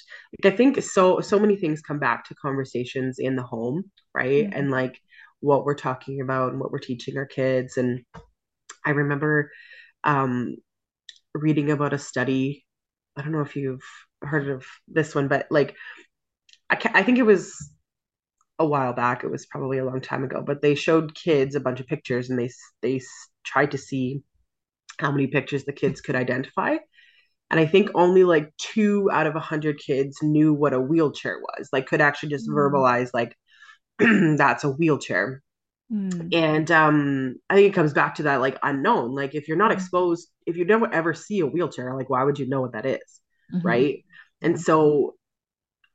like 0.42 0.52
i 0.52 0.56
think 0.56 0.82
so 0.82 1.20
so 1.20 1.38
many 1.38 1.56
things 1.56 1.82
come 1.82 1.98
back 1.98 2.24
to 2.24 2.34
conversations 2.36 3.18
in 3.18 3.36
the 3.36 3.42
home 3.42 3.84
right? 4.14 4.44
Mm-hmm. 4.44 4.58
and 4.58 4.70
like 4.70 5.00
what 5.40 5.64
we're 5.64 5.74
talking 5.74 6.20
about 6.20 6.52
and 6.52 6.60
what 6.60 6.70
we're 6.70 6.78
teaching 6.78 7.16
our 7.16 7.26
kids. 7.26 7.76
And 7.76 8.04
i 8.84 8.90
remember 8.90 9.50
um 10.04 10.56
reading 11.34 11.70
about 11.70 11.92
a 11.92 11.98
study 11.98 12.64
i 13.16 13.22
don't 13.22 13.32
know 13.32 13.42
if 13.42 13.56
you've 13.56 13.84
heard 14.22 14.48
of 14.48 14.64
this 14.88 15.14
one 15.14 15.28
but 15.28 15.46
like 15.50 15.76
i, 16.70 16.78
I 16.94 17.02
think 17.02 17.18
it 17.18 17.26
was 17.26 17.54
a 18.58 18.66
while 18.66 18.92
back 18.92 19.22
it 19.22 19.30
was 19.30 19.46
probably 19.46 19.78
a 19.78 19.84
long 19.84 20.00
time 20.00 20.24
ago 20.24 20.42
but 20.44 20.62
they 20.62 20.74
showed 20.74 21.14
kids 21.14 21.54
a 21.54 21.60
bunch 21.60 21.80
of 21.80 21.86
pictures 21.86 22.30
and 22.30 22.38
they 22.38 22.50
they 22.82 23.00
tried 23.44 23.70
to 23.72 23.78
see 23.78 24.22
how 24.98 25.10
many 25.10 25.26
pictures 25.26 25.64
the 25.64 25.72
kids 25.72 26.00
could 26.00 26.16
identify 26.16 26.76
and 27.50 27.60
i 27.60 27.66
think 27.66 27.90
only 27.94 28.24
like 28.24 28.52
two 28.56 29.08
out 29.12 29.26
of 29.26 29.36
a 29.36 29.40
hundred 29.40 29.78
kids 29.78 30.18
knew 30.22 30.52
what 30.52 30.72
a 30.72 30.80
wheelchair 30.80 31.38
was 31.38 31.68
like 31.72 31.86
could 31.86 32.00
actually 32.00 32.28
just 32.28 32.48
mm. 32.48 32.54
verbalize 32.54 33.10
like 33.12 33.36
that's 33.98 34.64
a 34.64 34.70
wheelchair 34.70 35.42
mm. 35.92 36.34
and 36.34 36.70
um 36.70 37.34
i 37.48 37.54
think 37.54 37.68
it 37.68 37.74
comes 37.74 37.92
back 37.92 38.14
to 38.14 38.24
that 38.24 38.40
like 38.40 38.58
unknown 38.62 39.14
like 39.14 39.34
if 39.34 39.48
you're 39.48 39.56
not 39.56 39.70
mm. 39.70 39.74
exposed 39.74 40.28
if 40.46 40.56
you 40.56 40.64
never 40.64 40.92
ever 40.92 41.14
see 41.14 41.40
a 41.40 41.46
wheelchair 41.46 41.94
like 41.96 42.10
why 42.10 42.24
would 42.24 42.38
you 42.38 42.48
know 42.48 42.60
what 42.60 42.72
that 42.72 42.86
is? 42.86 43.00
Mm-hmm. 43.52 43.66
right 43.66 44.04
and 44.42 44.60
so 44.60 45.16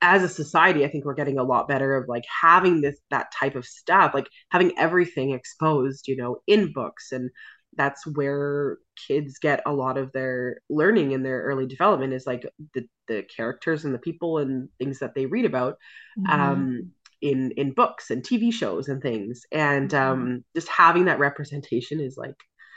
as 0.01 0.23
a 0.23 0.29
society 0.29 0.83
i 0.83 0.89
think 0.89 1.05
we're 1.05 1.13
getting 1.13 1.37
a 1.37 1.43
lot 1.43 1.67
better 1.69 1.95
of 1.95 2.07
like 2.09 2.25
having 2.41 2.81
this 2.81 2.97
that 3.11 3.27
type 3.31 3.55
of 3.55 3.65
stuff 3.65 4.13
like 4.13 4.27
having 4.49 4.77
everything 4.77 5.31
exposed 5.31 6.07
you 6.07 6.17
know 6.17 6.37
in 6.47 6.73
books 6.73 7.11
and 7.13 7.29
that's 7.77 8.05
where 8.05 8.77
kids 9.07 9.39
get 9.39 9.61
a 9.65 9.73
lot 9.73 9.97
of 9.97 10.11
their 10.11 10.57
learning 10.69 11.11
in 11.11 11.23
their 11.23 11.41
early 11.43 11.65
development 11.65 12.13
is 12.13 12.25
like 12.25 12.45
the 12.73 12.87
the 13.07 13.23
characters 13.23 13.85
and 13.85 13.93
the 13.93 13.99
people 13.99 14.37
and 14.37 14.69
things 14.79 14.99
that 14.99 15.13
they 15.15 15.25
read 15.25 15.45
about 15.45 15.77
mm-hmm. 16.17 16.41
um 16.41 16.91
in 17.21 17.51
in 17.51 17.73
books 17.73 18.11
and 18.11 18.23
TV 18.23 18.51
shows 18.51 18.87
and 18.87 19.01
things 19.01 19.43
and 19.51 19.91
mm-hmm. 19.91 20.11
um 20.11 20.43
just 20.55 20.67
having 20.67 21.05
that 21.05 21.19
representation 21.19 21.99
is 21.99 22.17
like 22.17 22.35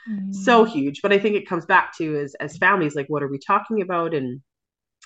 mm. 0.09 0.35
so 0.35 0.65
huge. 0.65 1.03
But 1.03 1.13
I 1.13 1.19
think 1.19 1.37
it 1.37 1.49
comes 1.49 1.67
back 1.67 1.97
to 1.99 2.19
as 2.19 2.35
as 2.41 2.57
families, 2.57 2.95
like 2.95 3.07
what 3.09 3.23
are 3.23 3.29
we 3.29 3.39
talking 3.39 3.83
about 3.83 4.15
and 4.15 4.41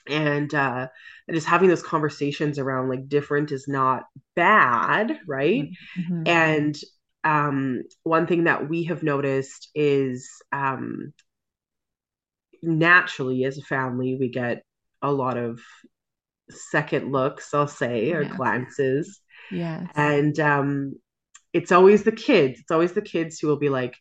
and 0.08 0.52
uh 0.54 0.88
just 1.30 1.46
having 1.46 1.68
those 1.68 1.82
conversations 1.82 2.58
around 2.58 2.88
like 2.88 3.08
different 3.08 3.52
is 3.52 3.68
not 3.68 4.04
bad 4.34 5.18
right 5.28 5.68
mm-hmm. 5.98 6.22
and 6.26 6.76
um 7.24 7.82
one 8.02 8.26
thing 8.26 8.44
that 8.44 8.68
we 8.68 8.84
have 8.84 9.02
noticed 9.02 9.70
is 9.74 10.28
um 10.52 11.12
naturally 12.62 13.44
as 13.44 13.58
a 13.58 13.62
family 13.62 14.16
we 14.18 14.28
get 14.28 14.64
a 15.02 15.10
lot 15.10 15.36
of 15.36 15.60
second 16.50 17.12
looks 17.12 17.52
i'll 17.54 17.68
say 17.68 18.12
or 18.12 18.22
yes. 18.22 18.36
glances 18.36 19.20
yeah 19.50 19.86
and 19.94 20.38
um 20.40 20.94
it's 21.52 21.72
always 21.72 22.02
the 22.02 22.12
kids 22.12 22.60
it's 22.60 22.70
always 22.70 22.92
the 22.92 23.02
kids 23.02 23.38
who 23.38 23.48
will 23.48 23.56
be 23.56 23.68
like 23.68 23.96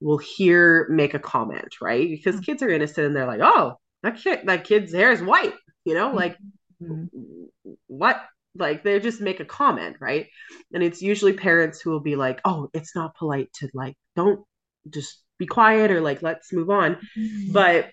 will 0.00 0.18
hear 0.18 0.88
make 0.90 1.14
a 1.14 1.18
comment 1.18 1.80
right 1.80 2.08
because 2.08 2.36
mm-hmm. 2.36 2.44
kids 2.44 2.62
are 2.62 2.70
innocent 2.70 3.06
and 3.06 3.16
they're 3.16 3.26
like 3.26 3.40
oh 3.42 3.78
that 4.02 4.16
kid 4.16 4.40
that 4.46 4.64
kid's 4.64 4.92
hair 4.92 5.12
is 5.12 5.22
white 5.22 5.54
you 5.84 5.94
know 5.94 6.12
like 6.12 6.36
mm-hmm. 6.82 7.04
what 7.86 8.20
like 8.54 8.82
they 8.84 9.00
just 9.00 9.20
make 9.20 9.40
a 9.40 9.44
comment 9.44 9.96
right 10.00 10.26
and 10.74 10.82
it's 10.82 11.00
usually 11.00 11.32
parents 11.32 11.80
who 11.80 11.90
will 11.90 12.00
be 12.00 12.16
like 12.16 12.40
oh 12.44 12.68
it's 12.74 12.94
not 12.94 13.16
polite 13.16 13.50
to 13.54 13.68
like 13.72 13.94
don't 14.14 14.44
just 14.90 15.22
be 15.38 15.46
quiet 15.46 15.90
or 15.90 16.00
like 16.00 16.22
let's 16.22 16.52
move 16.52 16.68
on 16.68 16.96
mm-hmm. 17.16 17.52
but 17.52 17.90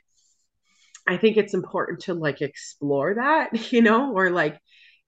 I 1.09 1.17
think 1.17 1.37
it's 1.37 1.55
important 1.55 2.01
to 2.01 2.13
like 2.13 2.41
explore 2.41 3.15
that, 3.15 3.49
you 3.71 3.81
know, 3.81 4.13
or 4.13 4.29
like, 4.29 4.59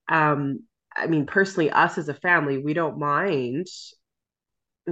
um, 0.09 0.61
I 0.95 1.07
mean, 1.07 1.27
personally, 1.27 1.69
us 1.69 1.97
as 1.97 2.09
a 2.09 2.13
family, 2.13 2.57
we 2.57 2.73
don't 2.73 2.97
mind 2.97 3.67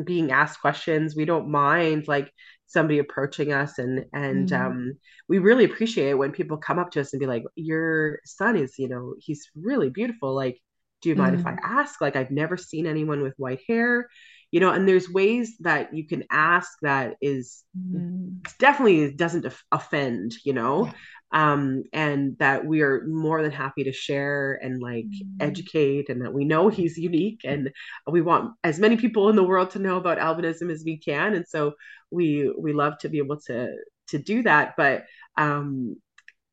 being 0.05 0.31
asked 0.31 0.61
questions. 0.61 1.15
We 1.15 1.25
don't 1.25 1.49
mind 1.49 2.07
like 2.07 2.31
somebody 2.69 2.99
approaching 2.99 3.51
us 3.51 3.79
and 3.79 4.05
and 4.13 4.49
mm-hmm. 4.49 4.65
um 4.65 4.93
we 5.27 5.39
really 5.39 5.65
appreciate 5.65 6.09
it 6.09 6.17
when 6.17 6.31
people 6.31 6.55
come 6.57 6.79
up 6.79 6.91
to 6.91 7.01
us 7.01 7.13
and 7.13 7.19
be 7.19 7.25
like, 7.25 7.43
Your 7.55 8.19
son 8.25 8.55
is, 8.55 8.77
you 8.77 8.87
know, 8.87 9.15
he's 9.19 9.49
really 9.55 9.89
beautiful. 9.89 10.33
Like, 10.33 10.61
do 11.01 11.09
you 11.09 11.15
mind 11.15 11.35
mm-hmm. 11.35 11.41
if 11.41 11.47
I 11.47 11.51
mm-hmm. 11.55 11.79
ask? 11.79 11.99
Like, 11.99 12.15
I've 12.15 12.31
never 12.31 12.57
seen 12.57 12.85
anyone 12.85 13.21
with 13.21 13.33
white 13.37 13.61
hair 13.67 14.07
you 14.51 14.59
know 14.59 14.71
and 14.71 14.87
there's 14.87 15.07
ways 15.07 15.57
that 15.59 15.93
you 15.93 16.07
can 16.07 16.23
ask 16.31 16.71
that 16.81 17.17
is 17.21 17.63
mm. 17.77 18.35
definitely 18.57 19.13
doesn't 19.13 19.45
offend 19.71 20.33
you 20.43 20.53
know. 20.53 20.91
Um 21.31 21.83
and 21.93 22.37
that 22.39 22.65
we 22.65 22.81
are 22.81 23.05
more 23.07 23.41
than 23.41 23.51
happy 23.51 23.83
to 23.83 23.91
share 23.91 24.59
and 24.63 24.81
like 24.81 25.05
mm. 25.05 25.27
educate 25.39 26.09
and 26.09 26.23
that 26.23 26.33
we 26.33 26.43
know 26.43 26.69
he's 26.69 26.97
unique 26.97 27.41
and 27.43 27.69
we 28.09 28.21
want 28.21 28.53
as 28.63 28.79
many 28.79 28.97
people 28.97 29.29
in 29.29 29.35
the 29.35 29.43
world 29.43 29.69
to 29.69 29.79
know 29.79 29.97
about 29.97 30.17
albinism 30.17 30.71
as 30.71 30.83
we 30.83 30.97
can 30.97 31.35
and 31.35 31.47
so 31.47 31.73
we 32.09 32.51
we 32.57 32.73
love 32.73 32.97
to 32.97 33.09
be 33.09 33.19
able 33.19 33.39
to 33.39 33.71
to 34.07 34.17
do 34.17 34.41
that 34.41 34.73
but 34.75 35.05
um 35.37 35.95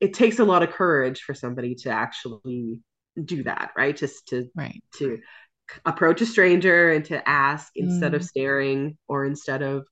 it 0.01 0.13
takes 0.13 0.39
a 0.39 0.45
lot 0.45 0.63
of 0.63 0.71
courage 0.71 1.23
for 1.23 1.33
somebody 1.33 1.75
to 1.75 1.91
actually 1.91 2.83
do 3.25 3.43
that 3.43 3.71
right 3.77 3.97
just 3.97 4.29
to 4.29 4.47
right 4.55 4.83
to 4.95 5.19
approach 5.87 6.21
a 6.21 6.27
stranger 6.27 6.93
and 6.93 7.07
to 7.07 7.27
ask 7.29 7.73
instead 7.75 8.13
mm. 8.13 8.17
of 8.17 8.25
staring 8.25 8.99
or 9.09 9.25
instead 9.25 9.63
of 9.63 9.87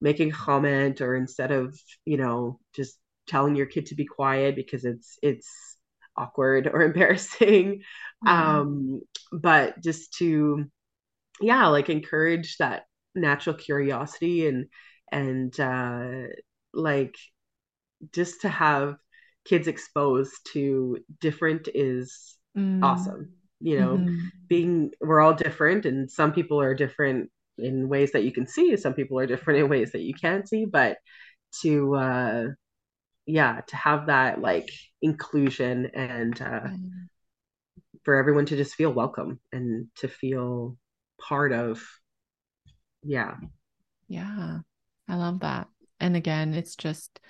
making 0.00 0.30
a 0.30 0.34
comment 0.34 1.00
or 1.00 1.14
instead 1.14 1.50
of 1.50 1.76
you 2.04 2.16
know 2.16 2.58
just 2.74 2.98
telling 3.26 3.56
your 3.56 3.66
kid 3.66 3.86
to 3.86 3.94
be 3.94 4.04
quiet 4.04 4.56
because 4.56 4.84
it's 4.84 5.18
it's 5.22 5.76
awkward 6.16 6.68
or 6.72 6.82
embarrassing 6.82 7.82
mm. 8.24 8.28
um 8.28 9.00
but 9.32 9.82
just 9.82 10.12
to 10.14 10.64
yeah 11.40 11.66
like 11.68 11.88
encourage 11.88 12.56
that 12.58 12.84
natural 13.14 13.56
curiosity 13.56 14.46
and 14.46 14.66
and 15.10 15.58
uh 15.60 16.26
like 16.72 17.16
just 18.12 18.42
to 18.42 18.48
have 18.48 18.96
kids 19.44 19.68
exposed 19.68 20.32
to 20.52 20.98
different 21.20 21.68
is 21.74 22.36
mm. 22.56 22.82
awesome 22.82 23.32
you 23.60 23.78
know 23.78 23.96
mm-hmm. 23.96 24.18
being 24.48 24.90
we're 25.00 25.20
all 25.20 25.34
different 25.34 25.86
and 25.86 26.10
some 26.10 26.32
people 26.32 26.60
are 26.60 26.74
different 26.74 27.30
in 27.58 27.88
ways 27.88 28.12
that 28.12 28.24
you 28.24 28.32
can 28.32 28.46
see 28.46 28.76
some 28.76 28.94
people 28.94 29.18
are 29.18 29.26
different 29.26 29.60
in 29.60 29.68
ways 29.68 29.92
that 29.92 30.00
you 30.00 30.14
can't 30.14 30.48
see 30.48 30.64
but 30.64 30.96
to 31.60 31.94
uh 31.94 32.44
yeah 33.26 33.60
to 33.66 33.76
have 33.76 34.06
that 34.06 34.40
like 34.40 34.70
inclusion 35.00 35.90
and 35.94 36.40
uh 36.40 36.60
mm-hmm. 36.60 37.04
for 38.04 38.16
everyone 38.16 38.46
to 38.46 38.56
just 38.56 38.74
feel 38.74 38.92
welcome 38.92 39.40
and 39.52 39.86
to 39.96 40.08
feel 40.08 40.76
part 41.20 41.52
of 41.52 41.82
yeah 43.02 43.36
yeah 44.08 44.58
i 45.08 45.16
love 45.16 45.40
that 45.40 45.68
and 46.00 46.16
again 46.16 46.54
it's 46.54 46.76
just 46.76 47.20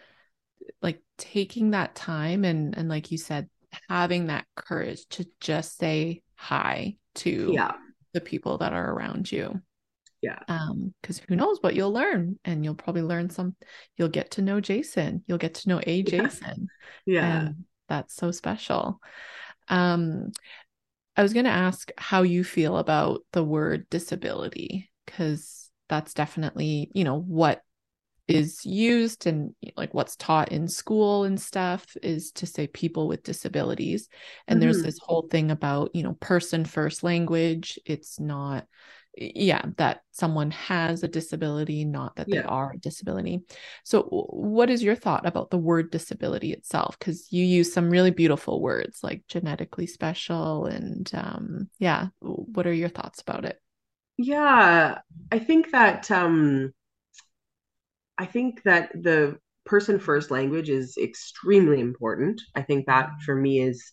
like 0.80 1.02
taking 1.18 1.70
that 1.70 1.94
time 1.94 2.44
and 2.44 2.76
and 2.76 2.88
like 2.88 3.10
you 3.10 3.18
said 3.18 3.48
having 3.88 4.26
that 4.26 4.46
courage 4.54 5.06
to 5.08 5.26
just 5.40 5.78
say 5.78 6.22
hi 6.34 6.96
to 7.14 7.50
yeah. 7.52 7.72
the 8.12 8.20
people 8.20 8.58
that 8.58 8.72
are 8.72 8.92
around 8.92 9.30
you. 9.30 9.60
Yeah. 10.22 10.38
Um, 10.48 10.94
because 11.02 11.18
who 11.18 11.36
knows 11.36 11.58
what 11.60 11.74
you'll 11.74 11.92
learn, 11.92 12.38
and 12.44 12.64
you'll 12.64 12.76
probably 12.76 13.02
learn 13.02 13.28
some. 13.28 13.56
You'll 13.96 14.08
get 14.08 14.32
to 14.32 14.42
know 14.42 14.60
Jason. 14.60 15.24
You'll 15.26 15.38
get 15.38 15.54
to 15.54 15.68
know 15.68 15.80
a 15.84 16.02
Jason. 16.02 16.68
Yeah. 17.04 17.40
And 17.40 17.64
that's 17.88 18.14
so 18.14 18.30
special. 18.30 19.00
Um, 19.68 20.30
I 21.16 21.22
was 21.22 21.32
going 21.32 21.44
to 21.44 21.50
ask 21.50 21.90
how 21.98 22.22
you 22.22 22.44
feel 22.44 22.78
about 22.78 23.22
the 23.32 23.44
word 23.44 23.90
disability 23.90 24.90
because 25.04 25.70
that's 25.88 26.14
definitely 26.14 26.90
you 26.94 27.04
know 27.04 27.18
what 27.18 27.60
is 28.28 28.64
used 28.64 29.26
and 29.26 29.54
like 29.76 29.92
what's 29.92 30.16
taught 30.16 30.52
in 30.52 30.68
school 30.68 31.24
and 31.24 31.40
stuff 31.40 31.84
is 32.02 32.30
to 32.32 32.46
say 32.46 32.66
people 32.66 33.08
with 33.08 33.24
disabilities 33.24 34.08
and 34.46 34.56
mm-hmm. 34.56 34.60
there's 34.60 34.82
this 34.82 34.98
whole 35.02 35.26
thing 35.30 35.50
about 35.50 35.90
you 35.92 36.02
know 36.02 36.14
person 36.14 36.64
first 36.64 37.02
language 37.02 37.78
it's 37.84 38.18
not 38.20 38.66
yeah 39.16 39.62
that 39.76 40.02
someone 40.10 40.50
has 40.50 41.02
a 41.02 41.08
disability 41.08 41.84
not 41.84 42.16
that 42.16 42.28
yeah. 42.28 42.40
they 42.40 42.46
are 42.46 42.72
a 42.72 42.78
disability 42.78 43.40
so 43.84 44.02
what 44.30 44.70
is 44.70 44.82
your 44.82 44.94
thought 44.94 45.26
about 45.26 45.50
the 45.50 45.58
word 45.58 45.90
disability 45.90 46.52
itself 46.52 46.98
because 46.98 47.30
you 47.30 47.44
use 47.44 47.72
some 47.72 47.90
really 47.90 48.10
beautiful 48.10 48.60
words 48.62 49.00
like 49.02 49.22
genetically 49.28 49.86
special 49.86 50.66
and 50.66 51.10
um 51.14 51.68
yeah 51.78 52.08
what 52.20 52.66
are 52.66 52.72
your 52.72 52.88
thoughts 52.88 53.20
about 53.20 53.44
it 53.44 53.60
yeah 54.16 54.98
i 55.30 55.38
think 55.38 55.70
that 55.72 56.10
um 56.10 56.72
I 58.18 58.26
think 58.26 58.62
that 58.62 58.92
the 58.94 59.38
person 59.64 59.98
first 59.98 60.30
language 60.30 60.68
is 60.68 60.96
extremely 60.96 61.80
important. 61.80 62.40
I 62.54 62.62
think 62.62 62.86
that 62.86 63.06
mm-hmm. 63.06 63.24
for 63.24 63.34
me 63.34 63.60
is 63.60 63.92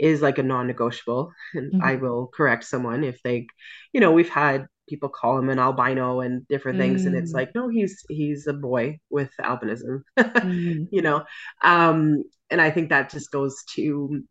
is 0.00 0.22
like 0.22 0.38
a 0.38 0.42
non-negotiable 0.42 1.32
and 1.54 1.72
mm-hmm. 1.72 1.82
I 1.82 1.96
will 1.96 2.28
correct 2.28 2.64
someone 2.64 3.04
if 3.04 3.22
they 3.22 3.46
you 3.92 4.00
know 4.00 4.12
we've 4.12 4.28
had 4.28 4.66
people 4.88 5.08
call 5.08 5.38
him 5.38 5.48
an 5.50 5.58
albino 5.58 6.20
and 6.20 6.46
different 6.48 6.78
things 6.78 7.02
mm. 7.02 7.06
and 7.06 7.16
it's 7.16 7.32
mm. 7.32 7.36
like 7.36 7.54
no 7.54 7.68
he's 7.68 8.04
he's 8.08 8.48
a 8.48 8.52
boy 8.52 8.98
with 9.08 9.30
albinism 9.40 10.02
mm. 10.18 10.88
you 10.92 11.02
know 11.02 11.24
um 11.62 12.24
and 12.50 12.60
I 12.60 12.70
think 12.70 12.88
that 12.88 13.10
just 13.10 13.30
goes 13.30 13.62
to 13.76 14.22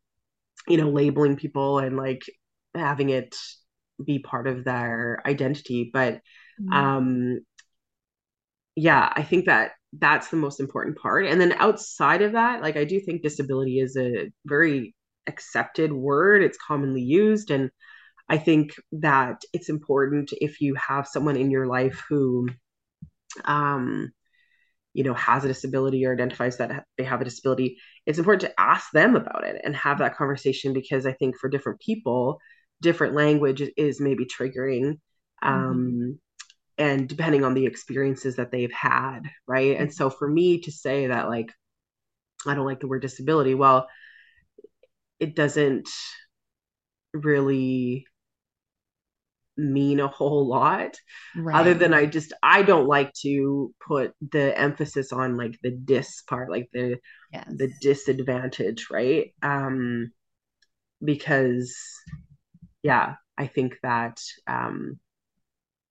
you 0.67 0.78
know 0.78 0.89
labeling 0.89 1.38
people 1.38 1.80
and 1.80 1.95
like 1.95 2.24
having 2.76 3.09
it 3.09 3.36
be 4.03 4.20
part 4.20 4.47
of 4.47 4.65
their 4.65 5.22
identity 5.26 5.89
but 5.93 6.20
mm. 6.61 6.74
um 6.74 7.39
yeah, 8.80 9.11
I 9.13 9.24
think 9.24 9.45
that 9.45 9.72
that's 9.93 10.30
the 10.30 10.38
most 10.38 10.59
important 10.59 10.97
part. 10.97 11.26
And 11.26 11.41
then 11.41 11.53
outside 11.53 12.22
of 12.22 12.34
that, 12.34 12.61
like 12.61 12.78
I 12.78 12.86
do 12.86 12.99
think 12.99 13.22
disability 13.22 13.80
is 13.80 13.97
a 13.97 14.32
very 14.45 14.95
accepted 15.30 15.93
word. 15.93 16.43
It's 16.43 16.57
commonly 16.57 17.01
used. 17.01 17.51
And 17.51 17.71
I 18.27 18.38
think 18.38 18.73
that 18.91 19.41
it's 19.53 19.69
important 19.69 20.34
if 20.34 20.59
you 20.59 20.75
have 20.75 21.07
someone 21.07 21.38
in 21.38 21.51
your 21.51 21.67
life 21.67 22.03
who, 22.09 22.49
um, 23.45 24.11
you 24.93 25.03
know, 25.03 25.13
has 25.13 25.45
a 25.45 25.47
disability 25.47 26.05
or 26.05 26.13
identifies 26.13 26.57
that 26.57 26.84
they 26.97 27.05
have 27.05 27.21
a 27.21 27.25
disability, 27.25 27.77
it's 28.05 28.19
important 28.19 28.41
to 28.41 28.61
ask 28.61 28.91
them 28.91 29.15
about 29.15 29.45
it 29.45 29.61
and 29.63 29.75
have 29.75 29.99
that 29.99 30.17
conversation 30.17 30.73
because 30.73 31.05
I 31.05 31.13
think 31.13 31.38
for 31.38 31.49
different 31.49 31.80
people, 31.80 32.39
different 32.82 33.15
language 33.15 33.63
is 33.77 34.01
maybe 34.01 34.25
triggering. 34.25 34.97
Mm-hmm. 35.43 35.47
Um, 35.47 35.75
mm-hmm 35.75 36.11
and 36.80 37.09
depending 37.09 37.43
on 37.43 37.53
the 37.53 37.65
experiences 37.65 38.38
that 38.38 38.51
they've 38.51 38.71
had 38.71 39.19
right 39.45 39.77
and 39.77 39.93
so 39.93 40.09
for 40.09 40.27
me 40.27 40.61
to 40.61 40.71
say 40.71 41.07
that 41.07 41.27
like 41.27 41.53
i 42.47 42.55
don't 42.55 42.65
like 42.65 42.80
the 42.80 42.88
word 42.88 43.01
disability 43.01 43.53
well 43.53 43.88
it 45.20 45.36
doesn't 45.36 45.89
really 47.13 48.05
mean 49.57 49.99
a 49.99 50.07
whole 50.07 50.47
lot 50.47 50.95
right. 51.36 51.59
other 51.59 51.74
than 51.74 51.93
i 51.93 52.05
just 52.05 52.32
i 52.41 52.61
don't 52.61 52.88
like 52.88 53.11
to 53.13 53.74
put 53.86 54.13
the 54.32 54.57
emphasis 54.57 55.11
on 55.11 55.36
like 55.36 55.57
the 55.61 55.72
dis 55.72 56.22
part 56.30 56.49
like 56.49 56.70
the 56.72 56.97
yes. 57.34 57.45
the 57.57 57.70
disadvantage 57.82 58.88
right 58.89 59.34
um 59.41 60.09
because 61.03 61.76
yeah 62.84 63.15
i 63.38 63.47
think 63.47 63.76
that 63.84 64.22
um 64.47 64.97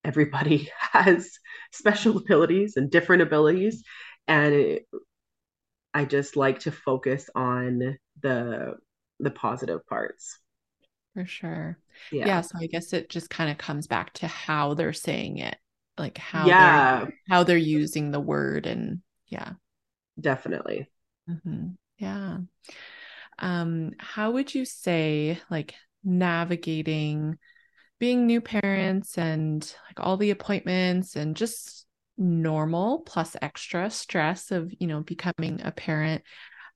everybody 0.03 0.70
has 0.79 1.31
special 1.70 2.16
abilities 2.16 2.76
and 2.76 2.91
different 2.91 3.20
abilities 3.20 3.83
and 4.26 4.55
it, 4.55 4.87
I 5.95 6.05
just 6.05 6.37
like 6.37 6.61
to 6.61 6.70
focus 6.70 7.29
on 7.35 7.99
the 8.22 8.74
the 9.21 9.31
positive 9.31 9.87
parts. 9.87 10.39
For 11.14 11.27
sure. 11.27 11.79
Yeah. 12.11 12.29
Yeah, 12.29 12.41
so 12.43 12.53
I 12.61 12.66
guess 12.66 12.93
it 12.93 13.09
just 13.11 13.29
kind 13.31 13.51
of 13.51 13.59
comes 13.59 13.87
back 13.87 14.12
to 14.14 14.27
how 14.29 14.75
they're 14.75 14.93
saying 14.93 15.39
it, 15.39 15.59
like 15.99 16.19
how 16.19 16.53
Yeah, 16.53 16.55
they're 16.55 17.14
how 17.29 17.45
they're 17.45 17.57
using 17.59 18.11
the 18.11 18.21
word 18.21 18.66
and 18.66 19.03
yeah. 19.27 19.55
definitely. 20.21 20.89
hmm 21.27 21.69
Yeah. 21.99 22.39
Um, 23.39 23.93
how 23.99 24.33
would 24.33 24.55
you 24.55 24.64
say 24.64 25.41
like 25.51 25.75
navigating 26.05 27.39
being 27.99 28.27
new 28.27 28.41
parents 28.41 29.19
and 29.19 29.62
like 29.89 30.01
all 30.01 30.16
the 30.19 30.31
appointments 30.31 31.16
and 31.16 31.37
just 31.37 31.87
normal 32.19 33.01
plus 33.01 33.37
extra 33.43 33.91
stress 33.91 34.51
of, 34.53 34.73
you 34.81 34.87
know, 34.89 35.03
becoming 35.03 35.61
a 35.64 35.73
parent, 35.73 36.23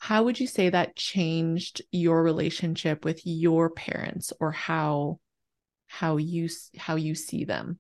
how 0.02 0.24
would 0.24 0.40
you 0.40 0.48
say 0.48 0.68
that 0.68 0.96
changed 0.96 1.80
your 1.92 2.24
relationship 2.24 3.04
with 3.04 3.20
your 3.24 3.70
parents 3.70 4.32
or 4.40 4.50
how 4.50 5.20
how 5.86 6.16
you 6.16 6.48
how 6.76 6.96
you 6.96 7.14
see 7.14 7.44
them? 7.44 7.78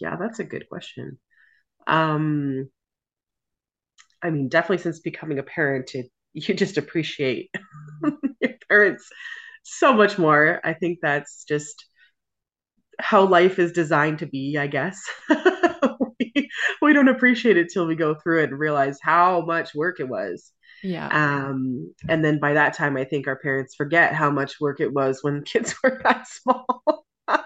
Yeah, 0.00 0.16
that's 0.16 0.40
a 0.40 0.44
good 0.44 0.68
question. 0.68 1.20
Um, 1.86 2.68
I 4.20 4.30
mean, 4.30 4.48
definitely 4.48 4.78
since 4.82 4.98
becoming 4.98 5.38
a 5.38 5.44
parent, 5.44 5.94
it, 5.94 6.10
you 6.32 6.54
just 6.54 6.76
appreciate 6.76 7.48
your 8.40 8.54
parents 8.68 9.08
so 9.62 9.92
much 9.92 10.18
more. 10.18 10.60
I 10.64 10.74
think 10.74 10.98
that's 11.02 11.44
just 11.44 11.86
how 12.98 13.24
life 13.26 13.60
is 13.60 13.70
designed 13.70 14.18
to 14.18 14.26
be, 14.26 14.58
I 14.58 14.66
guess. 14.66 15.00
we, 16.82 16.92
don't 16.92 17.08
appreciate 17.08 17.56
it 17.56 17.68
till 17.72 17.86
we 17.86 17.94
go 17.94 18.14
through 18.14 18.42
it 18.42 18.50
and 18.50 18.58
realize 18.58 18.98
how 19.02 19.42
much 19.42 19.74
work 19.74 20.00
it 20.00 20.08
was. 20.08 20.52
Yeah. 20.82 21.08
Um, 21.10 21.94
and 22.08 22.24
then 22.24 22.38
by 22.38 22.54
that 22.54 22.74
time, 22.74 22.96
I 22.96 23.04
think 23.04 23.26
our 23.26 23.36
parents 23.38 23.74
forget 23.74 24.12
how 24.14 24.30
much 24.30 24.60
work 24.60 24.80
it 24.80 24.92
was 24.92 25.20
when 25.22 25.42
kids 25.44 25.74
were 25.82 26.00
that 26.04 26.26
small. 26.28 26.84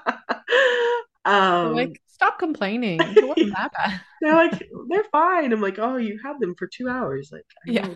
Um, 1.22 1.74
like, 1.74 2.00
stop 2.06 2.38
complaining. 2.38 2.98
It 3.00 3.26
wasn't 3.28 3.52
that 3.54 3.72
bad. 3.72 4.00
they're 4.22 4.34
like, 4.34 4.68
they're 4.88 5.04
fine. 5.12 5.52
I'm 5.52 5.60
like, 5.60 5.78
oh, 5.78 5.96
you 5.96 6.18
had 6.24 6.40
them 6.40 6.54
for 6.58 6.66
two 6.66 6.88
hours. 6.88 7.30
Like, 7.30 7.44
I 7.68 7.70
Yeah. 7.70 7.88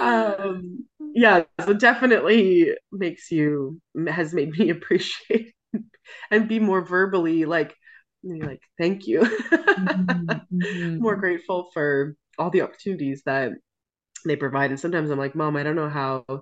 um, 0.00 0.84
yeah, 1.14 1.42
so 1.64 1.72
definitely 1.72 2.72
makes 2.92 3.30
you 3.30 3.80
has 4.08 4.34
made 4.34 4.50
me 4.58 4.70
appreciate 4.70 5.54
and 6.30 6.48
be 6.48 6.58
more 6.58 6.82
verbally 6.84 7.44
like 7.44 7.74
like 8.44 8.62
thank 8.78 9.06
you. 9.06 9.26
Mhm, 9.76 10.46
mhm. 10.52 10.98
more 10.98 11.16
grateful 11.16 11.70
for 11.72 12.16
all 12.38 12.50
the 12.50 12.62
opportunities 12.62 13.22
that 13.26 13.52
they 14.26 14.36
provide. 14.36 14.70
And 14.70 14.80
sometimes 14.80 15.10
i'm 15.10 15.18
like 15.18 15.34
mom 15.34 15.56
i 15.56 15.62
don't 15.62 15.76
know 15.76 15.88
how 15.90 16.24
i 16.28 16.34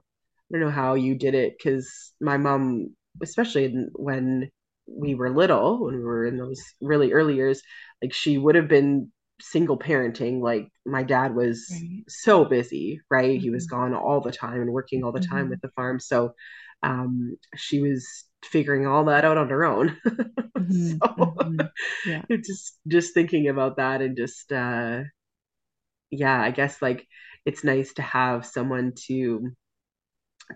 don't 0.52 0.60
know 0.60 0.70
how 0.70 0.94
you 0.94 1.14
did 1.16 1.34
it. 1.34 1.56
Because 1.58 2.12
my 2.20 2.36
mom 2.36 2.94
especially 3.22 3.74
when 3.94 4.50
we 4.86 5.14
were 5.14 5.30
little 5.30 5.84
when 5.86 5.96
we 5.96 6.02
were 6.04 6.26
in 6.26 6.38
those 6.38 6.62
really 6.80 7.12
early 7.12 7.36
years 7.36 7.62
like 8.02 8.12
she 8.12 8.38
would 8.38 8.54
have 8.54 8.68
been 8.68 9.10
single 9.40 9.78
parenting 9.78 10.40
like 10.42 10.68
my 10.86 11.02
dad 11.02 11.34
was 11.34 11.66
Right. 11.70 12.04
so 12.08 12.44
busy 12.44 13.00
right? 13.10 13.40
He 13.40 13.50
was 13.50 13.66
Mhm, 13.66 13.68
gone 13.68 13.94
all 13.94 14.20
the 14.20 14.32
time 14.32 14.60
and 14.62 14.72
working 14.72 15.04
all 15.04 15.12
the 15.12 15.20
time 15.20 15.48
with 15.50 15.60
the 15.62 15.70
farm. 15.70 16.00
So 16.00 16.34
um 16.82 17.36
she 17.56 17.80
was 17.80 18.24
figuring 18.44 18.86
all 18.86 19.06
that 19.06 19.24
out 19.24 19.38
on 19.38 19.48
her 19.50 19.64
own 19.64 19.96
mhm, 20.58 21.02
so 21.08 21.36
mhm. 21.42 21.70
Yeah. 22.04 22.22
just 22.44 22.78
just 22.88 23.14
thinking 23.14 23.48
about 23.48 23.76
that 23.78 24.02
and 24.02 24.16
just 24.16 24.52
uh 24.52 25.02
yeah 26.10 26.40
i 26.40 26.50
guess 26.50 26.80
like 26.82 27.06
it's 27.44 27.64
nice 27.64 27.92
to 27.94 28.02
have 28.02 28.46
someone 28.46 28.92
to 29.06 29.50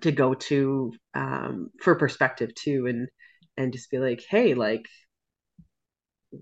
to 0.02 0.12
go 0.12 0.34
to 0.34 0.92
um 1.14 1.70
for 1.80 1.94
perspective 1.96 2.54
too 2.54 2.86
and 2.86 3.08
and 3.56 3.72
just 3.72 3.90
be 3.90 3.98
like 3.98 4.22
hey 4.28 4.54
like 4.54 4.86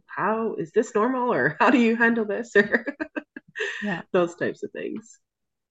how 0.07 0.55
is 0.55 0.73
this 0.73 0.95
normal 0.95 1.33
or 1.33 1.57
how 1.61 1.71
do 1.71 1.79
you 1.79 1.97
handle 1.97 2.25
this 2.25 2.53
or 2.57 2.85
Yeah. 3.81 4.03
those 4.13 4.35
types 4.37 4.63
of 4.63 4.71
things 4.73 5.19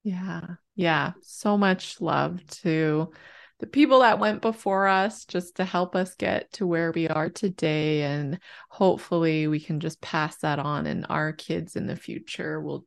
Yeah. 0.03 0.55
Yeah. 0.76 1.13
So 1.21 1.57
much 1.57 1.99
love 2.01 2.45
to 2.63 3.11
the 3.60 3.68
people 3.68 3.99
that 3.99 4.20
went 4.20 4.41
before 4.41 4.88
us 4.88 5.26
just 5.26 5.56
to 5.58 5.66
help 5.66 5.95
us 5.95 6.16
get 6.16 6.51
to 6.53 6.68
where 6.68 6.91
we 6.91 7.08
are 7.08 7.30
today. 7.30 8.03
And 8.03 8.39
hopefully 8.70 9.47
we 9.47 9.60
can 9.60 9.80
just 9.80 10.01
pass 10.01 10.38
that 10.38 10.60
on, 10.60 10.86
and 10.88 11.06
our 11.10 11.32
kids 11.34 11.76
in 11.76 11.88
the 11.88 11.95
future 11.95 12.60
will 12.62 12.86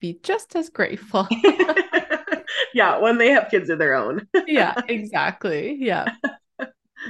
be 0.00 0.18
just 0.22 0.54
as 0.56 0.68
grateful. 0.70 1.26
yeah 2.74 2.98
when 2.98 3.18
they 3.18 3.30
have 3.30 3.50
kids 3.50 3.68
of 3.70 3.78
their 3.78 3.94
own 3.94 4.26
Yeah, 4.46 4.74
exactly. 4.88 5.76
Yeah. 5.80 6.12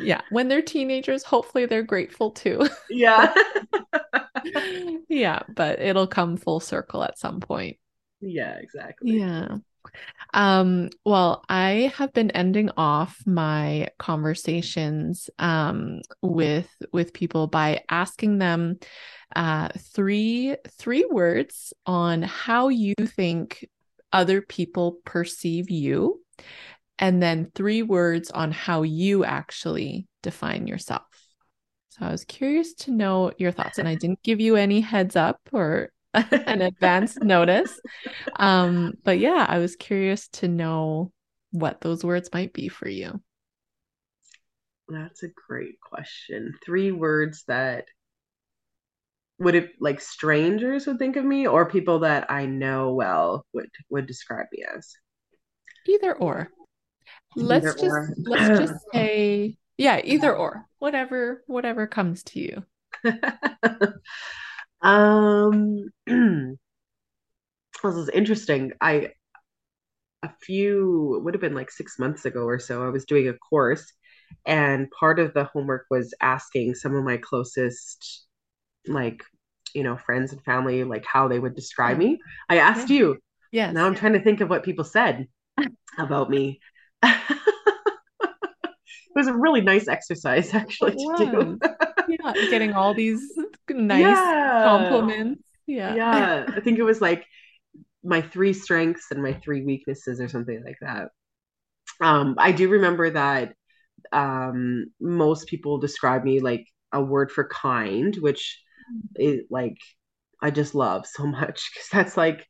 Yeah. 0.00 0.20
When 0.30 0.48
they're 0.48 0.62
teenagers, 0.62 1.24
hopefully 1.24 1.66
they're 1.66 1.82
grateful 1.82 2.30
too. 2.30 2.68
yeah 2.90 3.34
Yeah, 5.08 5.40
but 5.54 5.80
it'll 5.80 6.06
come 6.06 6.36
full 6.36 6.60
circle 6.60 7.02
at 7.02 7.18
some 7.18 7.40
point. 7.40 7.76
yeah 8.20 8.54
exactly 8.58 9.18
Yeah. 9.18 9.58
Um, 10.32 10.90
well, 11.04 11.44
I 11.48 11.92
have 11.96 12.12
been 12.12 12.30
ending 12.30 12.70
off 12.76 13.18
my 13.26 13.88
conversations 13.98 15.28
um 15.38 16.00
with 16.22 16.68
with 16.92 17.12
people 17.12 17.46
by 17.48 17.82
asking 17.90 18.38
them 18.38 18.78
uh 19.34 19.68
three 19.78 20.56
three 20.78 21.04
words 21.10 21.72
on 21.86 22.22
how 22.22 22.68
you 22.68 22.94
think 22.94 23.68
other 24.12 24.40
people 24.40 24.98
perceive 25.04 25.70
you, 25.70 26.20
and 26.98 27.22
then 27.22 27.50
three 27.54 27.82
words 27.82 28.30
on 28.30 28.52
how 28.52 28.82
you 28.82 29.24
actually 29.24 30.06
define 30.22 30.66
yourself. 30.66 31.02
So 31.90 32.06
I 32.06 32.10
was 32.12 32.24
curious 32.24 32.74
to 32.74 32.92
know 32.92 33.32
your 33.38 33.50
thoughts, 33.52 33.78
and 33.78 33.88
I 33.88 33.96
didn't 33.96 34.22
give 34.22 34.40
you 34.40 34.56
any 34.56 34.80
heads 34.80 35.16
up 35.16 35.40
or 35.52 35.90
an 36.14 36.62
advance 36.62 37.16
notice. 37.16 37.80
Um, 38.36 38.94
but 39.04 39.18
yeah, 39.18 39.46
I 39.48 39.58
was 39.58 39.76
curious 39.76 40.28
to 40.28 40.48
know 40.48 41.12
what 41.52 41.80
those 41.80 42.04
words 42.04 42.30
might 42.32 42.52
be 42.52 42.68
for 42.68 42.88
you. 42.88 43.20
that's 44.88 45.22
a 45.22 45.28
great 45.48 45.80
question 45.80 46.52
three 46.64 46.90
words 46.90 47.44
that 47.46 47.84
would 49.38 49.54
it 49.54 49.70
like 49.80 50.00
strangers 50.00 50.86
would 50.86 50.98
think 50.98 51.16
of 51.16 51.24
me 51.24 51.46
or 51.46 51.70
people 51.70 52.00
that 52.00 52.30
I 52.30 52.46
know 52.46 52.92
well 52.94 53.46
would 53.52 53.70
would 53.88 54.06
describe 54.06 54.46
me 54.52 54.64
as 54.76 54.94
Either 55.86 56.14
or. 56.14 56.50
Let's 57.36 57.74
just 57.74 57.84
or 57.84 58.14
let's 58.18 58.60
just 58.60 58.74
say 58.92 59.56
yeah, 59.78 60.00
either 60.04 60.34
or. 60.36 60.66
Whatever 60.78 61.42
whatever 61.46 61.86
comes 61.86 62.22
to 62.24 62.40
you. 62.40 62.64
um 64.82 65.90
this 66.06 67.94
is 67.94 68.08
interesting. 68.10 68.72
I 68.80 69.12
a 70.22 70.30
few 70.42 71.20
would 71.24 71.34
have 71.34 71.40
been 71.40 71.54
like 71.54 71.70
six 71.70 71.98
months 71.98 72.24
ago 72.24 72.42
or 72.42 72.58
so 72.58 72.84
I 72.84 72.90
was 72.90 73.06
doing 73.06 73.28
a 73.28 73.32
course 73.34 73.90
and 74.46 74.86
part 74.98 75.18
of 75.18 75.32
the 75.32 75.44
homework 75.44 75.86
was 75.90 76.14
asking 76.20 76.74
some 76.74 76.94
of 76.94 77.04
my 77.04 77.16
closest 77.16 78.26
like 78.86 79.22
you 79.74 79.82
know 79.82 79.96
friends 79.96 80.32
and 80.32 80.42
family 80.44 80.84
like 80.84 81.04
how 81.06 81.28
they 81.28 81.38
would 81.38 81.54
describe 81.54 81.98
me. 81.98 82.18
I 82.48 82.58
asked 82.58 82.90
you. 82.90 83.18
Yeah. 83.52 83.72
now 83.72 83.86
I'm 83.86 83.94
trying 83.94 84.12
to 84.12 84.22
think 84.22 84.40
of 84.40 84.50
what 84.50 84.62
people 84.62 84.84
said 84.84 85.26
about 85.98 86.30
me. 86.30 86.60
It 87.02 87.38
was 89.20 89.28
a 89.28 89.34
really 89.34 89.60
nice 89.62 89.88
exercise 89.88 90.54
actually 90.54 90.96
to 91.16 91.26
do. 91.26 91.60
Yeah, 92.06 92.34
getting 92.48 92.74
all 92.74 92.94
these 92.94 93.22
nice 93.70 94.32
Yeah. 94.32 94.62
compliments. 94.62 95.42
Yeah. 95.66 95.98
Yeah. 96.12 96.46
I 96.56 96.60
think 96.60 96.78
it 96.78 96.82
was 96.84 97.00
like 97.00 97.26
my 98.04 98.22
three 98.22 98.52
strengths 98.52 99.06
and 99.10 99.22
my 99.22 99.34
three 99.34 99.64
weaknesses 99.64 100.20
or 100.20 100.28
something 100.28 100.62
like 100.64 100.78
that. 100.82 101.08
Um, 102.00 102.36
I 102.38 102.52
do 102.52 102.68
remember 102.70 103.10
that 103.10 103.54
um, 104.12 104.86
most 105.00 105.48
people 105.48 105.78
describe 105.78 106.24
me 106.24 106.40
like 106.40 106.66
a 106.92 107.02
word 107.02 107.32
for 107.32 107.48
kind, 107.48 108.16
which 108.20 108.62
is 109.16 109.42
like 109.50 109.76
I 110.42 110.50
just 110.50 110.74
love 110.74 111.06
so 111.06 111.26
much 111.26 111.70
because 111.74 111.88
that's 111.92 112.16
like 112.16 112.46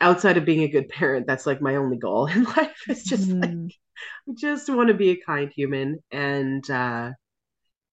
outside 0.00 0.36
of 0.36 0.44
being 0.44 0.62
a 0.62 0.68
good 0.68 0.88
parent, 0.88 1.26
that's 1.26 1.46
like 1.46 1.60
my 1.60 1.76
only 1.76 1.96
goal 1.98 2.26
in 2.26 2.44
life. 2.56 2.76
It's 2.88 3.04
just 3.08 3.34
like 3.42 3.52
Mhm. 3.52 3.72
I 4.28 4.32
just 4.36 4.68
want 4.70 4.88
to 4.88 4.94
be 4.94 5.10
a 5.10 5.16
kind 5.24 5.50
human 5.54 6.00
and 6.10 6.68
uh 6.70 7.12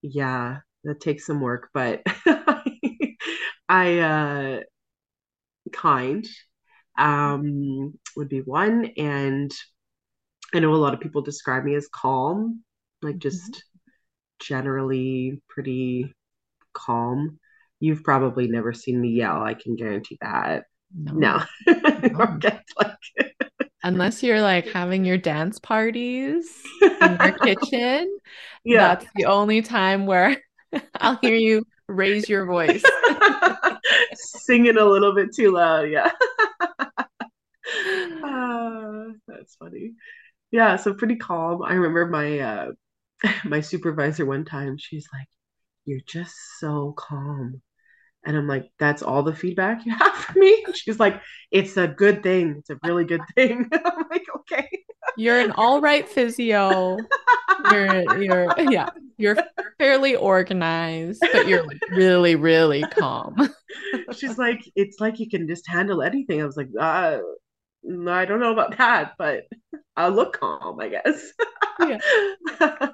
yeah, 0.02 0.58
that 0.84 1.00
takes 1.00 1.26
some 1.26 1.40
work, 1.40 1.70
but 1.74 2.02
I 3.68 3.98
uh 3.98 4.60
kind 5.72 6.26
um 6.98 7.94
would 8.16 8.28
be 8.28 8.40
one 8.40 8.86
and 8.96 9.52
I 10.54 10.60
know 10.60 10.74
a 10.74 10.76
lot 10.76 10.94
of 10.94 11.00
people 11.00 11.22
describe 11.22 11.64
me 11.64 11.74
as 11.76 11.88
calm. 11.94 12.64
like 13.02 13.18
Mhm. 13.18 13.20
just 13.20 13.64
generally 14.40 15.42
pretty 15.48 16.14
calm. 16.74 17.38
You've 17.80 18.04
probably 18.04 18.48
never 18.48 18.72
seen 18.74 19.00
me 19.00 19.10
yell, 19.10 19.42
I 19.42 19.54
can 19.54 19.76
guarantee 19.76 20.18
that. 20.22 20.64
No. 20.94 21.12
No. 21.12 21.42
No. 22.10 22.38
Get 22.40 22.64
like 22.78 23.36
Unless 23.84 24.22
you're 24.22 24.42
like 24.42 24.66
having 24.68 25.04
your 25.04 25.18
dance 25.18 25.58
parties 25.58 26.50
in 27.00 27.18
your 27.20 27.32
kitchen, 27.38 28.18
yeah. 28.64 28.96
that's 28.96 29.06
the 29.14 29.26
only 29.26 29.62
time 29.62 30.06
where 30.06 30.36
I'll 31.00 31.16
hear 31.16 31.34
you 31.36 31.64
raise 31.86 32.28
your 32.28 32.44
voice. 32.46 32.82
Singing 34.14 34.76
a 34.76 34.84
little 34.84 35.14
bit 35.14 35.34
too 35.34 35.52
loud, 35.52 35.90
yeah. 35.90 36.10
Ah, 38.24 39.06
that's 39.26 39.54
funny. 39.56 39.94
Yeah, 40.50 40.76
so 40.76 40.94
pretty 40.94 41.16
calm. 41.16 41.62
I 41.62 41.74
remember 41.74 42.06
my 42.06 42.38
uh 42.40 42.72
my 43.44 43.60
supervisor 43.60 44.26
one 44.26 44.44
time, 44.44 44.76
she's 44.78 45.08
like, 45.12 45.28
You're 45.86 46.00
just 46.06 46.34
so 46.60 46.94
calm. 46.96 47.62
And 48.28 48.36
I'm 48.36 48.46
like, 48.46 48.70
That's 48.78 49.02
all 49.02 49.22
the 49.22 49.34
feedback 49.34 49.86
you 49.86 49.96
have 49.96 50.14
for 50.14 50.38
me? 50.38 50.62
She's 50.74 51.00
like, 51.00 51.20
It's 51.50 51.78
a 51.78 51.88
good 51.88 52.22
thing. 52.22 52.56
It's 52.58 52.68
a 52.68 52.78
really 52.84 53.04
good 53.06 53.22
thing. 53.34 53.66
I'm 53.72 54.04
like, 54.10 54.26
Okay. 54.36 54.68
You're 55.16 55.40
an 55.40 55.52
all 55.52 55.80
right 55.80 56.06
physio. 56.06 56.98
You're 57.72 58.22
you're 58.22 58.54
yeah, 58.70 58.90
you're 59.16 59.36
fairly 59.78 60.14
organized, 60.14 61.20
but 61.32 61.48
you're 61.48 61.66
like 61.66 61.80
really, 61.90 62.36
really 62.36 62.82
calm. 62.82 63.34
She's 64.12 64.38
like, 64.38 64.60
It's 64.76 65.00
like 65.00 65.18
you 65.18 65.28
can 65.28 65.48
just 65.48 65.66
handle 65.66 66.02
anything. 66.02 66.40
I 66.40 66.44
was 66.44 66.56
like, 66.56 66.68
uh, 66.78 67.18
I 68.06 68.24
don't 68.26 68.38
know 68.38 68.52
about 68.52 68.78
that, 68.78 69.14
but 69.18 69.44
I'll 69.96 70.12
look 70.12 70.38
calm, 70.38 70.78
I 70.78 70.88
guess. 70.88 71.32
Yeah. 71.80 72.90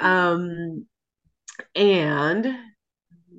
um, 0.00 0.86
and 1.76 2.58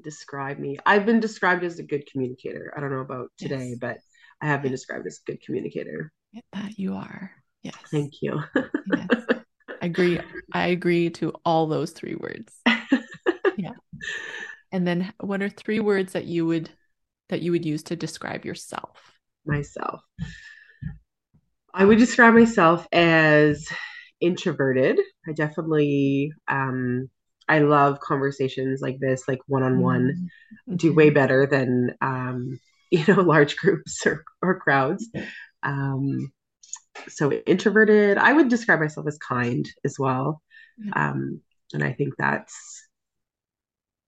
describe 0.03 0.59
me. 0.59 0.77
I've 0.85 1.05
been 1.05 1.19
described 1.19 1.63
as 1.63 1.79
a 1.79 1.83
good 1.83 2.05
communicator. 2.11 2.73
I 2.75 2.79
don't 2.79 2.91
know 2.91 2.99
about 2.99 3.31
today, 3.37 3.69
Yes. 3.69 3.77
but 3.79 3.97
I 4.41 4.47
have 4.47 4.61
been 4.61 4.71
described 4.71 5.05
as 5.07 5.19
a 5.25 5.31
good 5.31 5.41
communicator. 5.41 6.11
That 6.53 6.77
you 6.77 6.95
are. 6.95 7.31
Yes. 7.63 7.75
Thank 7.91 8.21
you. 8.21 8.41
Yes. 8.85 9.07
I 9.81 9.85
agree. 9.85 10.19
I 10.53 10.67
agree 10.67 11.09
to 11.11 11.33
all 11.45 11.67
those 11.67 11.91
three 11.91 12.15
words. 12.15 12.53
Yeah. 13.57 13.71
And 14.71 14.87
then 14.87 15.11
what 15.19 15.41
are 15.41 15.49
three 15.49 15.81
words 15.81 16.13
that 16.13 16.23
you 16.25 16.45
would 16.45 16.69
that 17.27 17.41
you 17.41 17.51
would 17.51 17.65
use 17.65 17.83
to 17.83 17.95
describe 17.97 18.45
yourself? 18.45 19.11
myself. 19.45 20.01
I 21.73 21.83
would 21.85 21.97
describe 21.97 22.33
myself 22.35 22.87
as 22.93 23.67
introverted. 24.21 24.99
I 25.27 25.33
definitely 25.33 26.31
um 26.47 27.09
I 27.49 27.59
love 27.59 28.01
conversations 28.01 28.81
like 28.81 28.99
this, 29.01 29.27
like 29.29 29.39
one 29.47 29.63
on 29.63 29.79
one. 29.81 30.17
Do 30.75 30.93
way 30.93 31.09
Mhm. 31.09 31.15
better 31.15 31.47
than 31.47 31.95
um, 32.01 32.59
you 32.91 33.05
know, 33.07 33.21
large 33.21 33.57
groups 33.57 34.05
or, 34.07 34.23
or 34.43 34.59
crowds. 34.59 35.07
Um 35.63 36.31
so 37.09 37.31
introverted. 37.31 38.17
I 38.17 38.33
would 38.33 38.49
describe 38.49 38.79
myself 38.79 39.07
as 39.07 39.17
kind 39.19 39.67
as 39.85 39.97
well. 39.99 40.41
Um 40.93 41.41
and 41.73 41.83
I 41.83 41.93
think 41.93 42.15
that's 42.17 42.87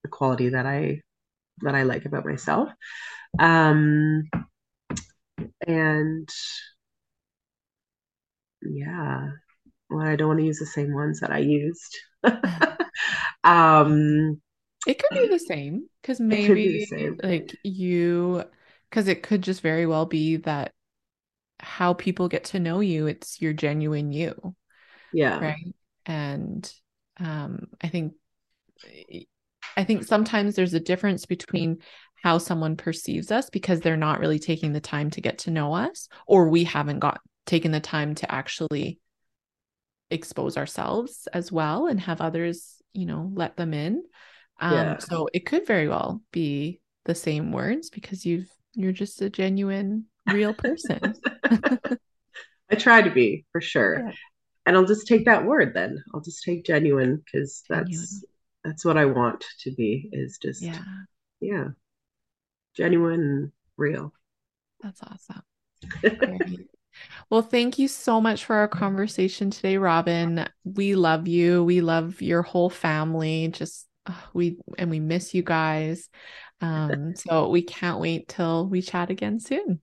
the 0.03 0.09
quality 0.09 0.49
that 0.49 0.65
I 0.65 1.01
that 1.61 1.75
I 1.75 1.83
like 1.83 2.05
about 2.05 2.25
myself. 2.25 2.69
Um 3.39 4.29
and 5.67 6.29
yeah, 8.61 9.29
well, 9.89 10.07
I 10.07 10.15
don't 10.15 10.29
want 10.29 10.39
to 10.41 10.45
use 10.47 10.59
the 10.59 10.65
same 10.65 10.93
ones 10.93 11.21
that 11.21 11.31
I 11.31 11.39
used. 11.39 11.97
um, 13.43 14.41
It 14.87 14.99
could 14.99 15.09
be 15.13 15.27
the 15.29 15.39
same 15.39 15.87
because 16.01 16.19
maybe 16.19 16.85
same. 16.85 17.19
like 17.23 17.55
you, 17.63 18.43
because 18.89 19.07
it 19.07 19.23
could 19.23 19.41
just 19.41 19.61
very 19.61 19.85
well 19.85 20.05
be 20.05 20.37
that 20.37 20.73
how 21.59 21.93
people 21.93 22.27
get 22.27 22.45
to 22.45 22.59
know 22.59 22.79
you, 22.79 23.07
it's 23.07 23.41
your 23.41 23.53
genuine 23.53 24.11
you, 24.11 24.55
Yeah, 25.13 25.39
right? 25.39 25.75
And 26.05 26.73
um, 27.19 27.67
I 27.81 27.87
think 27.89 28.13
I 29.77 29.83
think 29.83 30.03
sometimes 30.03 30.55
there's 30.55 30.73
a 30.73 30.79
difference 30.79 31.25
between 31.25 31.77
how 32.23 32.37
someone 32.37 32.75
perceives 32.75 33.31
us 33.31 33.49
because 33.49 33.79
they're 33.79 33.97
not 33.97 34.19
really 34.19 34.39
taking 34.39 34.73
the 34.73 34.81
time 34.81 35.09
to 35.11 35.21
get 35.21 35.39
to 35.39 35.51
know 35.51 35.73
us, 35.73 36.07
or 36.27 36.49
we 36.49 36.63
haven't 36.63 36.99
got 36.99 37.21
taken 37.45 37.71
the 37.71 37.79
time 37.79 38.15
to 38.15 38.31
actually 38.31 38.99
expose 40.09 40.57
ourselves 40.57 41.27
as 41.33 41.51
well 41.51 41.87
and 41.87 41.99
have 42.01 42.21
others, 42.21 42.80
you 42.93 43.05
know, 43.05 43.31
let 43.33 43.57
them 43.57 43.73
in. 43.73 44.03
Um, 44.59 44.73
yeah, 44.73 44.97
so 44.99 45.29
it 45.33 45.45
could 45.45 45.65
very 45.65 45.87
well 45.87 46.21
be 46.31 46.81
the 47.05 47.15
same 47.15 47.51
words 47.51 47.89
because 47.89 48.25
you've 48.25 48.49
you're 48.73 48.91
just 48.91 49.21
a 49.21 49.29
genuine, 49.29 50.05
real 50.27 50.53
person. 50.53 51.15
I 52.69 52.75
try 52.75 53.01
to 53.01 53.11
be 53.11 53.45
for 53.51 53.59
sure. 53.59 54.05
Yeah. 54.05 54.11
And 54.65 54.77
I'll 54.77 54.85
just 54.85 55.07
take 55.07 55.25
that 55.25 55.45
word 55.45 55.73
then. 55.73 56.01
I'll 56.13 56.21
just 56.21 56.43
take 56.43 56.65
genuine 56.65 57.21
because 57.25 57.63
that's 57.67 58.23
that's 58.63 58.85
what 58.85 58.97
I 58.97 59.05
want 59.05 59.43
to 59.61 59.71
be 59.71 60.09
is 60.11 60.37
just 60.37 60.61
Yeah, 60.61 60.79
yeah, 61.39 61.67
genuine 62.75 63.21
and 63.21 63.51
real. 63.77 64.13
that's 64.81 65.01
awesome. 65.03 65.41
Well, 67.29 67.41
thank 67.41 67.79
you 67.79 67.87
so 67.87 68.19
much 68.19 68.45
for 68.45 68.55
our 68.55 68.67
conversation 68.67 69.51
today, 69.51 69.77
Robyn. 69.77 70.47
We 70.63 70.95
love 70.95 71.27
you. 71.27 71.63
We 71.63 71.81
love 71.81 72.21
your 72.21 72.41
whole 72.41 72.69
family. 72.69 73.49
Just 73.49 73.87
uh, 74.05 74.13
we 74.33 74.57
and 74.77 74.89
we 74.89 74.99
miss 74.99 75.33
you 75.33 75.43
guys. 75.43 76.09
Um, 76.59 77.15
so 77.15 77.49
we 77.49 77.61
can't 77.61 77.99
wait 77.99 78.27
till 78.27 78.67
we 78.67 78.81
chat 78.81 79.09
again 79.09 79.39
soon. 79.39 79.81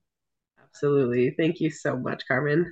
Absolutely. 0.61 1.35
Thank 1.37 1.59
you 1.59 1.71
so 1.71 1.97
much, 1.97 2.23
Carmen. 2.27 2.71